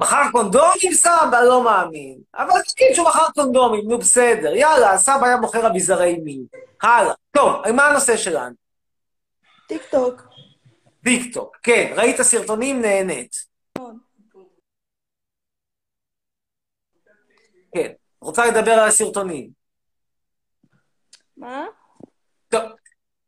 מכר 0.00 0.22
קונדומים, 0.32 0.92
סבא? 0.92 1.40
לא 1.48 1.64
מאמין. 1.64 2.18
אבל 2.34 2.62
תגיד 2.62 2.94
שהוא 2.94 3.08
מכר 3.08 3.26
קונדומים, 3.34 3.88
נו 3.88 3.98
בסדר. 3.98 4.54
יאללה, 4.54 4.98
סבא 4.98 5.26
היה 5.26 5.36
מוכר 5.36 5.66
אביזרי 5.66 6.16
מין. 6.24 6.46
הלאה. 6.82 7.14
טוב, 7.30 7.70
מה 7.76 7.86
הנושא 7.86 8.16
שלנו? 8.16 8.54
טיק 9.68 9.82
טוק. 9.90 10.22
טיק 11.04 11.34
טוק. 11.34 11.56
כן, 11.62 11.92
ראית 11.96 12.22
סרטונים, 12.22 12.82
נהנית. 12.82 13.36
כן. 17.74 17.92
רוצה 18.20 18.46
לדבר 18.46 18.72
על 18.72 18.88
הסרטונים. 18.88 19.50
מה? 21.36 21.64
טוב. 22.48 22.62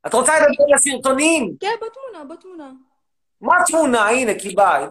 את 0.07 0.14
רוצה 0.14 0.33
לדבר 0.37 0.64
על 0.68 0.75
הסרטונים? 0.75 1.57
כן, 1.61 1.75
בתמונה, 1.77 2.35
בתמונה. 2.35 2.73
מה 3.41 3.53
התמונה? 3.62 4.09
הנה, 4.09 4.35
קיבלת. 4.35 4.89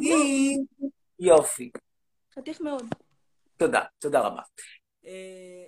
יופי. 1.22 1.72
חתיך 2.36 2.62
מאוד. 2.62 2.86
תודה, 3.58 3.82
תודה 4.00 4.20
רבה. 4.20 4.42
אה, 5.06 5.66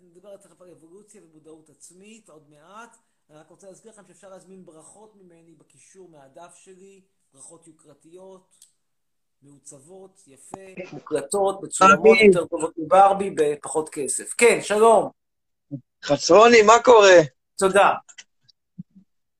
נדבר 0.00 0.36
תכף 0.36 0.62
על 0.62 0.70
אבולוציה 0.70 1.20
ומודעות 1.24 1.70
עצמית 1.70 2.28
עוד 2.28 2.50
מעט. 2.50 2.96
אני 3.30 3.38
רק 3.38 3.50
רוצה 3.50 3.66
להזכיר 3.66 3.92
לכם 3.92 4.06
שאפשר 4.06 4.28
להזמין 4.28 4.66
ברכות 4.66 5.16
ממני 5.16 5.54
בקישור 5.54 6.08
מהדף 6.08 6.54
שלי, 6.54 7.04
ברכות 7.32 7.66
יוקרתיות, 7.66 8.54
מעוצבות, 9.42 10.22
יפה, 10.26 10.66
מוקלטות, 10.92 11.62
מצולמות. 11.62 12.18
יותר 12.26 12.46
טובות 12.46 12.74
מברבי 12.78 13.30
בפחות 13.30 13.88
כסף. 13.88 14.34
כן, 14.38 14.58
שלום. 14.62 15.10
חצרוני, 16.02 16.62
מה 16.62 16.82
קורה? 16.84 17.18
תודה. 17.56 17.90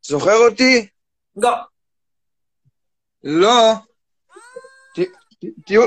זוכר 0.02 0.36
אותי? 0.50 0.88
לא. 1.36 1.54
לא. 3.24 3.72
תהיו... 5.66 5.82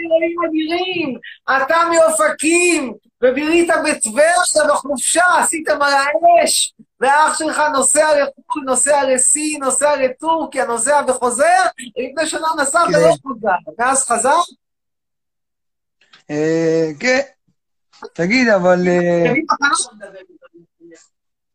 אלוהים 0.00 0.36
אדירים, 0.48 1.18
אתה 1.56 1.76
מאופקים, 1.90 2.94
ובירית 3.22 3.68
בטבריה 3.84 4.34
בחופשה, 4.68 5.24
עשיתם 5.38 5.82
על 5.82 5.92
האש, 5.92 6.74
ואח 7.00 7.38
שלך 7.38 7.62
נוסע 7.74 8.06
לחו"ל, 8.22 8.62
נוסע 8.64 9.04
לסין, 9.04 9.64
נוסע 9.64 9.96
לטורקיה, 9.96 10.66
נוסע 10.66 11.00
וחוזר, 11.08 11.62
לפני 11.96 12.26
שנה 12.26 12.48
נסע 12.58 12.80
כן. 12.86 12.98
ולא 12.98 13.14
חוזר. 13.22 13.48
ואז 13.78 14.08
חזר? 14.08 14.38
אה, 16.30 16.90
כן. 17.00 17.20
תגיד, 18.12 18.48
אבל... 18.48 18.88
אה, 18.88 19.34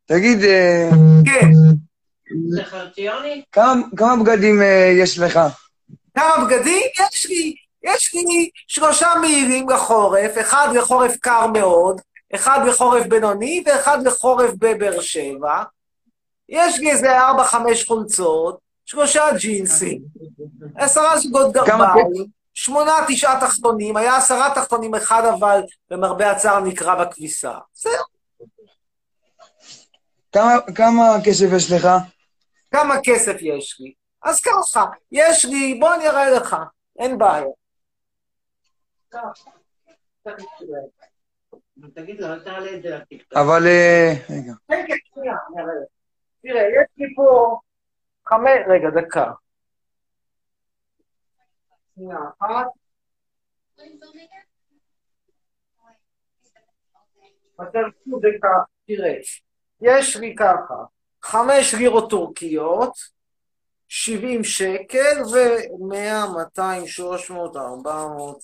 תגיד, 0.06 0.44
אה, 0.44 0.90
כן. 1.26 1.52
כמה 3.52 3.82
כמה 3.98 4.24
בגדים 4.24 4.62
יש 5.02 5.20
לך? 5.20 5.40
כמה 6.18 6.46
בגדים? 6.46 6.82
יש 7.00 7.26
לי, 7.26 7.56
יש 7.84 8.14
לי 8.14 8.50
שלושה 8.68 9.08
מעילים 9.22 9.70
לחורף, 9.70 10.32
אחד 10.42 10.68
לחורף 10.76 11.18
קר 11.18 11.48
מאוד, 11.48 12.02
אחד 12.36 12.60
לחורף 12.68 13.06
בינוני 13.08 13.64
ואחד 13.66 14.08
לחורף 14.08 14.52
בבאר 14.54 15.02
שבע. 15.02 15.64
יש 16.50 16.80
לי 16.80 16.92
איזה 16.92 17.20
ארבע, 17.20 17.44
חמש 17.44 17.84
חולצות, 17.84 18.60
שלושה 18.86 19.24
ג'ינסים, 19.38 20.02
עשרה 20.76 21.20
זוגות 21.20 21.52
גרביים, 21.52 22.26
שמונה, 22.54 22.94
תשעה 23.08 23.40
תחתונים, 23.42 23.98
היה 23.98 24.18
עשרה 24.18 24.56
תחתונים, 24.56 24.96
אחד 24.96 25.26
אבל, 25.26 25.62
למרבה 25.92 26.32
הצער, 26.32 26.60
נקרע 26.60 27.06
בכביסה. 27.06 27.54
זהו. 27.74 28.04
כמה 30.32 30.58
כמה 30.76 31.18
כסף 31.26 31.46
יש 31.56 31.72
לך? 31.72 31.88
כמה 32.72 32.96
כסף 33.04 33.36
יש 33.42 33.78
לי? 33.80 33.94
אז 34.28 34.42
ככה, 34.42 34.86
יש 35.12 35.46
לי, 35.46 35.80
בוא 35.80 35.96
אני 35.96 36.08
אראה 36.08 36.30
לך, 36.32 36.56
אין 37.00 37.18
בעיה. 37.18 37.46
אבל... 43.36 43.68
אה, 43.68 44.14
רגע. 44.30 44.54
כן, 44.68 44.86
כן, 44.88 44.98
שנייה, 45.14 45.36
לך. 45.56 45.86
תראה, 46.42 46.62
יש 46.62 46.88
לי 46.98 47.16
פה 47.16 47.60
חמש... 48.28 48.60
רגע, 48.68 48.90
דקה. 49.02 49.32
שנייה 51.96 52.20
אחת. 52.40 52.68
תעשו 57.56 58.20
דקה, 58.20 58.48
תראה, 58.88 59.14
יש 59.82 60.16
לי 60.16 60.36
ככה, 60.40 60.76
חמש 61.22 61.74
לירות 61.74 62.10
טורקיות, 62.10 63.17
70 63.88 64.44
שקל, 64.44 65.24
ו-100, 65.34 66.28
200, 66.38 66.88
300, 66.88 67.56
400, 67.56 68.44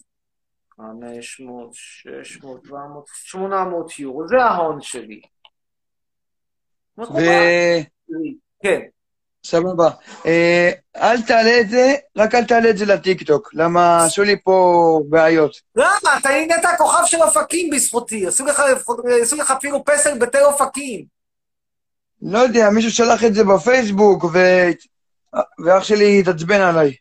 500, 0.78 1.70
600, 1.74 2.62
700, 2.66 3.06
800 3.14 4.00
יורו, 4.00 4.28
זה 4.28 4.38
ההון 4.38 4.82
שלי. 4.82 5.22
ו... 6.98 7.04
כן. 8.64 8.80
סבבה. 9.46 9.90
אה, 10.26 10.72
אל 10.96 11.22
תעלה 11.22 11.60
את 11.60 11.70
זה, 11.70 11.94
רק 12.18 12.36
אל 12.36 12.46
תעלה 12.46 12.70
את 12.70 12.78
זה 12.78 12.86
לטיקטוק, 12.86 13.50
למה 13.54 14.06
עשו 14.06 14.24
לי 14.24 14.42
פה 14.44 15.00
בעיות. 15.10 15.52
למה? 15.76 16.18
אתה 16.20 16.30
נהיית 16.30 16.66
הכוכב 16.66 17.04
של 17.06 17.22
אופקים 17.22 17.70
בזכותי, 17.70 18.28
עשו 18.28 18.46
לך, 19.38 19.52
אפילו 19.52 19.86
פסל 19.86 20.18
בתל 20.18 20.42
אופקים. 20.44 21.06
לא 22.22 22.40
יודע, 22.40 22.70
מישהו 22.70 22.92
שלח 22.92 23.24
את 23.24 23.34
זה 23.34 23.44
בפייסבוק, 23.44 24.24
ו... 24.24 24.40
ואח 25.66 25.84
שלי 25.84 26.20
התעצבן 26.20 26.62
עליי. 26.62 26.96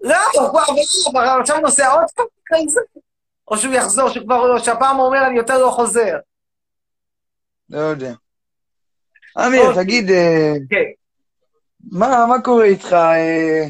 למה? 0.00 0.16
הוא 0.34 0.50
כבר 0.50 0.62
כבר 1.10 1.38
עכשיו 1.40 1.60
נוסע 1.60 1.92
עוד 1.92 2.04
פעם 2.14 2.26
אחרי 2.46 2.68
זה? 2.68 2.80
או 3.50 3.58
שהוא 3.58 3.74
יחזור, 3.74 4.08
שכבר, 4.08 4.58
שהפעם 4.58 4.96
הוא 4.96 5.06
אומר, 5.06 5.26
אני 5.26 5.36
יותר 5.36 5.58
לא 5.58 5.70
חוזר. 5.70 6.18
לא 7.70 7.78
יודע. 7.78 8.12
אמיר, 9.46 9.74
תגיד, 9.74 10.10
אה, 10.10 10.52
כן. 10.70 10.84
מה, 11.90 12.26
מה 12.26 12.42
קורה 12.42 12.64
איתך? 12.64 12.92
אה, 12.92 13.64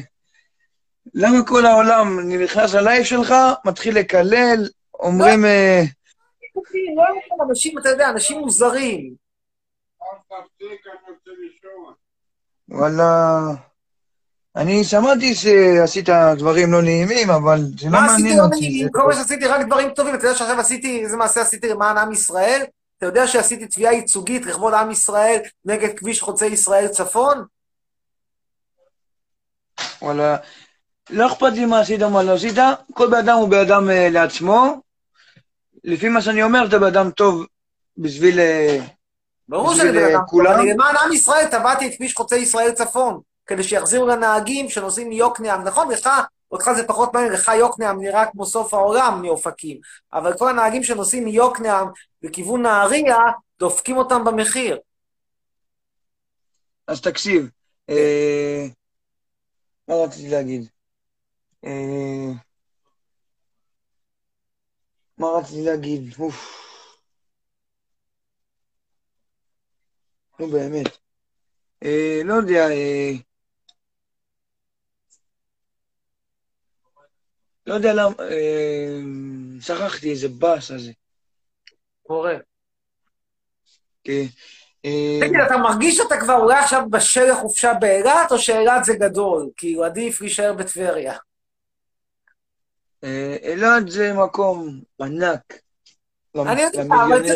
למה 1.13 1.45
כל 1.47 1.65
העולם 1.65 2.19
נכנס 2.43 2.73
ללייב 2.73 3.03
שלך, 3.03 3.33
מתחיל 3.65 3.99
לקלל, 3.99 4.69
אומרים... 4.93 5.45
אה, 5.45 5.81
לא 6.95 7.01
יודע, 7.01 7.43
אנשים, 7.49 7.77
אתה 7.79 7.89
יודע, 7.89 8.09
אנשים 8.09 8.39
מוזרים. 8.39 9.15
וואלה... 12.69 13.39
אני 14.55 14.83
שמעתי 14.83 15.35
שעשית 15.35 16.09
דברים 16.37 16.71
לא 16.71 16.81
נעימים, 16.81 17.29
אבל 17.29 17.57
זה 17.79 17.85
לא 17.85 17.91
מה 17.91 18.05
עשיתי 18.05 18.21
מעניין 18.21 18.37
לא 18.37 18.43
אותי. 18.43 18.59
נעימים? 18.59 18.83
זה- 18.85 18.89
כל 18.93 19.07
מה 19.07 19.13
שעשיתי 19.13 19.47
רק 19.47 19.65
דברים 19.65 19.89
טובים. 19.89 20.15
אתה 20.15 20.25
יודע 20.27 20.37
שעכשיו 20.37 20.59
עשיתי, 20.59 21.03
איזה 21.03 21.17
מעשה 21.17 21.41
עשיתי 21.41 21.69
למען 21.69 21.97
עם 21.97 22.11
ישראל? 22.11 22.61
אתה 22.97 23.05
יודע 23.05 23.27
שעשיתי 23.27 23.67
תביעה 23.67 23.93
ייצוגית 23.93 24.45
לכבוד 24.45 24.73
עם 24.73 24.91
ישראל 24.91 25.39
נגד 25.65 25.97
כביש 25.99 26.21
חוצה 26.21 26.45
ישראל 26.45 26.87
צפון? 26.87 27.45
וואלה, 30.01 30.35
לא 31.09 31.27
אכפת 31.27 31.51
לי 31.53 31.65
מה 31.65 31.79
עשית, 31.79 32.01
מה 32.01 32.23
לא 32.23 32.33
עשית, 32.33 32.55
כל 32.93 33.07
בן 33.07 33.17
אדם 33.17 33.37
הוא 33.37 33.49
בן 33.49 33.59
אדם 33.59 33.89
אה, 33.89 34.09
לעצמו. 34.09 34.81
לפי 35.83 36.09
מה 36.09 36.21
שאני 36.21 36.43
אומר, 36.43 36.65
אתה 36.67 36.79
בן 36.79 36.85
אדם 36.87 37.11
טוב 37.11 37.45
בשביל... 37.97 38.39
אה, 38.39 38.79
ברור 39.49 39.73
שאני 39.75 39.91
בן 39.91 39.97
אה, 39.97 40.09
אדם 40.11 40.21
טוב. 40.31 40.41
אני 40.47 40.73
למען 40.73 40.95
עם 41.05 41.13
ישראל 41.13 41.45
תבעתי 41.51 41.87
את 41.87 41.95
כביש 41.95 42.13
חוצה 42.13 42.35
ישראל 42.35 42.71
צפון, 42.71 43.19
כדי 43.49 43.63
שיחזירו 43.63 44.07
לנהגים 44.07 44.69
שנוסעים 44.69 45.09
מיוקנעם. 45.09 45.63
נכון, 45.63 45.91
לך, 45.91 46.09
אותך 46.51 46.71
זה 46.75 46.87
פחות 46.87 47.13
מעניין, 47.13 47.33
לך 47.33 47.51
יוקנעם 47.59 48.01
נראה 48.01 48.25
כמו 48.31 48.45
סוף 48.45 48.73
העולם 48.73 49.21
מאופקים, 49.21 49.79
אבל 50.13 50.37
כל 50.37 50.49
הנהגים 50.49 50.83
שנוסעים 50.83 51.25
מיוקנעם 51.25 51.87
לכיוון 52.23 52.61
נהריה, 52.61 53.17
דופקים 53.59 53.97
אותם 53.97 54.23
במחיר. 54.23 54.79
אז 56.87 57.01
תקשיב, 57.01 57.49
אה, 57.89 58.65
מה 59.87 59.95
רציתי 59.95 60.29
להגיד? 60.29 60.69
אה, 61.65 62.31
מה 65.17 65.27
רציתי 65.27 65.61
להגיד? 65.61 66.13
אוף. 66.19 66.65
נו 70.39 70.47
באמת. 70.47 70.97
אה, 71.83 72.21
לא 72.25 72.33
יודע, 72.33 72.67
לא 77.69 77.73
יודע 77.73 77.93
למה, 77.93 78.13
אה, 78.19 78.99
שכחתי 79.61 80.11
איזה 80.11 80.27
באס 80.27 80.71
הזה. 80.71 80.91
קורה. 82.07 82.35
כן. 84.03 84.25
אה, 84.85 85.19
תגיד, 85.21 85.39
אתה 85.45 85.57
מרגיש 85.57 85.97
שאתה 85.97 86.19
כבר 86.19 86.35
אולי 86.35 86.59
עכשיו 86.59 86.83
בשל 86.89 87.31
לחופשה 87.31 87.73
באילת, 87.73 88.31
או 88.31 88.39
שאילת 88.39 88.85
זה 88.85 88.93
גדול? 88.93 89.49
כאילו, 89.57 89.83
עדיף 89.83 90.21
להישאר 90.21 90.53
בטבריה. 90.53 91.13
אה, 93.03 93.35
אילת 93.41 93.89
זה 93.89 94.13
מקום 94.13 94.79
ענק. 95.01 95.53
אני 96.35 96.61
יודע, 96.61 96.81
אבל. 96.81 97.25
יודע, 97.25 97.35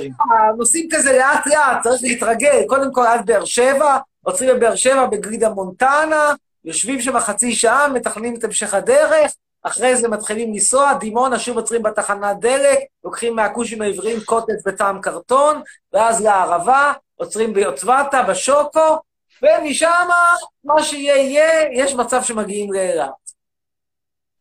נוסעים 0.58 0.90
כזה 0.92 1.12
לאט 1.18 1.48
לאט, 1.48 1.84
צריך 1.84 2.02
להתרגל. 2.04 2.64
קודם 2.68 2.94
כל 2.94 3.06
עד 3.06 3.26
באר 3.26 3.46
שבע, 3.46 3.98
עוצרים 4.22 4.50
בבאר 4.56 4.76
שבע 4.76 5.06
בגרידה 5.06 5.50
מונטנה, 5.50 6.34
יושבים 6.66 7.02
שם 7.02 7.20
חצי 7.20 7.56
שעה, 7.56 7.88
מתכננים 7.88 8.36
את 8.36 8.44
המשך 8.44 8.74
הדרך, 8.74 9.32
אחרי 9.64 9.96
זה 9.98 10.08
מתחילים 10.08 10.54
לנסוע, 10.54 10.94
דימונה, 10.94 11.40
שוב 11.40 11.58
עוצרים 11.58 11.84
בתחנת 11.84 12.40
דלק, 12.40 12.80
לוקחים 13.04 13.36
מהכושים 13.36 13.82
העבריים 13.82 14.20
קוטג' 14.26 14.56
בטעם 14.66 15.02
קרטון, 15.02 15.62
ואז 15.94 16.22
לערבה, 16.22 16.94
עוצרים 17.16 17.54
ביוטבתה, 17.54 18.24
בשוקו, 18.30 18.98
ומשם, 19.42 20.08
מה 20.64 20.84
שיהיה 20.84 21.16
יהיה, 21.18 21.84
יש 21.84 21.94
מצב 21.94 22.24
שמגיעים 22.24 22.74
לאילת. 22.74 23.10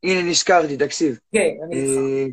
הנה, 0.03 0.23
נזכרתי, 0.31 0.77
תקשיב. 0.77 1.19
כן, 1.33 1.51
אני 1.65 1.77
איתך. 1.77 2.01
אה, 2.01 2.27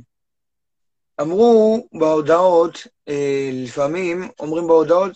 אמרו 1.25 1.87
בהודעות, 1.93 2.87
אה, 3.09 3.49
לפעמים 3.53 4.29
אומרים 4.39 4.67
בהודעות, 4.67 5.11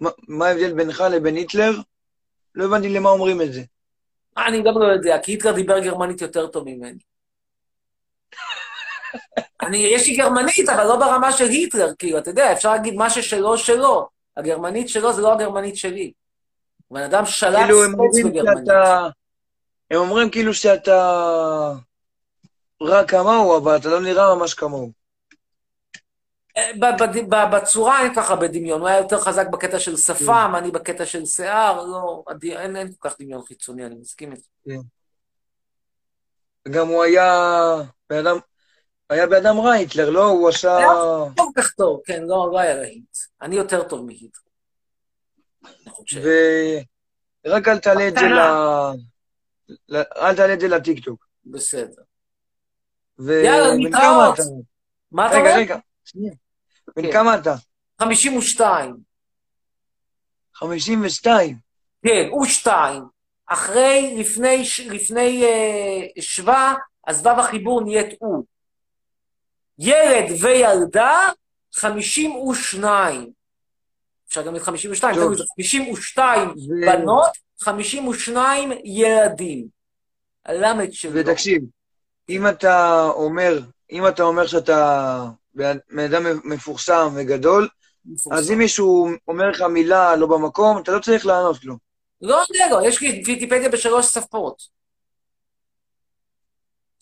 מה- 0.00 0.10
מה 0.28 0.46
ההבדל 0.46 0.72
בינך 0.72 1.04
לבין 1.10 1.36
היטלר? 1.36 1.72
לא 2.54 2.64
הבנתי 2.64 2.88
למה 2.88 3.10
אומרים 3.10 3.42
את 3.42 3.52
זה. 3.52 3.62
אני 4.38 4.62
גם 4.62 4.78
לא 4.78 4.84
יודע, 4.84 5.18
כי 5.18 5.32
היטלר 5.32 5.52
דיבר 5.52 5.78
גרמנית 5.78 6.20
יותר 6.20 6.46
טוב 6.46 6.64
ממני. 6.66 6.98
אני, 9.62 9.76
יש 9.76 10.08
לי 10.08 10.16
גרמנית, 10.16 10.68
אבל 10.68 10.84
לא 10.84 10.96
ברמה 10.96 11.32
של 11.32 11.44
היטלר, 11.44 11.92
כאילו, 11.98 12.18
אתה 12.18 12.30
יודע, 12.30 12.52
אפשר 12.52 12.72
להגיד 12.72 12.94
מה 12.94 13.10
ששלו, 13.10 13.58
שלו. 13.58 14.08
הגרמנית 14.36 14.88
שלו 14.88 15.12
זה 15.12 15.22
לא 15.22 15.32
הגרמנית 15.32 15.76
שלי. 15.76 16.12
בן 16.90 17.02
אדם 17.02 17.26
שלט 17.26 17.58
כאילו, 17.62 17.84
אומרים 17.84 18.30
בגרמנית. 18.30 18.66
שאתה... 18.66 19.08
הם 19.90 19.98
אומרים 19.98 20.30
כאילו 20.30 20.54
שאתה 20.54 21.72
רק 22.82 23.10
כמוהו, 23.10 23.56
אבל 23.56 23.76
אתה 23.76 23.88
לא 23.88 24.00
נראה 24.00 24.34
ממש 24.34 24.54
כמוהו. 24.54 25.05
בצורה 27.52 28.02
אין 28.02 28.14
ככה 28.14 28.36
בדמיון, 28.36 28.80
הוא 28.80 28.88
היה 28.88 28.98
יותר 28.98 29.20
חזק 29.20 29.46
בקטע 29.48 29.78
של 29.78 29.96
שפם, 29.96 30.52
אני 30.58 30.70
בקטע 30.70 31.06
של 31.06 31.26
שיער, 31.26 31.84
לא, 31.84 32.24
אין, 32.42 32.92
כל 32.98 33.08
כך 33.08 33.20
דמיון 33.20 33.42
חיצוני, 33.42 33.86
אני 33.86 33.94
מסכים 33.94 34.32
איתך. 34.32 34.44
כן. 34.64 34.78
גם 36.70 36.88
הוא 36.88 37.02
היה 37.02 37.52
בן 38.10 38.26
אדם, 38.26 38.38
היה 39.10 39.26
בן 39.26 39.46
אדם 39.46 39.60
רע, 39.60 39.72
היטלר, 39.72 40.10
לא? 40.10 40.24
הוא 40.24 40.48
עשה... 40.48 40.76
היה 40.76 40.86
לא 40.86 41.28
כל 41.36 41.62
כך 41.62 41.72
טוב, 41.72 42.00
כן, 42.04 42.22
לא, 42.22 42.48
לא 42.52 42.58
היה 42.58 42.74
להיט. 42.74 43.16
אני 43.42 43.56
יותר 43.56 43.88
טוב 43.88 44.06
מהיטלר. 44.06 44.42
אני. 45.64 46.84
ורק 47.44 47.68
אל 47.68 47.78
תעלה 47.78 48.08
את 48.08 48.14
זה 48.14 48.26
ל... 49.88 49.96
אל 50.16 50.36
תעלה 50.36 50.54
את 50.54 50.60
זה 50.60 50.68
לטיקטוק. 50.68 51.26
בסדר. 51.46 52.02
יאללה, 53.18 53.88
אתה? 53.88 54.42
מה 55.12 55.26
אתה 55.26 55.36
רגע, 55.36 55.50
אומר? 55.50 55.60
רגע, 55.60 55.76
שנייה. 56.04 56.32
בן 56.96 57.02
כן. 57.02 57.12
כמה 57.12 57.34
אתה? 57.34 57.54
52. 58.00 58.96
52. 60.54 61.56
כן, 62.06 62.28
הוא 62.30 62.46
שתיים. 62.46 63.02
אחרי, 63.46 64.14
לפני, 64.18 64.62
לפני 64.86 65.44
אה, 65.44 66.22
שווה, 66.22 66.74
אז 67.06 67.26
ו' 67.26 67.28
החיבור 67.28 67.84
נהיית 67.84 68.14
הוא. 68.18 68.44
ילד 69.78 70.30
וילדה, 70.42 71.20
52. 71.74 73.32
אפשר 74.28 74.42
גם 74.42 74.52
להיות 74.52 74.64
52, 74.66 75.14
טוב. 75.14 75.24
תראו, 75.24 75.34
זה 75.34 75.44
52 75.56 76.48
ו- 76.48 76.86
בנות, 76.86 77.30
52 77.60 78.72
ילדים. 78.84 79.66
הלמד 80.44 80.92
שלו. 80.92 81.10
ותקשיב, 81.14 81.62
אם 82.28 82.46
אתה 82.48 83.04
אומר, 83.08 83.58
אם 83.92 84.08
אתה 84.08 84.22
אומר 84.22 84.46
שאתה 84.46 85.22
בן 85.56 85.98
אדם 85.98 86.22
מפורסם 86.44 87.08
וגדול, 87.14 87.68
אז 88.32 88.50
אם 88.50 88.58
מישהו 88.58 89.08
אומר 89.28 89.50
לך 89.50 89.60
מילה 89.60 90.16
לא 90.16 90.26
במקום, 90.26 90.78
אתה 90.78 90.92
לא 90.92 90.98
צריך 90.98 91.26
לענות 91.26 91.64
לו. 91.64 91.76
לא 92.20 92.44
יודע, 92.48 92.70
לא, 92.70 92.86
יש 92.88 93.00
לי 93.00 93.22
ויקיפדיה 93.26 93.68
בשלוש 93.68 94.06
שפות. 94.06 94.62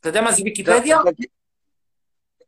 אתה 0.01 0.09
יודע 0.09 0.21
מה 0.21 0.33
זה 0.33 0.43
ויקיפדיה? 0.43 0.99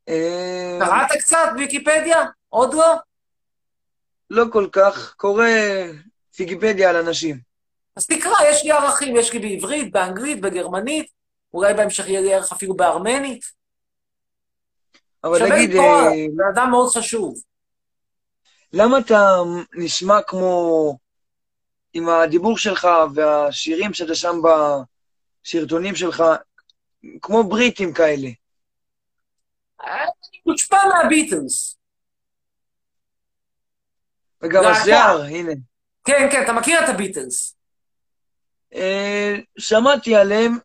אה, 0.09 0.79
קראת 0.81 1.19
קצת 1.21 1.49
ויקיפדיה? 1.59 2.25
עוד 2.49 2.75
לא? 2.75 2.95
לא 4.31 4.45
כל 4.53 4.69
כך, 4.73 5.15
קורא 5.17 5.45
ויקיפדיה 6.39 6.91
על 6.91 6.97
אנשים. 6.97 7.39
אז 7.97 8.07
תקרא, 8.07 8.33
יש 8.51 8.65
לי 8.65 8.71
ערכים, 8.71 9.17
יש 9.17 9.33
לי 9.33 9.39
בעברית, 9.39 9.93
באנגלית, 9.93 10.41
בגרמנית, 10.41 11.11
אולי 11.55 11.75
בהמשך 11.75 12.09
יהיה 12.09 12.21
לי 12.21 12.35
ערך 12.35 12.53
אפילו 12.53 12.77
בארמנית. 12.77 13.56
אבל 15.25 15.39
שווה 15.39 15.51
תגיד, 15.51 15.71
לקרוא, 15.71 15.85
אה, 15.85 16.27
בן 16.37 16.45
אדם 16.55 16.71
מאוד 16.71 16.95
חשוב. 16.95 17.35
למה 18.73 18.99
אתה 18.99 19.37
נשמע 19.75 20.23
כמו, 20.23 20.99
עם 21.93 22.09
הדיבור 22.09 22.59
שלך 22.59 22.89
והשירים 23.15 23.95
שאתה 23.95 24.15
שם 24.15 24.37
בסרטונים 25.45 25.95
שלך, 25.97 26.25
כמו 27.23 27.45
בריטים 27.45 27.93
כאלה? 27.93 28.29
אני 29.81 30.41
מושפע 30.47 30.77
מהביטלס. 30.89 31.77
וגם. 34.43 34.65
השיער, 34.65 35.23
הנה. 35.23 35.53
כן, 36.05 36.29
כן, 36.33 36.43
אתה 36.45 36.53
מכיר 36.53 36.85
את 36.85 36.89
הביטלס. 36.89 37.57
אה, 38.75 39.37
שמעתי 39.59 40.17
עליהם, 40.17 40.59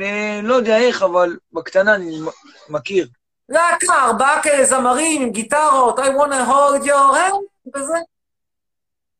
אה, 0.00 0.40
לא 0.42 0.54
יודע 0.54 0.78
איך, 0.78 1.02
אבל 1.02 1.36
בקטנה 1.52 1.94
אני 1.94 2.18
מכיר. 2.68 3.08
להקה, 3.52 3.94
ארבעה 4.04 4.42
כאלה 4.42 4.64
זמרים 4.64 5.22
עם 5.22 5.30
גיטרות, 5.30 5.98
I 5.98 6.02
want 6.02 6.30
to 6.30 6.48
hold 6.48 6.84
your 6.84 7.14
hand, 7.14 7.74
וזה. 7.76 7.98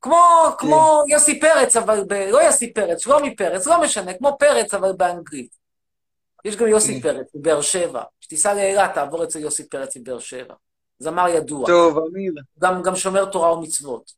כמו, 0.00 0.46
כמו 0.58 1.02
יוסי 1.08 1.40
פרץ, 1.40 1.76
אבל 1.76 2.04
ב... 2.08 2.12
לא 2.12 2.38
יוסי 2.38 2.72
פרץ, 2.72 3.02
שלומי 3.02 3.36
פרץ, 3.36 3.66
לא 3.66 3.82
משנה, 3.82 4.14
כמו 4.14 4.36
פרץ, 4.38 4.74
אבל 4.74 4.92
באנגלית. 4.92 5.56
יש 6.44 6.56
גם 6.56 6.66
יוסי 6.66 7.02
פרץ 7.02 7.26
מבאר 7.34 7.60
שבע. 7.60 8.02
כשתיסע 8.20 8.54
לאילת, 8.54 8.94
תעבור 8.94 9.24
אצל 9.24 9.38
יוסי 9.38 9.68
פרץ 9.68 9.96
מבאר 9.96 10.18
שבע. 10.18 10.54
זמר 10.98 11.28
ידוע. 11.28 11.66
טוב, 11.66 11.98
אמיר. 11.98 12.32
גם, 12.58 12.82
גם 12.82 12.96
שומר 12.96 13.24
תורה 13.24 13.52
ומצוות. 13.52 14.12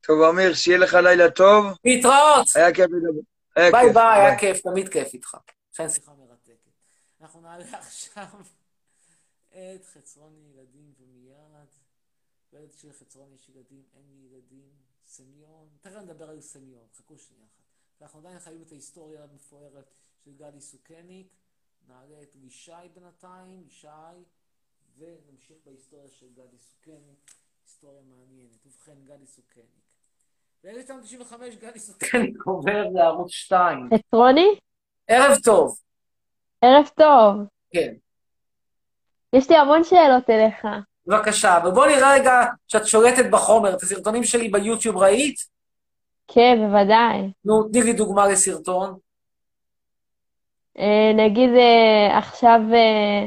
טוב, 0.00 0.22
אמיר, 0.22 0.54
שיהיה 0.54 0.78
לך 0.78 0.94
לילה 0.94 1.30
טוב. 1.30 1.66
להתראות! 1.84 2.46
היה 2.54 2.74
כיף 2.74 2.86
לדבר. 2.86 3.20
ביי 3.72 3.92
ביי, 3.92 4.20
היה 4.20 4.38
כיף, 4.38 4.60
תמיד 4.60 4.88
כיף 4.88 5.14
איתך. 5.14 5.36
אכן 5.74 5.88
שיחה 5.88 6.10
מרתקת. 6.18 6.70
אנחנו 7.22 7.40
נעלה 7.40 7.64
עכשיו 7.72 8.24
את 9.74 9.84
חצרוני 9.84 10.40
ילדים 10.50 10.92
ומיד. 10.98 11.68
וילד 12.52 12.72
של 12.72 12.92
חצרוני 12.92 13.34
יש 13.34 13.48
ילדים, 13.48 13.84
אין 13.94 14.02
לי 14.08 14.26
ילדים. 14.26 14.68
סמיון, 15.04 15.68
תכף 15.80 15.96
נדבר 15.96 16.30
על 16.30 16.40
סמיון, 16.40 16.86
חכו 16.94 17.18
שנייה 17.18 17.44
אחת. 17.46 17.62
ואנחנו 18.00 18.18
עדיין 18.18 18.38
חיים 18.38 18.62
את 18.62 18.72
ההיסטוריה 18.72 19.22
המפוארת 19.22 19.90
של 20.24 20.34
גדי 20.36 20.60
סוכניק. 20.60 21.26
נעלה 21.88 22.22
את 22.22 22.34
לישי 22.34 22.72
בינתיים, 22.94 23.62
לישי, 23.62 23.88
ונמשיך 24.96 25.58
בהיסטוריה 25.64 26.08
של 26.10 26.26
גדי 26.34 26.58
סוכניק. 26.58 27.30
היסטוריה 27.64 28.02
מעניינת. 28.02 28.66
ובכן, 28.66 28.96
גדי 29.04 29.26
סוכניק. 29.26 29.66
ב-1995 30.64 31.34
גדי 31.60 31.78
סוכניק 31.78 32.42
עובר 32.46 32.88
לערוץ 32.94 33.30
2. 33.30 33.88
חצרוני? 33.94 34.58
ערב 35.08 35.36
טוב. 35.44 35.78
ערב 36.62 36.88
טוב. 36.96 37.46
כן. 37.70 37.94
יש 39.32 39.50
לי 39.50 39.56
המון 39.56 39.84
שאלות 39.84 40.30
אליך. 40.30 40.66
בבקשה, 41.06 41.56
אבל 41.56 41.70
בוא 41.70 41.86
נראה 41.86 42.14
רגע 42.14 42.44
שאת 42.68 42.86
שולטת 42.86 43.30
בחומר. 43.30 43.74
את 43.74 43.82
הסרטונים 43.82 44.24
שלי 44.24 44.48
ביוטיוב 44.48 44.96
ראית? 44.96 45.36
כן, 46.28 46.58
בוודאי. 46.60 47.32
נו, 47.44 47.62
תני 47.62 47.82
לי 47.82 47.92
דוגמה 47.92 48.28
לסרטון. 48.28 48.94
אה, 50.78 51.12
נגיד 51.14 51.50
אה, 51.50 52.18
עכשיו, 52.18 52.60
אה, 52.72 53.26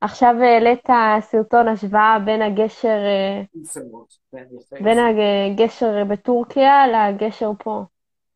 עכשיו 0.00 0.34
העלית 0.42 0.86
סרטון 1.20 1.68
השוואה 1.68 2.18
בין 2.24 2.42
הגשר, 2.42 2.98
יפה 3.62 3.80
מאוד. 3.90 4.06
כן, 4.32 4.44
יפה. 4.58 4.76
בין 4.80 4.98
הגשר 4.98 6.04
בטורקיה 6.04 6.86
לגשר 6.86 7.50
פה. 7.58 7.84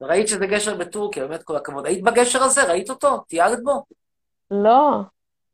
ראית 0.01 0.29
שזה 0.29 0.47
גשר 0.47 0.77
בטורקיה, 0.77 1.27
באמת 1.27 1.43
כל 1.43 1.57
הכבוד. 1.57 1.87
היית 1.87 2.05
בגשר 2.05 2.43
הזה? 2.43 2.65
ראית 2.65 2.91
אותו? 2.91 3.19
טיילת 3.19 3.63
בו? 3.63 3.85
לא. 4.51 5.01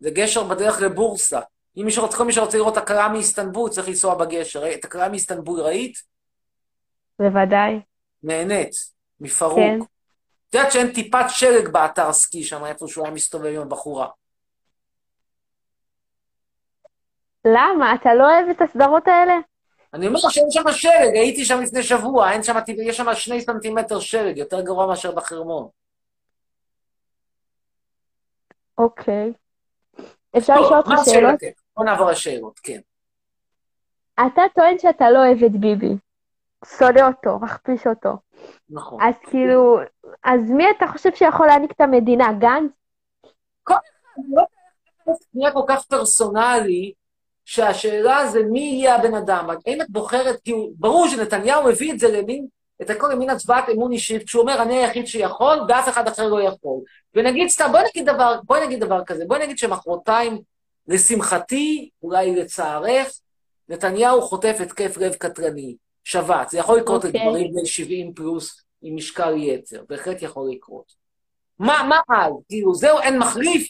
זה 0.01 0.11
גשר 0.11 0.45
בדרך 0.45 0.81
לבורסה. 0.81 1.41
אם 1.77 1.85
מישהו 1.85 2.03
רוצה, 2.05 2.17
כל 2.17 2.25
מי 2.25 2.33
שרוצה 2.33 2.59
לראות 2.59 2.77
הקלה 2.77 3.09
מאיסטנבול, 3.09 3.71
צריך 3.71 3.89
לנסוע 3.89 4.15
בגשר. 4.15 4.73
את 4.75 4.85
הקלה 4.85 5.09
מאיסטנבול 5.09 5.61
ראית? 5.61 5.99
בוודאי. 7.19 7.81
נהנית. 8.23 8.71
מפרוק. 9.21 9.59
כן. 9.59 9.79
את 10.49 10.55
יודעת 10.55 10.73
שאין 10.73 10.93
טיפת 10.93 11.25
שלג 11.29 11.69
באתר 11.69 12.13
סקי 12.13 12.45
שם, 12.45 12.65
איפה 12.65 12.89
שהוא 12.89 13.05
היה 13.05 13.15
מסתובב 13.15 13.55
עם 13.55 13.63
הבחורה. 13.63 14.09
למה? 17.45 17.95
אתה 17.95 18.15
לא 18.15 18.25
אוהב 18.25 18.49
את 18.49 18.63
הסדרות 18.63 19.09
האלה? 19.09 19.35
אני 19.95 20.07
אומר 20.07 20.19
לך 20.19 20.31
שאין 20.31 20.51
שם 20.51 20.73
שלג, 20.73 21.15
הייתי 21.15 21.45
שם 21.45 21.61
לפני 21.61 21.83
שבוע, 21.83 22.33
אין 22.33 22.43
שם, 22.43 22.55
יש 22.69 22.97
שם 22.97 23.15
שני 23.15 23.41
סנטימטר 23.41 24.01
שלג, 24.01 24.39
יותר 24.39 24.61
גרוע 24.61 24.87
מאשר 24.87 25.15
בחרמון. 25.15 25.69
אוקיי. 28.79 29.33
אפשר 30.39 30.61
לשאול 30.61 30.77
אותך 30.79 30.91
שאלות? 31.05 31.41
בוא 31.77 31.85
נעבור 31.85 32.11
לשאלות, 32.11 32.59
כן. 32.63 32.81
אתה 34.27 34.43
טוען 34.55 34.79
שאתה 34.79 35.11
לא 35.11 35.19
אוהב 35.19 35.43
את 35.45 35.53
ביבי. 35.53 35.95
שונא 36.79 37.01
אותו, 37.01 37.39
מכפיש 37.39 37.87
אותו. 37.87 38.11
נכון. 38.71 39.03
אז 39.03 39.15
כאילו, 39.31 39.79
אז 40.25 40.51
מי 40.51 40.65
אתה 40.77 40.87
חושב 40.93 41.11
שיכול 41.15 41.47
להעניק 41.47 41.71
את 41.71 41.81
המדינה? 41.81 42.33
גנץ? 42.33 42.71
נהיה 45.35 45.53
כל 45.53 45.63
כך 45.69 45.85
פרסונלי, 45.85 46.93
שהשאלה 47.45 48.27
זה 48.27 48.43
מי 48.51 48.61
יהיה 48.61 48.97
הבן 48.97 49.15
אדם. 49.15 49.49
האם 49.67 49.81
את 49.83 49.91
בוחרת, 49.91 50.49
הוא- 50.49 50.73
ברור 50.79 51.09
שנתניהו 51.09 51.69
הביא 51.69 51.93
את 51.93 51.99
זה 51.99 52.09
למין, 52.21 52.47
את 52.83 52.91
הכל 52.91 53.09
למין 53.13 53.31
הצבעת 53.31 53.65
אמון 53.69 53.93
אישית, 53.93 54.27
כשהוא 54.27 54.43
אומר, 54.43 54.63
אני 54.63 54.75
היחיד 54.75 55.07
שיכול, 55.07 55.59
ואף 55.69 55.89
אחד 55.89 56.09
אחר 56.09 56.29
לא 56.29 56.43
יכול. 56.43 56.81
ונגיד 57.15 57.49
סתם, 57.49 57.69
בואי 57.73 57.85
נגיד 57.89 58.07
דבר, 58.11 58.41
בואי 58.45 58.67
נגיד 58.67 58.81
דבר 58.81 59.05
כזה, 59.05 59.25
בואי 59.29 59.45
נגיד 59.45 59.59
שמחרתיים, 59.59 60.39
לשמחתי, 60.89 61.91
אולי 62.03 62.37
לצערך, 62.37 63.21
נתניהו 63.69 64.23
חוטף 64.23 64.57
התקף 64.61 64.97
לב 64.97 65.15
קטרני, 65.15 65.77
שבץ. 66.05 66.51
זה 66.51 66.59
יכול 66.59 66.79
לקרות 66.79 67.05
אוקיי. 67.05 67.21
לגברים 67.21 67.53
בני 67.53 67.67
70 67.67 68.15
פלוס 68.15 68.63
עם 68.83 68.97
משקל 68.97 69.37
יתר, 69.37 69.85
בהחלט 69.89 70.23
יכול 70.23 70.51
לקרות. 70.53 70.93
מה, 71.59 71.87
מה 71.89 72.17
אז? 72.17 72.33
כאילו, 72.49 72.75
זהו, 72.75 72.99
אין 72.99 73.19
מחליף? 73.19 73.69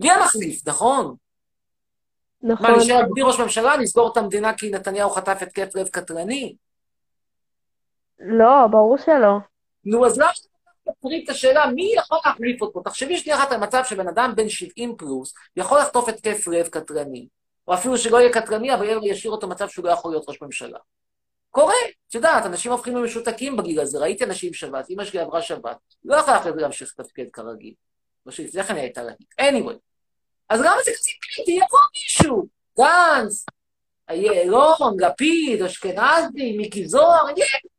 מי 0.00 0.10
המחליף, 0.10 0.68
נכון? 0.68 1.14
נכון. 2.42 2.70
מה, 2.70 2.76
נשאר 2.76 3.00
בלי 3.10 3.22
ראש 3.22 3.40
ממשלה, 3.40 3.76
נסגור 3.76 4.12
את 4.12 4.16
המדינה 4.16 4.52
כי 4.54 4.70
נתניהו 4.70 5.10
חטף 5.10 5.38
התקף 5.42 5.74
לב 5.74 5.88
קטרני? 5.88 6.54
לא, 8.20 8.66
ברור 8.70 8.96
שלא. 8.98 9.36
נו, 9.84 10.06
אז 10.06 10.18
למה 10.18 10.30
תפריד 10.84 11.24
את 11.24 11.30
השאלה, 11.30 11.66
מי 11.66 11.92
יכול 11.96 12.18
להחליף 12.26 12.62
אותו? 12.62 12.80
תחשבי 12.80 13.16
שנייה 13.16 13.38
אחת 13.38 13.52
על 13.52 13.60
מצב 13.60 13.82
שבן 13.84 14.08
אדם 14.08 14.32
בן 14.36 14.48
70 14.48 14.96
פלוס 14.96 15.34
יכול 15.56 15.78
לחטוף 15.78 16.08
התקף 16.08 16.48
לב 16.48 16.68
קטרני, 16.68 17.28
או 17.68 17.74
אפילו 17.74 17.98
שלא 17.98 18.20
יהיה 18.20 18.32
קטרני, 18.32 18.74
אבל 18.74 18.86
ישאיר 19.02 19.32
אותו 19.32 19.48
במצב 19.48 19.68
שהוא 19.68 19.84
לא 19.84 19.90
יכול 19.90 20.10
להיות 20.10 20.28
ראש 20.28 20.42
ממשלה. 20.42 20.78
קורה, 21.50 21.74
את 22.08 22.14
יודעת, 22.14 22.46
אנשים 22.46 22.72
הופכים 22.72 22.96
למשותקים 22.96 23.56
בגיל 23.56 23.80
הזה, 23.80 23.98
ראיתי 23.98 24.24
אנשים 24.24 24.54
שבת, 24.54 24.90
אמא 24.90 25.04
שלי 25.04 25.20
עברה 25.20 25.42
שבת, 25.42 25.76
לא 26.04 26.16
יכולה 26.16 26.38
אחרי 26.38 26.52
זה 26.52 26.60
להמשיך 26.60 26.94
לתפקד 26.98 27.30
כרגיל. 27.32 27.74
לא 28.26 28.32
שלפני 28.32 28.64
כן 28.64 28.76
הייתה 28.76 29.02
להגיד. 29.02 29.26
anyway, 29.40 29.78
אז 30.48 30.60
למה 30.60 30.76
זה 30.84 30.90
כזה 30.98 31.10
קריטי? 31.20 31.52
יבוא 31.52 31.78
מישהו, 31.94 32.46
גנץ, 32.78 33.46
יעלון, 34.10 35.00
לפיד, 35.00 35.62
אשכנזי, 35.62 36.56
מיקי 36.56 36.88
זוהר, 36.88 37.28
יהיה. 37.36 37.75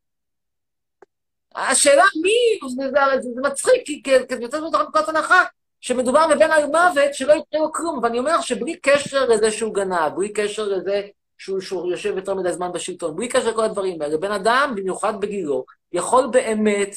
השאלה 1.58 2.04
מי, 2.22 2.68
זה, 2.76 2.90
זה, 3.20 3.40
מצחיק, 3.42 3.82
כי 3.86 4.02
כי 4.02 4.10
יוצאת 4.40 4.62
מתוך 4.62 4.80
נקודת 4.80 5.08
הנחה 5.08 5.44
שמדובר 5.80 6.26
בבן 6.30 6.50
על 6.50 6.66
מוות 6.66 7.14
שלא 7.14 7.32
יקרה 7.32 7.60
לו 7.60 7.72
כלום, 7.72 8.00
ואני 8.02 8.18
אומר 8.18 8.40
שבלי 8.40 8.76
קשר 8.76 9.24
לזה 9.26 9.50
שהוא 9.50 9.74
גנב, 9.74 10.14
בלי 10.16 10.32
קשר 10.32 10.68
לזה 10.68 11.02
שהוא, 11.38 11.60
שהוא 11.60 11.90
יושב 11.90 12.16
יותר 12.16 12.34
מדי 12.34 12.52
זמן 12.52 12.72
בשלטון, 12.72 13.16
בלי 13.16 13.28
קשר 13.28 13.50
לכל 13.50 13.64
הדברים 13.64 14.02
האלה, 14.02 14.16
בן 14.16 14.32
אדם, 14.32 14.72
במיוחד 14.76 15.20
בגילו, 15.20 15.64
יכול 15.92 16.28
באמת 16.32 16.96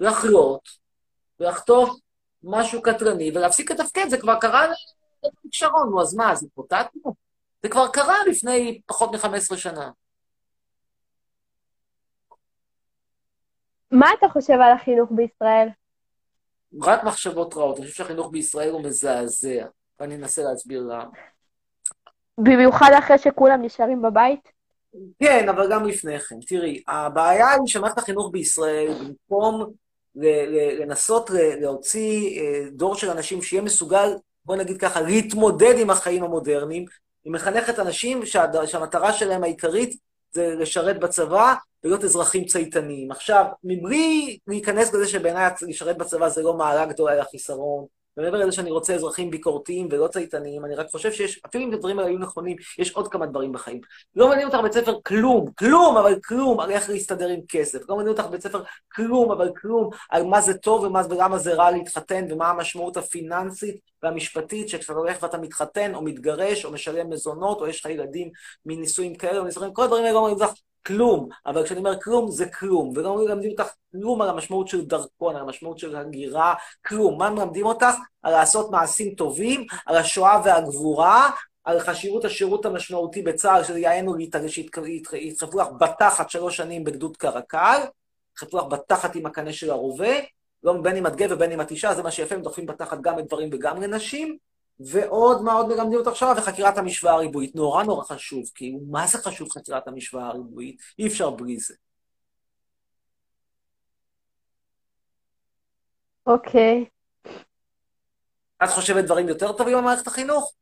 לחלות 0.00 0.68
ולחטוף 1.40 1.90
משהו 2.42 2.82
קטרני 2.82 3.30
ולהפסיק 3.34 3.70
לתפקד, 3.70 4.08
זה 4.08 4.18
כבר 4.18 4.34
קרה 4.40 4.66
לאריק 4.66 5.52
שרון, 5.52 5.90
נו 5.90 6.00
אז 6.00 6.14
מה, 6.14 6.32
אז 6.32 6.44
התמוטטנו? 6.44 7.14
זה 7.62 7.68
כבר 7.68 7.88
קרה 7.88 8.16
לפני 8.26 8.80
פחות 8.86 9.12
מ-15 9.12 9.56
שנה. 9.56 9.90
מה 13.98 14.10
אתה 14.18 14.28
חושב 14.28 14.52
על 14.52 14.72
החינוך 14.72 15.10
בישראל? 15.12 15.68
רק 16.82 17.04
מחשבות 17.04 17.54
רעות. 17.56 17.78
אני 17.78 17.86
חושב 17.86 17.96
שהחינוך 17.96 18.28
בישראל 18.32 18.70
הוא 18.70 18.82
מזעזע, 18.82 19.66
ואני 20.00 20.16
אנסה 20.16 20.42
להסביר 20.42 20.82
למה. 20.82 21.10
במיוחד 22.38 22.90
אחרי 22.98 23.18
שכולם 23.18 23.62
נשארים 23.62 24.02
בבית? 24.02 24.52
כן, 25.20 25.48
אבל 25.48 25.72
גם 25.72 25.84
לפני 25.84 26.20
כן. 26.20 26.36
תראי, 26.46 26.82
הבעיה 26.88 27.50
היא 27.50 27.66
שמערכת 27.66 27.98
החינוך 27.98 28.30
בישראל, 28.32 28.92
במקום 29.00 29.72
לנסות 30.80 31.30
להוציא 31.60 32.40
אה, 32.40 32.70
דור 32.70 32.94
של 32.94 33.10
אנשים 33.10 33.42
שיהיה 33.42 33.62
מסוגל, 33.62 34.08
בוא 34.44 34.56
נגיד 34.56 34.80
ככה, 34.80 35.00
להתמודד 35.00 35.74
עם 35.78 35.90
החיים 35.90 36.24
המודרניים, 36.24 36.84
היא 37.24 37.32
מחנכת 37.32 37.78
אנשים 37.78 38.26
שהמטרה 38.66 39.12
שלהם 39.12 39.42
העיקרית 39.42 39.96
זה 40.32 40.54
לשרת 40.54 41.00
בצבא 41.00 41.54
ולהיות 41.86 42.04
אזרחים 42.04 42.44
צייתניים. 42.44 43.10
עכשיו, 43.10 43.44
מבלי 43.64 44.38
להיכנס 44.46 44.94
לזה 44.94 45.08
שבעיניי 45.08 45.50
לשרת 45.62 45.98
בצבא 45.98 46.28
זה 46.28 46.42
לא 46.42 46.54
מעלה 46.54 46.86
גדולה 46.86 47.14
אלא 47.14 47.24
חיסרון, 47.30 47.84
ומעבר 48.16 48.38
לזה 48.38 48.52
שאני 48.52 48.70
רוצה 48.70 48.94
אזרחים 48.94 49.30
ביקורתיים 49.30 49.88
ולא 49.90 50.08
צייתניים, 50.08 50.64
אני 50.64 50.74
רק 50.74 50.90
חושב 50.90 51.12
שיש, 51.12 51.40
אפילו 51.46 51.64
אם 51.64 51.72
הדברים 51.72 51.98
האלה 51.98 52.10
היו 52.10 52.18
נכונים, 52.18 52.56
יש 52.78 52.92
עוד 52.92 53.08
כמה 53.08 53.26
דברים 53.26 53.52
בחיים. 53.52 53.80
לא 54.16 54.28
מעניין 54.28 54.46
אותך 54.46 54.58
בית 54.62 54.72
ספר 54.72 54.98
כלום, 55.02 55.50
כלום, 55.58 55.96
אבל 55.96 56.14
כלום, 56.24 56.60
על 56.60 56.70
איך 56.70 56.90
להסתדר 56.90 57.28
עם 57.28 57.40
כסף. 57.48 57.78
לא 57.88 57.96
מעניין 57.96 58.16
אותך 58.16 58.30
בית 58.30 58.42
ספר 58.42 58.62
כלום, 58.92 59.32
אבל 59.32 59.50
כלום, 59.60 59.90
על 60.10 60.24
מה 60.24 60.40
זה 60.40 60.54
טוב 60.54 60.82
ומה, 60.84 61.02
ולמה 61.10 61.38
זה 61.38 61.54
רע 61.54 61.70
להתחתן, 61.70 62.26
ומה 62.30 62.50
המשמעות 62.50 62.96
הפיננסית 62.96 63.76
והמשפטית, 64.02 64.68
שכשאתה 64.68 64.98
הולך 64.98 65.22
ואתה 65.22 65.38
מתחתן, 65.38 65.94
או 65.94 66.02
מתגרש, 66.02 66.64
או 66.64 66.72
משלם 66.72 67.10
מזונות, 67.10 67.60
או 67.60 67.66
יש 67.66 67.80
לך 67.80 67.90
ילדים 67.90 68.30
מנישואים 68.66 69.14
כאלה 69.14 69.38
או 69.38 69.44
נישואים, 69.44 69.72
כל 69.72 69.82
הדברים 69.82 70.04
האלה 70.04 70.14
לא 70.14 70.20
מעניינים 70.20 70.42
אותך 70.44 70.60
כלום. 70.86 71.28
אבל 71.46 71.64
כשאני 71.64 71.78
אומר 71.78 72.00
כלום, 72.00 72.30
זה 72.30 72.46
כלום. 72.46 72.92
ולא 72.96 73.16
מלמדים 73.16 73.50
אותך 73.50 73.68
כלום 73.92 74.22
על 74.22 74.28
המשמעות 74.28 74.68
של 74.68 74.84
דרכון, 74.84 75.36
על 75.36 75.42
המשמעות 75.42 75.78
של 75.78 75.96
הגירה, 75.96 76.54
כלום. 76.86 77.18
מה 77.18 77.30
מלמדים 77.30 77.66
אותך? 77.66 77.94
על 78.22 78.32
לעשות 78.32 78.70
מעשים 78.70 79.14
טובים, 79.14 79.66
על 79.86 79.96
השואה 79.96 80.40
והגבורה, 80.44 81.30
על 81.64 81.80
חשיבות 81.80 82.24
השירות 82.24 82.66
המשמעותי 82.66 83.22
בצה"ל, 83.22 83.64
שזה 83.64 83.78
יענו 83.78 84.14
שידחפו 84.48 85.58
לך 85.60 85.68
בתחת 85.80 86.30
שלוש 86.30 86.56
שנים 86.56 86.84
בגדוד 86.84 87.16
קרקל, 87.16 87.80
ידחפו 88.32 88.58
לך 88.58 88.64
בתחת 88.64 89.16
עם 89.16 89.26
הקנה 89.26 89.52
של 89.52 89.70
הרובה, 89.70 90.14
לא 90.62 90.72
בין 90.82 90.96
אם 90.96 91.06
את 91.06 91.16
גבר 91.16 91.34
ובין 91.34 91.52
אם 91.52 91.60
את 91.60 91.70
אישה, 91.70 91.94
זה 91.94 92.02
מה 92.02 92.10
שיפה, 92.10 92.34
הם 92.34 92.42
דוחפים 92.42 92.66
בתחת 92.66 93.00
גם 93.00 93.18
לגברים 93.18 93.48
וגם 93.52 93.82
לנשים. 93.82 94.36
ועוד 94.80 95.42
מה 95.42 95.52
עוד 95.52 95.68
מלמדים 95.68 95.98
אותך 95.98 96.08
עכשיו? 96.08 96.34
וחקירת 96.38 96.78
המשוואה 96.78 97.14
הריבועית. 97.14 97.54
נורא 97.54 97.82
נורא 97.82 98.04
חשוב, 98.04 98.42
כי 98.54 98.78
מה 98.90 99.06
זה 99.06 99.18
חשוב 99.18 99.48
חקירת 99.50 99.88
המשוואה 99.88 100.26
הריבועית? 100.26 100.80
אי 100.98 101.06
אפשר 101.06 101.30
בלי 101.30 101.58
זה. 101.58 101.74
אוקיי. 106.26 106.84
את 108.64 108.68
חושבת 108.68 109.04
דברים 109.04 109.28
יותר 109.28 109.52
טובים 109.52 109.78
במערכת 109.78 110.06
החינוך? 110.06 110.52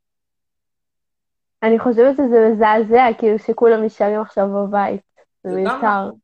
אני 1.62 1.78
חושבת 1.78 2.16
שזה 2.16 2.48
מזעזע, 2.50 3.04
כאילו 3.18 3.38
שכולם 3.38 3.84
נשארים 3.84 4.20
עכשיו 4.20 4.46
בבית. 4.48 5.00
זה 5.44 5.50
מיותר. 5.50 5.76
נכון. 5.76 6.18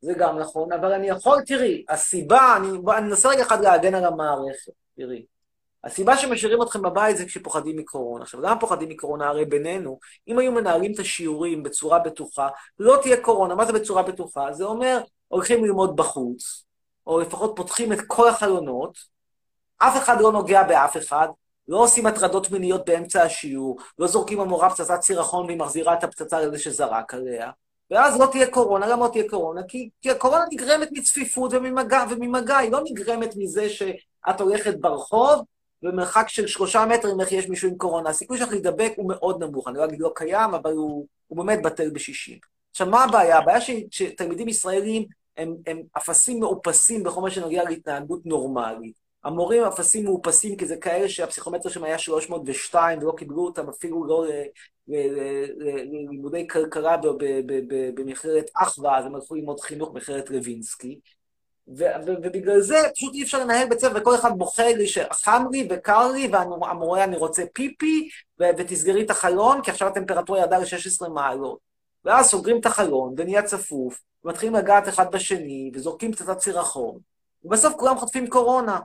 זה 0.00 0.12
גם 0.18 0.38
נכון, 0.38 0.72
אבל 0.72 0.92
אני 0.92 1.08
יכול, 1.08 1.42
תראי, 1.46 1.84
הסיבה, 1.88 2.56
אני 2.98 3.08
אנסה 3.08 3.28
רגע 3.28 3.42
אחד 3.42 3.60
להגן 3.60 3.94
על 3.94 4.04
המערכת, 4.04 4.72
תראי. 4.96 5.26
הסיבה 5.86 6.16
שמשאירים 6.16 6.62
אתכם 6.62 6.82
בבית 6.82 7.16
זה 7.16 7.26
כשפוחדים 7.26 7.76
מקורונה. 7.76 8.24
עכשיו, 8.24 8.40
למה 8.40 8.60
פוחדים 8.60 8.88
מקורונה? 8.88 9.28
הרי 9.28 9.44
בינינו, 9.44 9.98
אם 10.28 10.38
היו 10.38 10.52
מנהלים 10.52 10.92
את 10.92 10.98
השיעורים 10.98 11.62
בצורה 11.62 11.98
בטוחה, 11.98 12.48
לא 12.78 12.98
תהיה 13.02 13.16
קורונה. 13.20 13.54
מה 13.54 13.64
זה 13.64 13.72
בצורה 13.72 14.02
בטוחה? 14.02 14.52
זה 14.52 14.64
אומר, 14.64 15.00
הולכים 15.28 15.64
ללמוד 15.64 15.96
בחוץ, 15.96 16.64
או 17.06 17.20
לפחות 17.20 17.52
פותחים 17.56 17.92
את 17.92 17.98
כל 18.06 18.28
החלונות, 18.28 18.98
אף 19.78 19.96
אחד 19.96 20.20
לא 20.20 20.32
נוגע 20.32 20.62
באף 20.62 20.96
אחד, 20.96 21.28
לא 21.68 21.76
עושים 21.76 22.06
הטרדות 22.06 22.50
מיניות 22.50 22.86
באמצע 22.86 23.22
השיעור, 23.22 23.78
לא 23.98 24.06
זורקים 24.06 24.40
המורה 24.40 24.70
פצצת 24.70 25.02
סירחון 25.02 25.46
והיא 25.46 25.58
מחזירה 25.58 25.94
את 25.94 26.04
הפצצה 26.04 26.40
לזה 26.40 26.58
שזרק 26.58 27.14
עליה, 27.14 27.50
ואז 27.90 28.20
לא 28.20 28.26
תהיה 28.26 28.50
קורונה. 28.50 28.86
למה 28.86 29.04
לא 29.04 29.10
תהיה 29.12 29.28
קורונה? 29.28 29.60
כי, 29.68 29.90
כי 30.02 30.10
הקורונה 30.10 30.44
נגרמת 30.52 30.88
מצפיפות 30.92 31.52
וממגע, 31.54 32.04
וממגע, 32.10 32.56
היא 32.56 32.72
לא 32.72 32.80
נגרמת 32.90 33.34
מזה 33.36 33.68
שאת 33.68 34.40
הולכת 34.40 34.80
ברחוב, 34.80 35.44
במרחק 35.86 36.28
של 36.28 36.46
שלושה 36.46 36.86
מטר 36.86 37.14
ממך 37.14 37.32
יש 37.32 37.48
מישהו 37.48 37.68
עם 37.68 37.76
קורונה. 37.76 38.10
הסיכוי 38.10 38.38
שלך 38.38 38.50
להידבק 38.50 38.92
הוא 38.96 39.08
מאוד 39.08 39.44
נמוך, 39.44 39.68
אני 39.68 39.78
לא 39.78 39.84
אגיד 39.84 40.00
לא 40.00 40.12
קיים, 40.14 40.54
אבל 40.54 40.72
הוא, 40.72 41.06
הוא 41.26 41.38
באמת 41.38 41.62
בטל 41.62 41.90
בשישים. 41.90 42.38
עכשיו, 42.70 42.86
מה 42.86 43.04
הבעיה? 43.04 43.38
הבעיה 43.38 43.60
ש- 43.60 43.70
שתלמידים 43.90 44.48
ישראלים 44.48 45.04
הם, 45.36 45.56
הם 45.66 45.82
אפסים 45.96 46.40
מאופסים 46.40 47.02
בכל 47.02 47.20
מה 47.20 47.30
שנוגע 47.30 47.64
להתנהגות 47.64 48.26
נורמלית. 48.26 49.06
המורים 49.24 49.64
אפסים 49.64 50.04
מאופסים, 50.04 50.56
כי 50.56 50.66
זה 50.66 50.76
כאלה 50.76 51.08
שהפסיכומטר 51.08 51.68
שלהם 51.68 51.84
היה 51.84 51.98
302 51.98 52.98
ולא 52.98 53.12
קיבלו 53.16 53.44
אותם 53.44 53.68
אפילו 53.68 54.04
לא 54.04 54.26
ללימודי 54.88 56.46
כלכלה 56.48 56.96
ב- 56.96 57.06
ב- 57.06 57.40
ב- 57.46 57.74
ב- 57.74 58.00
במכללת 58.00 58.50
אחווה, 58.54 58.98
אז 58.98 59.06
הם 59.06 59.14
הלכו 59.14 59.34
ללמוד 59.34 59.60
חינוך 59.60 59.90
במכללת 59.90 60.30
לוינסקי. 60.30 61.00
ובגלל 61.68 62.60
זה 62.60 62.76
פשוט 62.94 63.14
אי 63.14 63.22
אפשר 63.22 63.44
לנהל 63.44 63.68
בית 63.68 63.80
ספר, 63.80 63.92
וכל 63.96 64.14
אחד 64.14 64.38
בוחר 64.38 64.66
לי 64.76 64.86
שחם 64.86 65.44
לי 65.52 65.68
וקר 65.70 66.12
לי, 66.12 66.28
והמורה 66.32 67.04
אני 67.04 67.16
רוצה 67.16 67.42
פיפי, 67.52 68.08
ותסגרי 68.38 69.04
את 69.04 69.10
החלון, 69.10 69.62
כי 69.62 69.70
עכשיו 69.70 69.88
הטמפרטורה 69.88 70.40
ירדה 70.40 70.58
ל-16 70.58 71.08
מעלות. 71.08 71.58
ואז 72.04 72.26
סוגרים 72.26 72.60
את 72.60 72.66
החלון, 72.66 73.14
ונהיה 73.16 73.42
צפוף, 73.42 74.02
ומתחילים 74.24 74.54
לגעת 74.54 74.88
אחד 74.88 75.12
בשני, 75.12 75.70
וזורקים 75.74 76.12
פצצת 76.12 76.40
סירחון, 76.40 76.98
ובסוף 77.44 77.74
כולם 77.74 77.98
חוטפים 77.98 78.26
קורונה. 78.26 78.78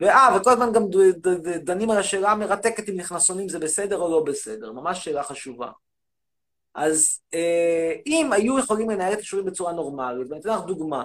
ואה, 0.00 0.36
וכל 0.36 0.50
הזמן 0.50 0.72
גם 0.72 0.82
דנים 1.64 1.90
על 1.90 1.98
השאלה 1.98 2.30
המרתקת 2.30 2.88
אם 2.88 2.96
נכנסונים 2.96 3.48
זה 3.48 3.58
בסדר 3.58 3.98
או 3.98 4.10
לא 4.10 4.24
בסדר, 4.24 4.72
ממש 4.72 5.04
שאלה 5.04 5.22
חשובה. 5.22 5.70
אז 6.74 7.20
אה, 7.34 7.92
אם 8.06 8.32
היו 8.32 8.58
יכולים 8.58 8.90
לנהל 8.90 9.12
את 9.12 9.18
השיעורים 9.18 9.50
בצורה 9.50 9.72
נורמלית, 9.72 10.26
ואני 10.30 10.40
אתן 10.40 10.50
לך 10.50 10.64
דוגמה, 10.64 11.04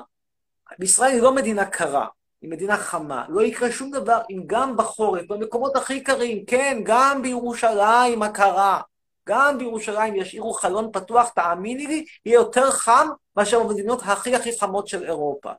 בישראל 0.80 1.12
היא 1.12 1.22
לא 1.22 1.36
מדינה 1.36 1.66
קרה, 1.66 2.08
היא 2.42 2.52
מדינה 2.52 2.78
חמה. 2.78 3.26
לא 3.30 3.42
יקרה 3.42 3.72
שום 3.72 3.92
דבר 3.92 4.22
אם 4.30 4.44
גם 4.48 4.78
בחורף, 4.78 5.26
במקומות 5.28 5.76
הכי 5.76 6.04
קרים, 6.04 6.46
כן, 6.46 6.82
גם 6.84 7.22
בירושלים 7.22 8.24
הקרה, 8.24 8.82
גם 9.30 9.58
בירושלים 9.58 10.16
ישאירו 10.16 10.54
חלון 10.54 10.90
פתוח, 10.94 11.30
תאמיני 11.30 11.88
לי, 11.88 12.06
יהיה 12.26 12.36
יותר 12.36 12.72
חם 12.72 13.08
מאשר 13.36 13.64
במדינות 13.64 14.02
הכי 14.06 14.36
הכי 14.36 14.60
חמות 14.60 14.88
של 14.88 15.04
אירופה. 15.04 15.52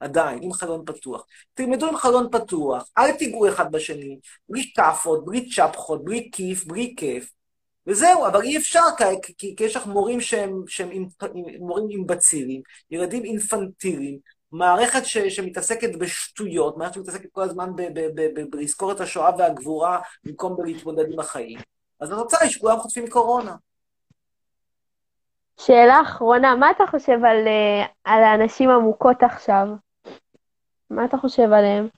עדיין, 0.00 0.38
עם 0.42 0.52
חלון 0.52 0.84
פתוח. 0.86 1.26
תלמדו 1.54 1.88
עם 1.88 1.96
חלון 1.96 2.28
פתוח, 2.32 2.88
אל 2.98 3.12
תיגעו 3.12 3.48
אחד 3.48 3.72
בשני, 3.72 4.18
בלי 4.48 4.72
כאפות, 4.76 5.24
בלי 5.24 5.50
צ'פחות, 5.50 6.04
בלי 6.04 6.30
כיף, 6.32 6.64
בלי 6.64 6.94
כיף. 6.96 7.32
וזהו, 7.86 8.26
אבל 8.26 8.42
אי 8.42 8.56
אפשר, 8.56 8.84
כי, 8.98 9.32
כי, 9.38 9.56
כי 9.56 9.64
יש 9.64 9.76
לך 9.76 9.86
מורים 9.86 10.20
שהם, 10.20 10.62
שהם 10.66 10.88
עם, 10.92 11.08
עם, 11.34 11.44
מורים 11.66 11.90
אימבצילים, 11.90 12.62
ילדים 12.90 13.24
אינפנטילים, 13.24 14.18
מערכת 14.54 15.04
ש, 15.04 15.18
שמתעסקת 15.18 15.96
בשטויות, 15.98 16.76
מערכת 16.76 16.94
שמתעסקת 16.94 17.32
כל 17.32 17.42
הזמן 17.42 17.70
בלזכור 18.50 18.92
את 18.92 19.00
השואה 19.00 19.30
והגבורה 19.38 20.00
במקום 20.24 20.56
בלהתמודד 20.56 21.12
עם 21.12 21.20
החיים. 21.20 21.58
אז 22.00 22.12
התוצאה 22.12 22.40
היא 22.42 22.50
שכולם 22.50 22.78
חוטפים 22.78 23.08
קורונה. 23.08 23.56
שאלה 25.60 26.02
אחרונה, 26.02 26.56
מה 26.56 26.70
אתה 26.70 26.84
חושב 26.90 27.24
על, 27.24 27.46
אה, 27.46 27.86
על 28.04 28.24
האנשים 28.24 28.70
המוכות 28.70 29.22
עכשיו? 29.22 29.66
מה 30.90 31.04
אתה 31.04 31.16
חושב 31.16 31.52
עליהם? 31.52 31.88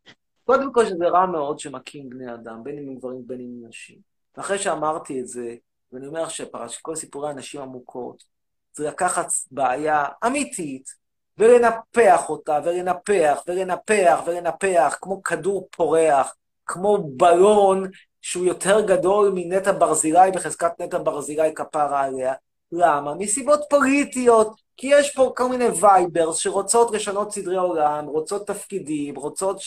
קודם 0.44 0.72
כל 0.72 0.84
שזה 0.84 1.08
רע 1.08 1.26
מאוד 1.26 1.58
שמכים 1.58 2.10
בני 2.10 2.34
אדם, 2.34 2.64
בין 2.64 2.78
אם 2.78 2.88
הם 2.88 2.94
גברים 2.94 3.22
בין 3.26 3.40
אם 3.40 3.46
הם 3.62 3.68
נשים. 3.68 3.98
ואחרי 4.36 4.58
שאמרתי 4.58 5.20
את 5.20 5.28
זה, 5.28 5.54
ואני 5.92 6.06
אומר 6.06 6.28
שכל 6.28 6.96
סיפורי 6.96 7.30
הנשים 7.30 7.60
המוכות, 7.60 8.24
זה 8.72 8.88
לקחת 8.88 9.26
בעיה 9.50 10.04
אמיתית, 10.26 11.05
ולנפח 11.38 12.28
אותה, 12.28 12.60
ולנפח, 12.64 13.42
ולנפח, 13.46 14.20
ולנפח, 14.26 14.96
כמו 15.00 15.22
כדור 15.22 15.68
פורח, 15.70 16.34
כמו 16.66 16.98
בלון 17.16 17.90
שהוא 18.22 18.46
יותר 18.46 18.80
גדול 18.80 19.32
מנטע 19.34 19.72
ברזילי 19.72 20.30
בחזקת 20.34 20.80
נטע 20.80 20.98
ברזילי 20.98 21.54
כפרה 21.54 22.00
עליה. 22.02 22.34
למה? 22.72 23.14
מסיבות 23.14 23.60
פוליטיות. 23.70 24.65
כי 24.76 24.86
יש 24.86 25.14
פה 25.14 25.32
כל 25.36 25.48
מיני 25.48 25.64
וייברס 25.80 26.36
שרוצות 26.36 26.90
לשנות 26.90 27.32
סדרי 27.32 27.56
עולם, 27.56 28.06
רוצות 28.06 28.46
תפקידים, 28.46 29.16
רוצות 29.16 29.60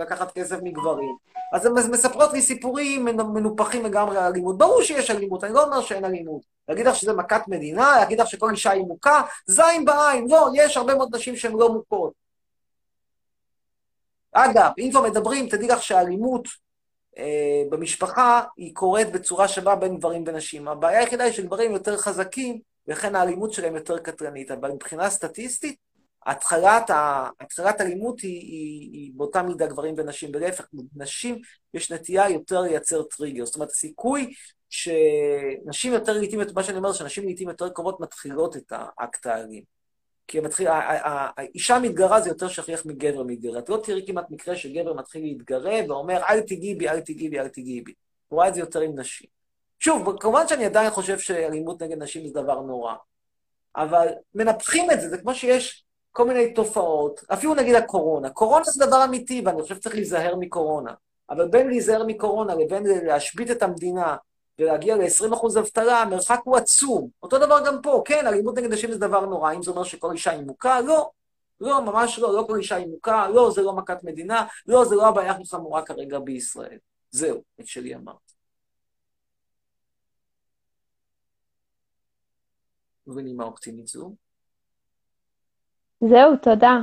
לקחת 0.00 0.32
כסף 0.32 0.56
מגברים. 0.62 1.16
אז 1.52 1.66
הן 1.66 1.72
מספרות 1.72 2.32
לי 2.32 2.42
סיפורים 2.42 3.04
מנופחים 3.04 3.84
לגמרי 3.84 4.18
על 4.18 4.24
אלימות. 4.24 4.58
ברור 4.58 4.82
שיש 4.82 5.10
אלימות, 5.10 5.44
אני 5.44 5.54
לא 5.54 5.64
אומר 5.64 5.80
שאין 5.80 6.04
אלימות. 6.04 6.42
להגיד 6.68 6.86
לך 6.86 6.96
שזה 6.96 7.12
מכת 7.12 7.42
מדינה, 7.48 7.96
להגיד 7.98 8.20
לך 8.20 8.26
שכל 8.26 8.50
אישה 8.50 8.70
היא 8.70 8.82
מוכה, 8.82 9.22
זין 9.46 9.84
בעין. 9.84 10.26
לא, 10.30 10.48
יש 10.54 10.76
הרבה 10.76 10.94
מאוד 10.94 11.16
נשים 11.16 11.36
שהן 11.36 11.52
לא 11.52 11.72
מוכות. 11.72 12.12
אגב, 14.32 14.70
אם 14.78 14.88
כבר 14.90 15.02
מדברים, 15.02 15.48
תדעי 15.48 15.68
לך 15.68 15.82
שהאלימות 15.82 16.48
אה, 17.18 17.62
במשפחה 17.70 18.42
היא 18.56 18.74
קורית 18.74 19.12
בצורה 19.12 19.48
שווה 19.48 19.76
בין 19.76 19.96
גברים 19.96 20.24
ונשים. 20.26 20.68
הבעיה 20.68 20.98
היחידה 20.98 21.24
היא 21.24 21.32
שגברים 21.32 21.72
יותר 21.72 21.96
חזקים, 21.96 22.60
ולכן 22.88 23.14
האלימות 23.14 23.52
שלהם 23.52 23.76
יותר 23.76 23.98
קטלנית. 23.98 24.50
אבל 24.50 24.70
מבחינה 24.70 25.10
סטטיסטית, 25.10 25.76
התחלת, 26.26 26.90
התחלת 27.40 27.80
אלימות 27.80 28.20
היא, 28.20 28.40
היא, 28.40 28.90
היא 28.92 29.12
באותה 29.14 29.42
מידה 29.42 29.66
גברים 29.66 29.94
ונשים. 29.98 30.30
ולהפך, 30.34 30.66
נשים 30.96 31.40
יש 31.74 31.92
נטייה 31.92 32.30
יותר 32.30 32.60
לייצר 32.60 33.02
טריגר. 33.02 33.44
זאת 33.44 33.54
אומרת, 33.54 33.70
הסיכוי 33.70 34.34
שנשים 34.68 35.92
יותר 35.92 36.12
לעיתים, 36.12 36.40
מה 36.54 36.62
שאני 36.62 36.78
אומר, 36.78 36.92
שנשים 36.92 37.24
לעיתים 37.24 37.48
יותר 37.48 37.68
קרובות 37.68 38.00
מתחילות 38.00 38.56
את 38.56 38.72
האקט 38.72 39.26
האלים. 39.26 39.76
כי 40.28 40.40
מתחיל, 40.40 40.68
האישה 40.70 41.78
מתגרה 41.78 42.20
זה 42.20 42.28
יותר 42.28 42.48
שכיח 42.48 42.86
מגבר 42.86 43.22
מתגרה. 43.22 43.58
את 43.58 43.68
לא 43.68 43.80
תראי 43.84 44.06
כמעט 44.06 44.30
מקרה 44.30 44.56
שגבר 44.56 44.94
מתחיל 44.94 45.22
להתגרה 45.22 45.74
ואומר, 45.88 46.20
אל 46.30 46.40
תיגעי 46.40 46.74
בי, 46.74 46.88
אל 46.88 47.00
תיגעי 47.00 47.28
בי, 47.28 47.40
אל 47.40 47.48
תיגעי 47.48 47.80
בי. 47.80 47.92
הוא 48.28 48.36
רואה 48.36 48.48
את 48.48 48.54
זה 48.54 48.60
יותר 48.60 48.80
עם 48.80 48.98
נשים. 48.98 49.35
שוב, 49.86 50.18
כמובן 50.20 50.48
שאני 50.48 50.64
עדיין 50.64 50.90
חושב 50.90 51.18
שאלימות 51.18 51.82
נגד 51.82 52.02
נשים 52.02 52.26
זה 52.28 52.34
דבר 52.42 52.60
נורא, 52.60 52.94
אבל 53.76 54.08
מנפחים 54.34 54.90
את 54.90 55.00
זה, 55.00 55.08
זה 55.08 55.18
כמו 55.18 55.34
שיש 55.34 55.84
כל 56.12 56.26
מיני 56.26 56.54
תופעות, 56.54 57.20
אפילו 57.32 57.54
נגיד 57.54 57.74
הקורונה. 57.74 58.30
קורונה 58.30 58.64
זה 58.64 58.86
דבר 58.86 59.04
אמיתי, 59.04 59.42
ואני 59.44 59.62
חושב 59.62 59.74
שצריך 59.74 59.94
להיזהר 59.94 60.36
מקורונה. 60.36 60.92
אבל 61.30 61.48
בין 61.48 61.68
להיזהר 61.68 62.04
מקורונה 62.06 62.54
לבין 62.54 62.86
להשבית 62.86 63.50
את 63.50 63.62
המדינה 63.62 64.16
ולהגיע 64.58 64.96
ל-20% 64.96 65.58
אבטלה, 65.58 66.02
המרחק 66.02 66.40
הוא 66.44 66.56
עצום. 66.56 67.08
אותו 67.22 67.38
דבר 67.38 67.66
גם 67.66 67.82
פה, 67.82 68.02
כן, 68.04 68.26
אלימות 68.26 68.58
נגד 68.58 68.72
נשים 68.72 68.92
זה 68.92 68.98
דבר 68.98 69.26
נורא, 69.26 69.52
אם 69.52 69.62
זה 69.62 69.70
אומר 69.70 69.84
שכל 69.84 70.12
אישה 70.12 70.30
היא 70.30 70.42
מוכה? 70.42 70.80
לא. 70.80 71.10
לא, 71.60 71.82
ממש 71.82 72.18
לא, 72.18 72.34
לא 72.36 72.44
כל 72.46 72.56
אישה 72.56 72.76
היא 72.76 72.86
מוכה, 72.86 73.28
לא, 73.28 73.50
זה 73.50 73.62
לא 73.62 73.72
מכת 73.72 74.04
מדינה, 74.04 74.46
לא, 74.66 74.84
זה 74.84 74.94
לא 74.94 75.06
הבעיה 75.06 75.32
הכי 75.32 75.44
חמורה 75.46 75.82
כרגע 75.82 76.18
בישראל. 76.18 76.78
זהו, 77.10 77.42
את 77.60 77.66
שלי 77.66 77.94
אמרתי. 77.94 78.25
ובנימה 83.06 83.44
אופטימית 83.44 83.86
זו. 83.86 84.14
זהו, 86.00 86.36
תודה. 86.42 86.74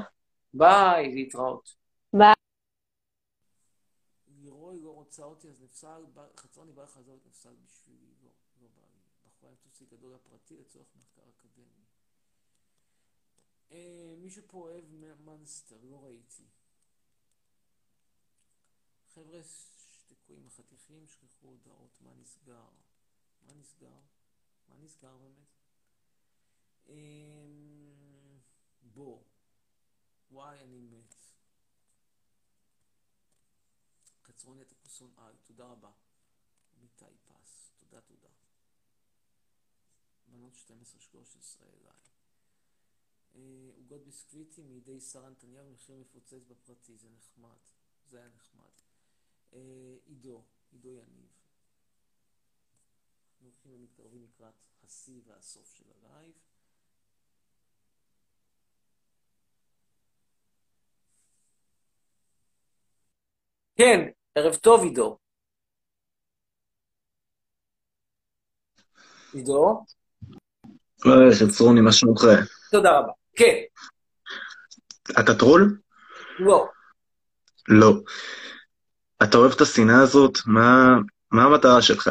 ביי, 0.53 1.15
להתראות. 1.15 1.76
ביי. 2.13 2.34
לירוי 4.28 4.80
לא 4.82 4.89
רוצה 4.89 5.24
אותי, 5.24 5.49
אז 5.49 5.61
נפסל, 5.61 6.05
חצרוני 6.38 6.71
בא 6.71 6.84
לחזור 6.84 7.17
את 7.17 7.26
נפסל 7.26 7.55
בשבילי, 7.65 8.11
לא, 8.24 8.32
לא 8.61 8.67
בא 8.76 8.82
לי. 8.82 8.99
בחורה 9.26 9.51
עם 9.51 9.57
טוסי 9.63 9.86
גדול 9.86 10.15
הפרטי 10.15 10.57
לצורך 10.57 10.88
מחקר 10.95 11.21
אקדמי. 11.30 11.84
מישהו 14.17 14.43
פה 14.47 14.57
אוהב 14.57 14.86
מנסטר, 15.26 15.78
לא 15.84 16.03
ראיתי. 16.03 16.43
חבר'ה, 19.13 19.39
שתקו 19.43 20.34
עם 20.34 20.47
החתיכים, 20.47 21.07
שכחו 21.07 21.47
הודעות, 21.47 22.01
מה 22.01 22.11
נסגר? 22.21 22.65
מה 23.47 23.53
נסגר? 23.53 23.99
מה 24.67 24.76
נסגר 24.78 25.17
באמת? 25.17 25.53
בוא. 28.84 29.23
וואי, 30.31 30.59
אני 30.59 30.81
מת. 30.81 31.15
קצרוני 34.21 34.61
אתה 34.61 34.75
פוסון 34.75 35.13
על, 35.17 35.36
תודה 35.43 35.65
רבה. 35.65 35.91
מיטי 36.81 37.05
פס, 37.23 37.71
תודה 37.75 38.01
תודה. 38.01 38.29
בנות 40.27 40.53
12-13 40.55 41.63
אליי. 41.63 42.03
עוגות 43.75 44.03
ביסקוויטים 44.03 44.73
מידי 44.73 45.01
שרה 45.01 45.29
נתניהו, 45.29 45.71
מחיר 45.71 45.95
מפוצץ 45.95 46.43
בפרטי, 46.47 46.97
זה 46.97 47.09
נחמד. 47.09 47.59
זה 48.05 48.17
היה 48.17 48.29
נחמד. 48.29 48.71
עידו, 50.05 50.43
עידו 50.71 50.93
יניב. 50.93 51.31
אנחנו 53.31 53.47
הולכים 53.47 53.71
ומתקרבים 53.71 54.23
לקראת 54.23 54.65
השיא 54.84 55.21
והסוף 55.25 55.69
של 55.69 55.91
הלייב. 55.91 56.34
כן, 63.76 63.99
ערב 64.36 64.55
טוב, 64.55 64.84
עידו. 64.84 65.17
עידו? 69.34 69.86
היי, 71.05 71.36
חצרוני, 71.39 71.82
מה 71.82 71.91
שלומך? 71.91 72.21
תודה 72.71 72.99
רבה. 72.99 73.11
כן. 73.36 73.55
אתה 75.19 75.36
טרול? 75.39 75.80
לא. 76.39 76.67
לא. 77.67 77.91
אתה 79.24 79.38
אוהב 79.38 79.51
את 79.51 79.61
השנאה 79.61 80.01
הזאת? 80.01 80.38
מה, 80.45 80.95
מה 81.32 81.43
המטרה 81.43 81.82
שלך? 81.82 82.09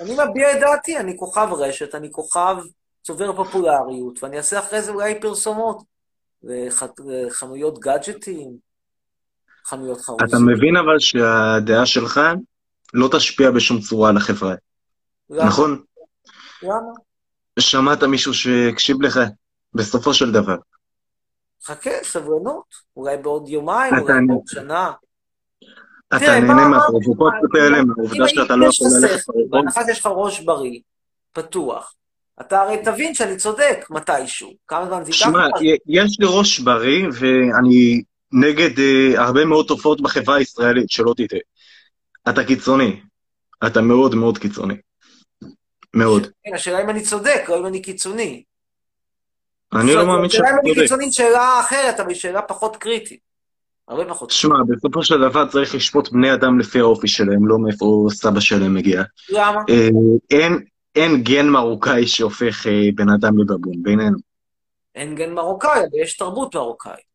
אני 0.00 0.12
מביע 0.12 0.52
את 0.52 0.60
דעתי, 0.60 0.98
אני 0.98 1.16
כוכב 1.18 1.48
רשת, 1.52 1.94
אני 1.94 2.10
כוכב 2.12 2.56
צובר 3.02 3.36
פופולריות, 3.36 4.22
ואני 4.22 4.36
אעשה 4.36 4.58
אחרי 4.58 4.82
זה 4.82 4.90
אולי 4.90 5.20
פרסומות 5.20 5.82
לח... 6.42 6.82
לחנויות 7.06 7.78
גאדג'טים, 7.78 8.67
חנויות 9.68 10.00
חרוזים. 10.00 10.26
אתה 10.28 10.36
מבין 10.38 10.76
אבל 10.76 10.98
שהדעה 10.98 11.86
שלך 11.86 12.20
לא 12.94 13.08
תשפיע 13.16 13.50
בשום 13.50 13.80
צורה 13.80 14.10
על 14.10 14.16
החברה. 14.16 14.54
למה? 15.30 15.44
נכון? 15.44 15.82
למה? 16.62 16.72
שמעת 17.58 18.02
מישהו 18.02 18.34
שהקשיב 18.34 19.02
לך, 19.02 19.20
בסופו 19.74 20.14
של 20.14 20.32
דבר. 20.32 20.56
חכה, 21.64 21.90
סבלנות. 22.02 22.64
אולי 22.96 23.16
בעוד 23.16 23.48
יומיים, 23.48 23.94
אולי 23.98 24.20
נ- 24.20 24.26
בעוד 24.26 24.42
שנה. 24.46 24.92
אתה 26.16 26.18
נהנה 26.40 26.52
אמרתי? 26.52 26.70
מהפרובוקציות 26.70 27.54
האלה, 27.54 27.78
אם 27.80 27.84
מהעובדה 27.88 28.28
שאתה 28.28 28.56
לא 28.56 28.66
יש 28.66 28.80
יכול 28.80 28.88
ללכת? 29.02 29.24
בהנחה 29.50 29.80
שיש 29.86 30.00
לך 30.00 30.06
ראש 30.06 30.40
בריא, 30.40 30.80
פתוח, 31.32 31.94
אתה 32.40 32.60
הרי 32.60 32.82
תבין 32.84 33.14
שאני 33.14 33.36
צודק 33.36 33.86
מתישהו. 33.90 34.54
כמה 34.68 34.86
זמן 34.86 35.04
זה 35.04 35.10
ייקח 35.10 35.24
שמע, 35.24 35.46
יש 35.86 36.16
לי 36.20 36.26
ראש 36.28 36.58
בריא, 36.58 37.06
ואני 37.12 38.02
נגד 38.32 38.78
אה, 38.78 39.24
הרבה 39.24 39.44
מאוד 39.44 39.66
תופעות 39.66 40.00
בחברה 40.00 40.36
הישראלית, 40.36 40.90
שלא 40.90 41.14
תטעה. 41.16 41.38
אתה 42.28 42.44
קיצוני. 42.44 43.00
אתה 43.66 43.80
מאוד 43.80 44.14
מאוד 44.14 44.38
קיצוני. 44.38 44.74
מאוד. 45.94 46.26
כן, 46.44 46.54
השאלה 46.54 46.82
אם 46.82 46.90
אני 46.90 47.02
צודק, 47.02 47.42
לא 47.48 47.58
אם 47.58 47.66
אני 47.66 47.82
קיצוני. 47.82 48.42
אני 49.72 49.94
לא 49.94 50.06
מאמין 50.06 50.30
שאתה 50.30 50.44
השאלה 50.44 50.58
אם 50.58 50.66
אני 50.66 50.74
צודק. 50.74 50.82
קיצוני 50.82 51.12
שאלה 51.12 51.60
אחרת, 51.60 52.00
אבל 52.00 52.08
היא 52.08 52.16
שאלה 52.16 52.42
פחות 52.42 52.76
קריטית. 52.76 53.20
הרבה 53.88 54.04
פחות. 54.04 54.28
תשמע, 54.28 54.56
בסופו 54.68 55.02
של 55.02 55.20
דבר 55.20 55.46
צריך 55.46 55.74
לשפוט 55.74 56.08
בני 56.12 56.34
אדם 56.34 56.58
לפי 56.58 56.78
האופי 56.78 57.08
שלהם, 57.08 57.46
לא 57.46 57.58
מאיפה 57.58 58.06
סבא 58.10 58.40
שלהם 58.40 58.74
מגיע. 58.74 59.02
למה? 59.28 59.60
אה, 59.68 59.88
אין, 60.30 60.64
אין 60.94 61.22
גן 61.22 61.48
מרוקאי 61.48 62.06
שהופך 62.06 62.66
אה, 62.66 62.88
בן 62.94 63.08
אדם 63.08 63.38
לבבון, 63.38 63.82
בינינו. 63.82 64.18
אין 64.94 65.14
גן 65.14 65.34
מרוקאי, 65.34 65.80
אבל 65.80 66.02
יש 66.02 66.16
תרבות 66.16 66.54
מרוקאית. 66.54 67.07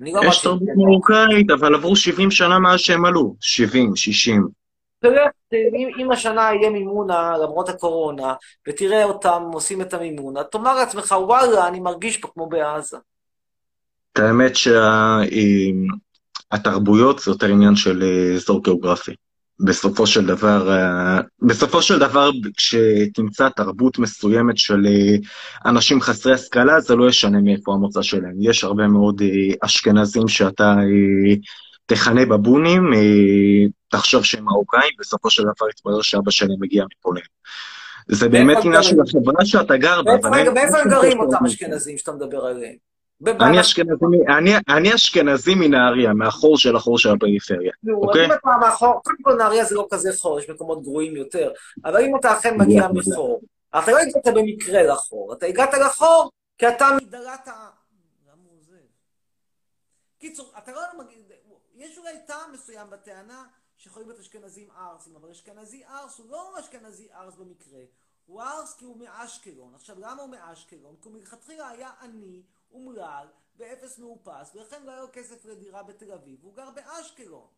לא 0.00 0.20
יש 0.24 0.42
תרבות 0.42 0.68
מרוקאית, 0.76 1.50
אבל 1.50 1.74
עברו 1.74 1.96
70 1.96 2.30
שנה 2.30 2.58
מאז 2.58 2.80
שהם 2.80 3.04
עלו. 3.04 3.34
70, 3.40 3.96
60. 3.96 4.48
תראה, 5.00 5.26
אם, 5.98 6.12
השנה 6.12 6.40
יהיה 6.42 6.70
מימונה 6.70 7.36
למרות 7.42 7.68
הקורונה, 7.68 8.34
ותראה 8.68 9.04
אותם 9.04 9.42
עושים 9.52 9.80
את 9.80 9.94
המימונה, 9.94 10.44
תאמר 10.44 10.74
לעצמך, 10.74 11.14
וואלה, 11.18 11.68
אני 11.68 11.80
מרגיש 11.80 12.16
פה 12.16 12.28
כמו 12.28 12.48
בעזה. 12.48 12.96
את 14.12 14.18
האמת 14.18 14.52
שהתרבויות 16.52 17.18
זה 17.18 17.30
יותר 17.30 17.46
עניין 17.46 17.76
של 17.76 18.02
אה, 18.02 18.34
אזור 18.34 18.62
גיאוגרפי. 18.62 19.14
בסופו 19.60 20.06
של 20.06 20.26
דבר, 20.26 20.72
אה, 20.72 21.20
בסופו 21.42 21.82
של 21.82 21.98
דבר, 21.98 22.30
כשתמצא 22.56 23.48
תרבות 23.48 23.98
מסוימת 23.98 24.58
של 24.58 24.86
אה, 24.86 25.16
אנשים 25.70 26.00
חסרי 26.00 26.34
השכלה, 26.34 26.80
זה 26.80 26.96
לא 26.96 27.08
ישנה 27.08 27.40
מאיפה 27.40 27.74
המוצא 27.74 28.02
שלהם. 28.02 28.34
יש 28.40 28.64
הרבה 28.64 28.88
מאוד 28.88 29.22
אה, 29.22 29.54
אשכנזים 29.60 30.28
שאתה 30.28 30.76
תכנה 31.86 32.26
בבונים, 32.26 32.90
תחשוב 33.88 34.24
שהם 34.24 34.44
מרוקאים, 34.44 34.90
בסופו 35.00 35.30
של 35.30 35.42
דבר 35.42 35.68
יתברר 35.70 36.02
שאבא 36.02 36.30
שלהם 36.30 36.56
מגיע 36.60 36.84
מפולין. 36.98 37.24
זה 38.08 38.28
באמת 38.28 38.56
עניין 38.64 38.82
של? 38.82 38.96
החברה 39.00 39.46
שאתה 39.46 39.76
גר 39.76 40.02
בה, 40.02 40.12
אין 40.38 40.46
הם 40.74 40.88
גרים 40.88 41.20
אותם. 41.20 41.46
אשכנזים 41.46 41.98
שאתה 41.98 42.12
מדבר 42.12 42.44
עליהם? 42.44 42.93
אני 43.26 43.60
אשכנזי, 43.60 44.04
אני, 44.38 44.50
אני, 44.68 44.94
אשכנזי 44.94 45.54
מנהריה, 45.54 46.14
מהחור 46.14 46.58
של 46.58 46.76
החור 46.76 46.98
של 46.98 47.10
הפריפריה, 47.12 47.72
אוקיי? 47.94 48.26
אם 48.26 48.32
אתה 48.32 48.50
מאחור, 48.60 49.00
קודם 49.04 49.22
כל 49.22 49.34
נהריה 49.34 49.64
זה 49.64 49.74
לא 49.74 49.86
כזה 49.90 50.10
חור, 50.18 50.40
יש 50.40 50.50
מקומות 50.50 50.82
גרועים 50.82 51.16
יותר, 51.16 51.52
אבל 51.84 52.04
אם 52.04 52.16
אתה 52.16 52.32
אכן 52.32 52.56
מגיע 52.58 52.88
מחור, 52.94 53.40
אתה 53.78 53.92
לא 53.92 53.98
הגעת 53.98 54.34
במקרה 54.34 54.82
לחור, 54.82 55.32
אתה 55.32 55.46
הגעת 55.46 55.74
לחור 55.74 56.30
כי 56.58 56.68
אתה 56.68 56.88
מדלת 57.02 57.48
ה... 57.48 57.70
למה 58.26 58.42
הוא 58.44 58.58
עוזב? 58.58 58.84
קיצור, 60.18 60.50
אתה 60.58 60.72
לא 60.72 60.80
מגיד, 60.98 61.18
יש 61.74 61.98
אולי 61.98 62.12
טעם 62.26 62.52
מסוים 62.52 62.90
בטענה 62.90 63.44
שיכולים 63.76 64.08
להיות 64.08 64.20
אשכנזים 64.20 64.68
ארסים, 64.78 65.16
אבל 65.16 65.30
אשכנזי 65.30 65.82
ארס 65.84 66.18
הוא 66.18 66.26
לא 66.30 66.60
אשכנזי 66.60 67.08
ארס 67.14 67.34
במקרה, 67.34 67.80
הוא 68.26 68.42
ארס 68.42 68.74
כי 68.74 68.84
הוא 68.84 68.96
מאשקלון. 68.98 69.74
עכשיו, 69.74 69.96
למה 69.98 70.22
הוא 70.22 70.30
מאשקלון? 70.30 70.94
כי 71.02 71.08
הוא 71.08 71.16
מלכתחילה 71.16 71.68
היה 71.68 71.90
עני, 72.02 72.42
אומלל, 72.74 73.26
באפס 73.56 73.98
מאופס, 73.98 74.54
ולכן 74.54 74.82
לא 74.82 74.90
היה 74.90 75.00
לו 75.00 75.08
כסף 75.12 75.44
לדירה 75.44 75.82
בתל 75.82 76.12
אביב, 76.12 76.44
והוא 76.44 76.54
גר 76.54 76.70
באשקלון. 76.70 77.48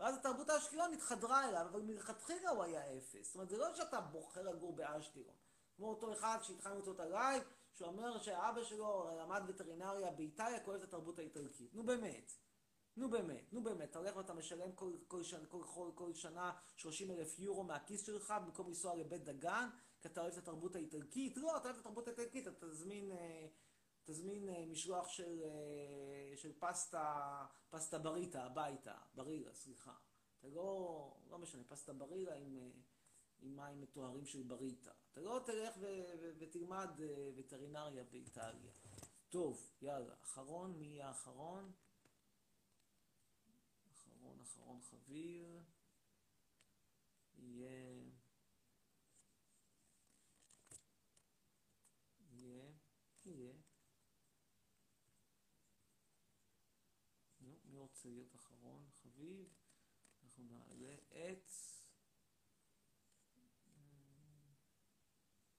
ואז 0.00 0.16
התרבות 0.16 0.50
האשקלונית 0.50 1.02
חדרה 1.02 1.48
אליו, 1.48 1.66
אבל 1.70 1.82
מלכתחילה 1.82 2.50
הוא 2.50 2.62
היה 2.62 2.98
אפס. 2.98 3.26
זאת 3.26 3.34
אומרת, 3.34 3.48
זה 3.48 3.58
לא 3.58 3.74
שאתה 3.74 4.00
בוחר 4.00 4.42
לגור 4.42 4.76
באשקלון. 4.76 5.34
כמו 5.76 5.90
אותו 5.90 6.12
אחד 6.12 6.38
שהתחלנו 6.42 6.86
אותו 6.86 7.02
הלייב, 7.02 7.42
שהוא 7.74 7.88
אומר 7.88 8.18
שאבא 8.18 8.64
שלו 8.64 9.10
למד 9.20 9.42
וטרינריה 9.48 10.10
באיטליה, 10.10 10.60
כולל 10.60 10.78
את 10.78 10.82
התרבות 10.82 11.18
האיטלקית. 11.18 11.74
נו 11.74 11.86
באמת. 11.86 12.32
נו 12.96 13.10
באמת, 13.10 13.52
נו 13.52 13.62
באמת, 13.62 13.90
אתה 13.90 13.98
הולך 13.98 14.16
ואתה 14.16 14.34
משלם 14.34 14.72
כל, 14.72 14.92
כל, 15.06 15.22
שנה, 15.22 15.46
כל, 15.46 15.62
כל, 15.74 15.90
כל 15.94 16.14
שנה 16.14 16.52
30 16.76 17.10
אלף 17.10 17.38
יורו 17.38 17.64
מהכיס 17.64 18.06
שלך 18.06 18.34
במקום 18.44 18.68
לנסוע 18.68 18.94
לבית 18.94 19.24
דגן, 19.24 19.68
כי 20.00 20.08
אתה 20.08 20.20
אוהב 20.20 20.32
את 20.32 20.38
התרבות 20.38 20.76
האיטלקית? 20.76 21.36
לא, 21.36 21.56
אתה 21.56 21.64
אוהב 21.64 21.76
את 21.76 21.80
התרבות 21.80 22.08
האיטלקית, 22.08 22.48
אתה 22.48 22.66
תזמין, 22.66 23.12
אה, 23.12 23.46
תזמין 24.04 24.48
אה, 24.48 24.66
משלוח 24.66 25.08
של, 25.08 25.42
אה, 25.44 26.36
של 26.36 26.52
פסטה, 26.58 27.46
פסטה 27.70 27.98
בריטה 27.98 28.44
הביתה, 28.44 28.98
ברילה, 29.14 29.54
סליחה. 29.54 29.94
אתה 30.38 30.48
לא, 30.48 31.16
לא 31.28 31.38
משנה, 31.38 31.64
פסטה 31.64 31.92
ברילה 31.92 32.34
עם, 32.34 32.56
אה, 32.56 32.70
עם 33.38 33.56
מים 33.56 33.80
מטוהרים 33.80 34.26
של 34.26 34.42
בריטה. 34.42 34.92
אתה 35.12 35.20
לא 35.20 35.42
תלך 35.46 35.74
ו, 35.80 35.86
ו, 36.20 36.30
ותלמד 36.38 36.90
וטרינריה 37.36 38.04
באיטליה. 38.04 38.72
טוב, 39.30 39.72
יאללה, 39.82 40.14
אחרון, 40.22 40.78
מי 40.78 40.86
יהיה 40.86 41.08
האחרון? 41.08 41.72
אחרון, 43.92 44.40
אחרון 44.40 44.80
חביב. 44.80 45.62
יהיה... 47.38 48.04
יהיה... 52.30 52.72
יהיה. 53.24 53.54
נו, 57.74 57.84
להיות 58.10 58.34
אחרון 58.34 58.88
חביב? 59.02 59.54
אנחנו 60.22 60.44
נעלה 60.44 60.94
את... 60.94 61.50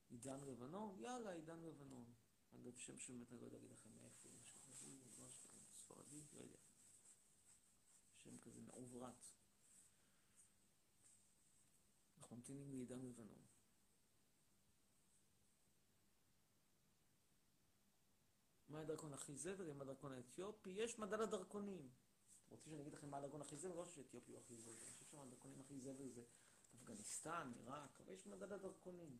עידן 0.09 0.39
לבנון? 0.39 0.99
יאללה, 0.99 1.31
עידן 1.31 1.59
לבנון. 1.59 2.13
אגב, 2.55 2.75
שם 2.75 2.97
שבאמת 2.97 3.31
אני 3.31 3.39
לא 3.39 3.45
יודע 3.45 3.57
להגיד 3.57 3.71
לכם 3.71 3.89
מאיפה, 3.95 4.29
הוא, 4.29 4.43
חביב, 4.43 5.07
משהו 5.07 5.27
ספרדי, 5.73 6.25
לא 6.33 6.39
יודע. 6.39 6.59
שם 8.17 8.37
כזה 8.39 8.61
מעוברת. 8.61 9.25
אנחנו 12.17 12.35
ממתינים 12.35 12.69
לעידן 12.69 13.01
לבנון. 13.01 13.45
מה 18.69 18.81
הדרכון 18.81 19.13
הכי 19.13 19.35
זבל? 19.35 19.73
מה 19.73 19.81
הדרכון 19.81 20.11
האתיופי? 20.11 20.69
יש 20.69 20.99
מדד 20.99 21.19
הדרכונים. 21.19 21.89
רוצים 22.55 22.71
שאני 22.71 22.81
אגיד 22.81 22.93
לכם 22.93 23.09
מה 23.09 23.17
הדרכון 23.17 23.41
הכי 23.41 23.57
זבל? 23.57 23.75
לא 23.75 23.85
שאתיופי 23.85 24.31
הוא 24.31 24.39
הכי 24.39 24.57
זבל. 24.57 24.71
אני 24.71 24.91
חושב 24.91 25.05
שהדרכונים 25.05 25.59
הכי 25.59 25.79
זבל 25.79 26.09
זה 26.09 26.23
אפגניסטן, 26.75 27.51
עיראק, 27.55 27.99
אבל 27.99 28.13
יש 28.13 28.27
מדד 28.27 28.51
הדרכונים. 28.51 29.17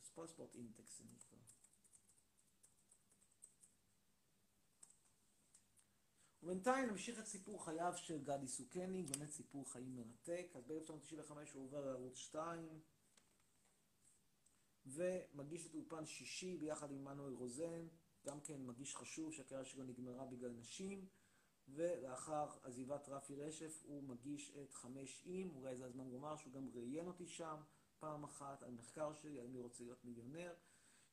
פספורט 0.00 0.54
אינטקס 0.54 0.98
זה 0.98 1.04
נקרא. 1.04 1.38
ובינתיים 6.42 6.90
נמשיך 6.90 7.18
את 7.18 7.26
סיפור 7.26 7.64
חייו 7.64 7.92
של 7.96 8.24
גדי 8.24 8.48
סוכני, 8.48 9.02
באמת 9.02 9.30
סיפור 9.30 9.72
חיים 9.72 9.96
מרתק. 9.96 10.46
אז 10.54 10.64
ב-1995 10.66 11.32
הוא 11.52 11.64
עובר 11.64 11.86
לערוץ 11.86 12.16
2, 12.16 12.80
ומגיש 14.86 15.66
את 15.66 15.74
אולפן 15.74 16.06
שישי 16.06 16.56
ביחד 16.56 16.90
עם 16.90 17.04
מנואל 17.04 17.32
רוזן, 17.32 17.88
גם 18.26 18.40
כן 18.40 18.66
מגיש 18.66 18.96
חשוב 18.96 19.32
שהקריירה 19.32 19.64
שלו 19.64 19.84
נגמרה 19.84 20.26
בגלל 20.26 20.50
נשים, 20.50 21.08
ולאחר 21.68 22.48
עזיבת 22.62 23.08
רפי 23.08 23.36
רשף 23.36 23.82
הוא 23.86 24.02
מגיש 24.02 24.56
את 24.62 24.74
חמש 24.74 25.22
עם, 25.24 25.56
אולי 25.56 25.76
זה 25.76 25.84
הזמן 25.84 26.10
לומר 26.10 26.36
שהוא 26.36 26.52
גם 26.52 26.68
ראיין 26.74 27.06
אותי 27.06 27.26
שם 27.26 27.56
פעם 27.98 28.24
אחת 28.24 28.62
על 28.62 28.70
מחקר 28.70 29.12
שלי, 29.12 29.40
על 29.40 29.46
מי 29.46 29.60
רוצה 29.60 29.84
להיות 29.84 30.04
מיליונר. 30.04 30.54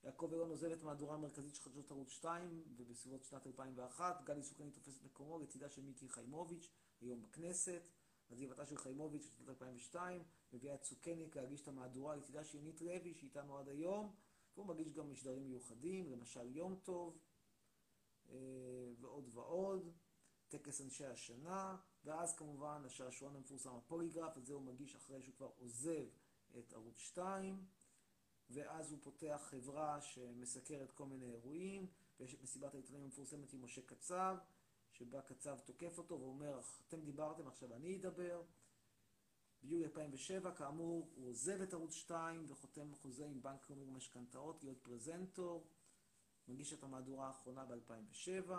יעקב 0.03 0.33
אלון 0.33 0.49
עוזב 0.49 0.71
את 0.71 0.83
מהדורה 0.83 1.15
המרכזית 1.15 1.55
של 1.55 1.61
חדשות 1.61 1.91
ערוץ 1.91 2.09
2, 2.09 2.63
ובסביבות 2.77 3.23
שנת 3.23 3.47
2001 3.47 4.23
גדי 4.23 4.43
סוכני 4.43 4.71
תופס 4.71 4.97
את 4.97 5.03
מקומו 5.03 5.39
לצידה 5.39 5.69
של 5.69 5.81
מיקי 5.81 6.09
חיימוביץ', 6.09 6.69
היום 7.01 7.21
בכנסת. 7.21 7.89
עזיבתה 8.29 8.65
של 8.65 8.77
חיימוביץ' 8.77 9.27
בשנת 9.27 9.49
2002, 9.49 10.23
מביאה 10.53 10.75
את 10.75 10.83
סוכני 10.83 11.29
להגיש 11.35 11.61
את 11.61 11.67
המהדורה 11.67 12.15
לצידה 12.15 12.43
של 12.43 12.57
ינית 12.57 12.81
לוי, 12.81 13.13
שאיתנו 13.13 13.57
עד 13.57 13.67
היום, 13.67 14.15
והוא 14.55 14.65
מגיש 14.65 14.93
גם 14.93 15.11
משדרים 15.11 15.43
מיוחדים, 15.43 16.11
למשל 16.11 16.55
יום 16.55 16.79
טוב, 16.83 17.19
ועוד 18.99 19.29
ועוד, 19.33 19.91
טקס 20.49 20.81
אנשי 20.81 21.05
השנה, 21.05 21.77
ואז 22.05 22.35
כמובן 22.35 22.81
השעשועון 22.85 23.35
המפורסם 23.35 23.75
הפוליגרף, 23.75 24.37
את 24.37 24.45
זה 24.45 24.53
הוא 24.53 24.63
מגיש 24.63 24.95
אחרי 24.95 25.21
שהוא 25.21 25.35
כבר 25.35 25.51
עוזב 25.57 26.05
את 26.59 26.73
ערוץ 26.73 26.97
2, 26.97 27.65
ואז 28.49 28.91
הוא 28.91 28.99
פותח 29.01 29.41
חברה 29.49 30.01
שמסקרת 30.01 30.91
כל 30.91 31.05
מיני 31.05 31.31
אירועים, 31.31 31.87
ויש 32.19 32.33
את 32.33 32.41
מסיבת 32.41 32.73
העיתונאים 32.73 33.03
המפורסמת 33.03 33.53
עם 33.53 33.63
משה 33.63 33.81
קצב, 33.81 34.37
שבה 34.91 35.21
קצב 35.21 35.59
תוקף 35.59 35.97
אותו 35.97 36.19
ואומר, 36.19 36.59
אתם 36.87 37.01
דיברתם, 37.01 37.47
עכשיו 37.47 37.75
אני 37.75 37.95
אדבר. 37.95 38.41
ביולי 39.63 39.85
2007, 39.85 40.55
כאמור, 40.55 41.09
הוא 41.15 41.29
עוזב 41.29 41.61
את 41.61 41.73
ערוץ 41.73 41.93
2 41.93 42.45
וחותם 42.47 42.95
חוזה 42.95 43.25
עם 43.25 43.41
בנק 43.41 43.69
לאומי 43.69 43.85
למשכנתאות 43.85 44.63
להיות 44.63 44.83
פרזנטור, 44.83 45.67
מגיש 46.47 46.73
את 46.73 46.83
המהדורה 46.83 47.27
האחרונה 47.27 47.65
ב-2007, 47.65 48.51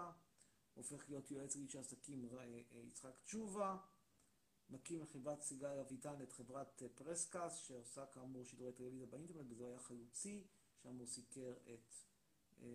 הופך 0.81 1.09
להיות 1.09 1.31
יועץ 1.31 1.57
לאיש 1.57 1.77
העסקים 1.77 2.29
יצחק 2.87 3.15
תשובה, 3.25 3.77
מקים 4.71 5.07
חברת 5.07 5.43
סיגל 5.43 5.79
אביטן 5.79 6.23
את 6.23 6.33
חברת 6.33 6.83
אה, 6.83 6.89
פרסקאסט, 6.89 7.65
שעושה 7.65 8.07
כאמור 8.07 8.45
שידורי 8.45 8.73
טלוויזיה 8.73 9.07
באינטרנט, 9.07 9.51
הוא 9.51 9.67
היה 9.67 9.79
חלוצי, 9.79 10.47
שם 10.83 10.97
הוא 10.97 11.07
סיקר 11.07 11.53
את, 11.75 11.95
אה, 12.63 12.67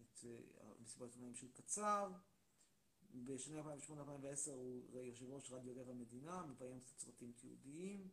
את 0.00 0.24
אה, 0.24 0.74
מסיבת 0.80 1.08
עיתונאים 1.08 1.34
של 1.34 1.52
קצר. 1.52 2.12
בשנים 3.14 3.64
2008-2010 3.66 4.50
הוא 4.50 5.02
יושב 5.02 5.30
ראש 5.30 5.50
רדיו 5.50 5.74
לב 5.74 5.90
המדינה, 5.90 6.42
מביים 6.42 6.80
קצת 6.80 6.98
סרטים 6.98 7.32
תיעודיים, 7.32 8.08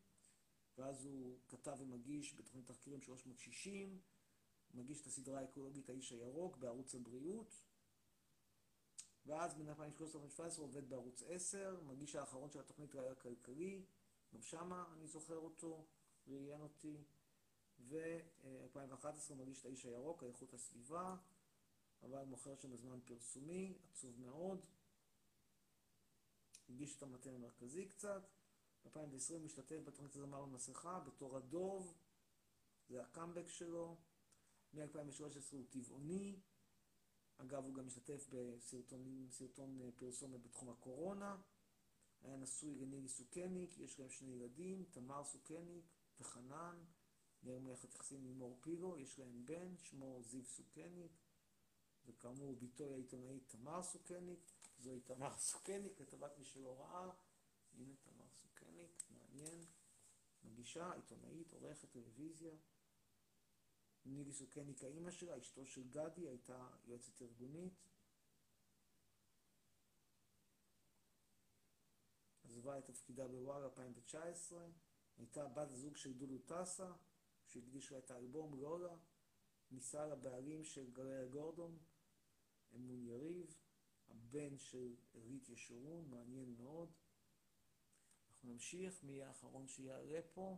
ואז 0.78 1.06
הוא 1.06 1.40
כתב 1.48 1.76
ומגיש 1.80 2.34
בתוכנית 2.34 2.68
תחקירים 2.68 3.02
360, 3.02 4.02
מגיש 4.74 5.02
את 5.02 5.08
הסדרה 5.08 5.40
האקולוגית 5.40 5.90
האיש 5.90 6.12
הירוק 6.12 6.58
בערוץ 6.58 6.96
הבריאות, 6.96 7.69
ואז 9.30 9.56
בין 9.56 9.70
2013-2017 9.70 9.72
עובד 10.58 10.90
בערוץ 10.90 11.24
10, 11.28 11.82
מגיש 11.88 12.16
האחרון 12.16 12.52
של 12.52 12.60
התוכנית 12.60 12.96
ראייה 12.96 13.16
כלכלי, 13.16 13.86
גם 14.34 14.42
שמה 14.42 14.86
אני 14.94 15.08
זוכר 15.08 15.38
אותו, 15.38 15.86
ראיין 16.28 16.62
אותי, 16.62 17.04
ו-2011 17.80 19.34
מגיש 19.36 19.60
את 19.60 19.66
האיש 19.66 19.86
הירוק, 19.86 20.24
האיכות 20.24 20.54
הסביבה, 20.54 21.16
אבל 22.04 22.26
מוכר 22.26 22.56
שם 22.56 22.72
בזמן 22.72 23.00
פרסומי, 23.06 23.78
עצוב 23.92 24.20
מאוד. 24.20 24.66
הגיש 26.70 26.98
את 26.98 27.04
המטה 27.04 27.30
המרכזי 27.30 27.86
קצת. 27.86 28.30
ב-2020 28.84 29.40
משתתף 29.42 29.80
בתוכנית 29.84 30.16
הזמר 30.16 30.46
במסכה 30.46 31.00
בתור 31.00 31.38
הדוב, 31.38 31.98
זה 32.88 33.02
הקאמבק 33.02 33.48
שלו. 33.48 33.98
מ-2013 34.74 35.22
הוא 35.52 35.66
טבעוני. 35.70 36.40
אגב, 37.42 37.66
הוא 37.66 37.74
גם 37.74 37.86
משתתף 37.86 38.28
בסרטון 38.30 39.82
אה, 39.82 39.92
פרסומת 39.96 40.42
בתחום 40.42 40.70
הקורונה. 40.70 41.38
היה 42.22 42.38
נשוי 42.38 42.76
לנילי 42.76 43.08
סוכניק, 43.08 43.78
יש 43.78 44.00
להם 44.00 44.10
שני 44.10 44.32
ילדים, 44.32 44.86
תמר 44.92 45.24
סוכניק 45.24 45.86
וחנן. 46.20 46.84
נראה 47.44 47.60
מערכת 47.60 47.94
יחסים 47.94 48.26
עם 48.26 48.38
מור 48.38 48.58
פילו, 48.62 48.98
יש 48.98 49.20
להם 49.20 49.46
בן, 49.46 49.78
שמו 49.78 50.22
זיו 50.24 50.46
סוכניק. 50.46 51.12
וכאמור, 52.06 52.56
ביתו 52.56 52.84
היא 52.84 52.94
העיתונאית 52.94 53.44
תמר 53.48 53.84
סוכניק. 53.84 54.52
זוהי 54.78 55.00
תמר 55.00 55.38
סוכניק, 55.38 55.98
כתבת 55.98 56.38
מי 56.38 56.46
שלא 56.46 56.80
ראה. 56.80 57.10
הנה 57.74 57.94
תמר 58.02 58.28
סוכניק, 58.42 59.04
מעניין. 59.10 59.66
מגישה, 60.44 60.94
עיתונאית, 60.94 61.54
עורכת 61.54 61.92
טלוויזיה. 61.92 62.54
נילי 64.06 64.32
סוכניק 64.32 64.84
האימא 64.84 65.12
שלה, 65.12 65.38
אשתו 65.38 65.66
של 65.66 65.90
גדי, 65.90 66.28
הייתה 66.28 66.70
יועצת 66.86 67.22
ארגונית. 67.22 67.74
עזבה 72.44 72.80
את 72.80 72.86
תפקידה 72.86 73.28
בוואלה 73.28 73.66
2019. 73.66 74.68
הייתה 75.18 75.48
בת 75.48 75.70
זוג 75.72 75.96
של 75.96 76.14
דודו 76.14 76.38
טסה, 76.38 76.92
שהקדיש 77.46 77.92
לה 77.92 77.98
את 77.98 78.12
האלבום 78.12 78.60
לולה. 78.60 78.96
נישאה 79.72 80.06
לבעלים 80.08 80.64
של 80.64 80.92
גלריה 80.92 81.26
גורדון, 81.26 81.78
אמון 82.76 83.06
יריב. 83.06 83.56
הבן 84.10 84.58
של 84.58 84.96
ערית 85.14 85.50
ישורון, 85.50 86.10
מעניין 86.10 86.56
מאוד. 86.58 86.92
אנחנו 88.30 88.54
נמשיך, 88.54 89.04
מי 89.04 89.24
האחרון 89.24 89.68
שיעלה 89.68 90.20
פה? 90.34 90.58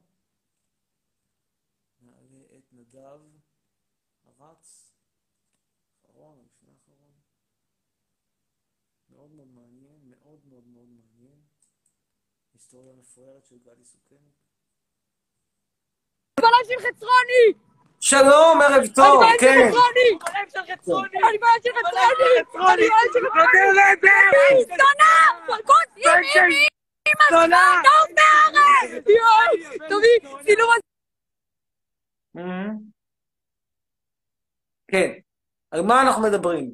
נעלה 2.02 2.44
את 2.58 2.64
נדב 2.72 3.20
הרץ, 4.26 4.94
אחרון 6.06 6.46
לפני 6.46 6.70
האחרון. 6.72 7.12
מאוד 9.10 9.32
מאוד 9.32 9.48
מעניין, 9.48 10.00
מאוד 10.04 10.40
מאוד 10.46 10.68
מאוד 10.68 10.88
מעניין. 10.90 11.42
היסטוריה 12.54 12.94
מפוארת 12.94 13.46
של 13.46 13.56
גדי 13.58 13.86
סוכניק. 13.86 14.34
בלב 16.40 16.66
של 16.68 16.80
חצרוני! 16.88 17.46
שלום, 18.00 18.62
ערב 18.62 18.84
טוב, 18.96 19.22
אני 19.24 19.38
כן. 19.40 19.72
בעד 19.72 19.72
של 19.72 19.72
חצרוני! 19.72 20.20
בלב 20.20 20.50
של 20.50 20.74
חצרוני! 20.74 21.18
אני 21.30 21.38
בעד 21.38 21.64
של 21.64 21.70
חצרוני! 21.80 22.74
אני 22.74 22.90
בעד 22.90 23.10
של 23.14 23.20
חצרוני! 23.30 23.68
זונה! 24.66 25.22
אימי! 25.98 26.68
אימא 27.08 27.26
שלך! 27.30 27.58
טוב 27.88 28.16
מהארץ! 28.18 29.06
יואי! 29.08 29.78
תביא, 29.90 30.44
צילום 30.46 30.81
כן. 34.88 35.12
על 35.72 35.82
מה 35.82 36.02
אנחנו 36.02 36.24
מדברים? 36.24 36.72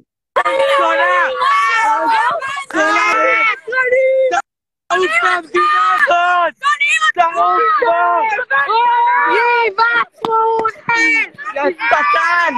תעוף 4.88 5.10
מהמדינה 5.22 5.94
הזאת! 5.94 6.54
תעוף 7.14 7.62
פה! 7.80 7.92
יהי 9.34 9.70
בעצמאותכם! 9.76 11.30
יא 11.54 11.62
שטן! 11.70 12.54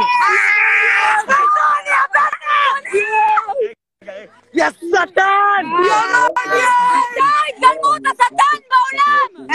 יא 4.55 4.71
שטן! 4.71 5.65
גמרו 7.61 7.95
את 7.97 8.03
השטן 8.07 8.59
בעולם! 8.71 9.47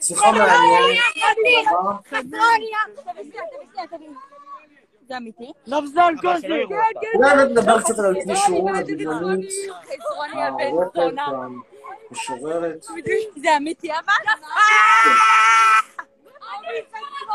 שיחה 0.00 0.32
מעניינת. 0.32 1.10
זה 5.08 5.16
אמיתי? 5.16 5.52
נבזל 5.66 6.14
כוסי! 6.20 6.46
אולי 7.14 7.34
באמת 7.36 7.50
נדבר 7.50 7.80
קצת 7.80 7.98
על 7.98 8.04
ערית 8.04 8.24
ישורון 8.26 8.74
הדמיונית, 8.74 9.50
חצרוני 9.82 10.42
הבן 10.42 10.60
העורכת, 10.64 10.94
זונה. 10.94 11.26
המשוררת. 12.10 12.82
זה 13.36 13.56
אמיתי 13.56 13.92
אבל? 13.92 14.32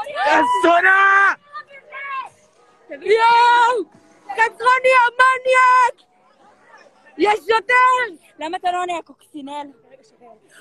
יא 0.09 0.41
זונה! 0.63 1.33
יואו! 2.89 3.83
חצרוני 4.31 4.93
המניאק! 5.05 6.14
יש 7.17 7.39
יותר! 7.47 8.15
למה 8.39 8.57
אתה 8.57 8.71
לא 8.71 8.81
עונה, 8.81 9.01
קוקסינל? 9.05 9.67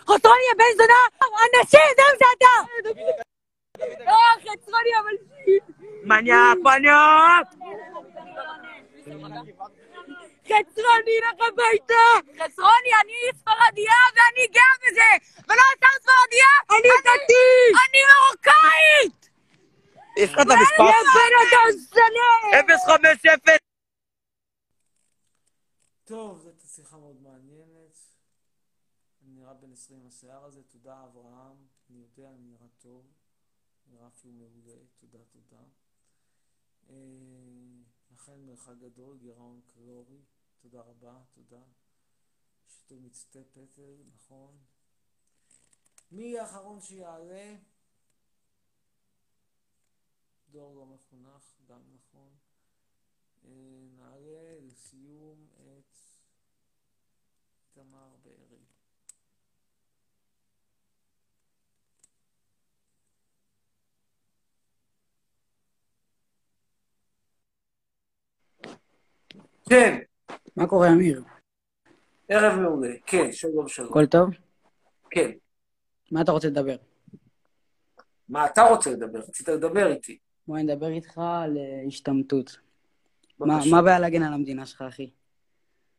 חצרוני 0.00 0.44
הבן 0.52 0.64
זונה! 0.76 1.28
אנשים, 1.44 1.80
זהו 1.96 2.18
זה 2.18 2.24
אתה! 2.36 2.54
לא, 4.04 4.16
חצרוני 4.40 4.90
אבל... 5.00 5.14
מניאק, 6.02 6.58
מניאק! 6.62 7.46
חצרוני, 10.44 11.16
לך 11.20 11.48
הביתה! 11.48 12.04
חצרוני, 12.44 12.90
אני 13.02 13.38
ספרדיה 13.38 13.92
ואני 14.14 14.46
גאה 14.46 14.74
בזה! 14.82 15.42
ולא 15.48 15.62
אתה 15.78 15.86
ספרדיה! 16.00 16.50
אני 16.70 16.88
דתי! 17.00 17.48
אני 17.70 18.00
מרוקאית! 18.10 19.30
יש 20.16 20.32
לך 20.32 20.38
את 20.38 20.50
המספר? 20.50 20.84
יא 20.84 21.02
בן 21.14 21.32
אדם 21.42 21.70
זונה! 21.70 22.30
050! 22.86 23.63
טוב, 26.04 26.38
זאת 26.38 26.60
שיחה 26.66 26.98
מאוד 26.98 27.20
מעניינת. 27.20 27.96
אני 29.22 29.32
נראה 29.32 29.54
בן 29.54 29.72
20 29.72 30.00
עם 30.00 30.06
השיער 30.06 30.44
הזה, 30.44 30.62
תודה 30.62 31.04
אברהם. 31.04 31.66
אני 31.90 31.98
יודע, 31.98 32.30
אני 32.30 32.46
נראה 32.46 32.66
טוב. 32.78 33.12
נראה 33.86 34.06
אפילו 34.06 34.32
מעולה, 34.32 34.78
תודה, 34.96 35.24
תודה. 35.24 35.62
אה, 36.90 36.94
אכן 38.14 38.40
מרחק 38.46 38.74
גדול, 38.80 39.18
גירעון 39.18 39.60
קלורי, 39.66 40.22
תודה 40.58 40.80
רבה, 40.80 41.22
תודה. 41.32 41.62
שיתוף 42.66 42.98
מצפה 43.00 43.44
פטל, 43.52 43.96
נכון. 44.14 44.58
מי 46.10 46.38
האחרון 46.38 46.80
שיעלה? 46.80 47.56
דור 50.50 50.74
לא 50.74 50.86
מחונך, 50.86 51.60
גם 51.66 51.80
נכון. 51.94 52.36
אה, 53.44 53.86
נעלה 53.96 54.60
לסיום 54.60 55.48
את 55.56 55.93
תמר 57.74 58.10
בארי. 58.24 58.58
כן, 69.68 69.98
מה 70.56 70.66
קורה, 70.66 70.88
אמיר? 70.92 71.22
ערב 72.28 72.60
מעולה. 72.60 72.88
כן, 73.06 73.32
שלום 73.32 73.68
שלום. 73.68 73.88
הכל 73.90 74.06
טוב? 74.06 74.30
כן. 75.10 75.30
מה 76.10 76.20
אתה 76.20 76.32
רוצה 76.32 76.48
לדבר? 76.48 76.76
מה 78.28 78.46
אתה 78.46 78.62
רוצה 78.62 78.90
לדבר? 78.90 79.18
רצית 79.18 79.48
לדבר 79.48 79.92
איתי. 79.92 80.18
בוא 80.48 80.58
נדבר 80.58 80.88
איתך 80.88 81.18
על 81.18 81.58
אה, 81.58 81.82
השתמטות. 81.86 82.58
מה 83.38 83.78
הבעיה 83.78 83.98
להגן 83.98 84.22
על 84.22 84.32
המדינה 84.32 84.66
שלך, 84.66 84.82
אחי? 84.82 85.10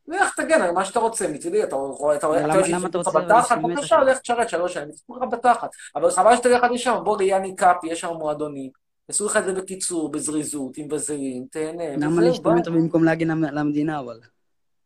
לך 0.08 0.36
תגן 0.40 0.62
על 0.62 0.72
מה 0.72 0.86
שאתה 0.86 1.00
רוצה, 1.00 1.28
מצידי, 1.28 1.64
אתה 1.64 1.76
רואה, 1.76 2.16
אתה 2.16 2.28
רואה, 2.28 2.42
למה- 2.42 2.54
אתה 2.60 2.64
שיש 2.64 2.86
אתה 2.86 2.98
רוצה 2.98 3.12
בתחת, 3.12 3.28
להשתמט 3.52 3.72
בבקשה? 3.78 4.04
לך 4.04 4.18
תשרת 4.18 4.50
שלוש 4.50 4.74
שנים, 4.74 4.90
יצאו 4.90 5.16
לך 5.18 5.24
בתחת. 5.32 5.70
אבל 5.96 6.12
חבל 6.12 6.36
שתלך 6.36 6.64
עד 6.64 6.72
לשם, 6.72 6.96
בוא 7.04 7.18
ליאני 7.18 7.56
קאפי, 7.56 7.88
יש 7.88 8.02
שם 8.02 8.14
מועדונים. 8.14 8.70
יעשו 9.10 9.26
לך 9.26 9.38
את 9.38 9.46
זה 9.46 9.54
בקיצור, 9.54 10.12
בזריזות, 10.12 10.78
עם 10.78 10.88
וזלין, 10.92 11.46
תהנה, 11.52 11.84
למה 11.98 12.22
להשתמט. 12.22 12.68
במקום 12.68 13.04
להגן 13.04 13.44
על 13.46 13.58
המדינה, 13.58 14.00
אבל? 14.00 14.20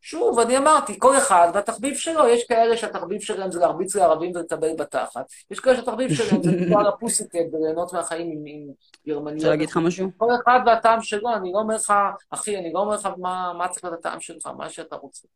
שוב, 0.02 0.40
אני 0.40 0.58
אמרתי, 0.58 1.00
כל 1.00 1.18
אחד 1.18 1.52
והתחביב 1.54 1.96
שלו, 1.96 2.28
יש 2.28 2.44
כאלה 2.44 2.78
שהתחביב 2.78 3.22
שלהם 3.22 3.52
זה 3.52 3.60
להרביץ 3.60 3.96
לערבים 3.96 4.32
ולטבל 4.36 4.76
בתחת, 4.78 5.26
יש 5.52 5.60
כאלה 5.60 5.76
שהתחביב 5.76 6.14
שלהם 6.14 6.44
זה 6.44 6.52
לקרוא 6.52 6.80
על 6.80 6.88
הפוסיקט 6.88 7.36
וליהנות 7.54 7.94
מהחיים 7.94 8.32
עם, 8.32 8.44
עם 8.46 8.68
גרמניות. 9.08 9.36
רוצה 9.38 9.50
להגיד 9.50 9.70
לך 9.70 9.78
משהו? 9.78 10.12
כל 10.18 10.30
אחד 10.44 10.60
והטעם 10.66 11.02
שלו, 11.02 11.34
אני 11.36 11.52
לא 11.54 11.60
אומר 11.60 11.76
לך, 11.76 11.94
אחי, 12.30 12.58
אני 12.58 12.74
לא 12.74 12.80
אומר 12.80 12.96
לך 12.96 13.10
מה, 13.18 13.54
מה 13.58 13.68
צריך 13.68 13.84
להיות 13.84 14.00
הטעם 14.00 14.20
שלך, 14.20 14.48
מה 14.58 14.70
שאתה 14.70 14.96
רוצה. 14.96 15.28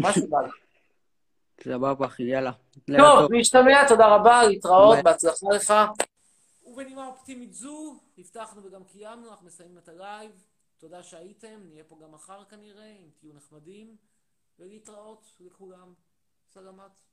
מה 0.00 0.12
שבא 0.12 0.40
לך. 0.40 0.54
סבבה, 1.64 2.06
אחי, 2.06 2.22
יאללה. 2.22 2.52
טוב, 2.96 3.32
להשתמע, 3.32 3.88
תודה 3.88 4.06
רבה, 4.06 4.42
להתראות. 4.44 4.98
בהצלחה 5.04 5.46
לך. 5.52 5.74
ובנימה 6.66 7.06
אופטימית 7.06 7.54
זו, 7.54 7.96
הבטחנו 8.18 8.64
וגם 8.64 8.84
קיימנו, 8.84 9.30
אנחנו 9.30 9.46
מסיימים 9.46 9.78
את 9.78 9.88
הלייב. 9.88 10.30
תודה 10.78 11.02
שהייתם, 11.02 11.60
נהיה 11.64 11.84
פה 11.84 11.98
גם 12.02 12.12
מחר 12.12 12.44
כנראה, 12.44 12.90
אם 12.90 13.10
תהיו 13.18 13.32
נחמדים, 13.32 13.96
ולהתראות 14.58 15.36
לכולם. 15.40 15.94
סלמת. 16.48 17.07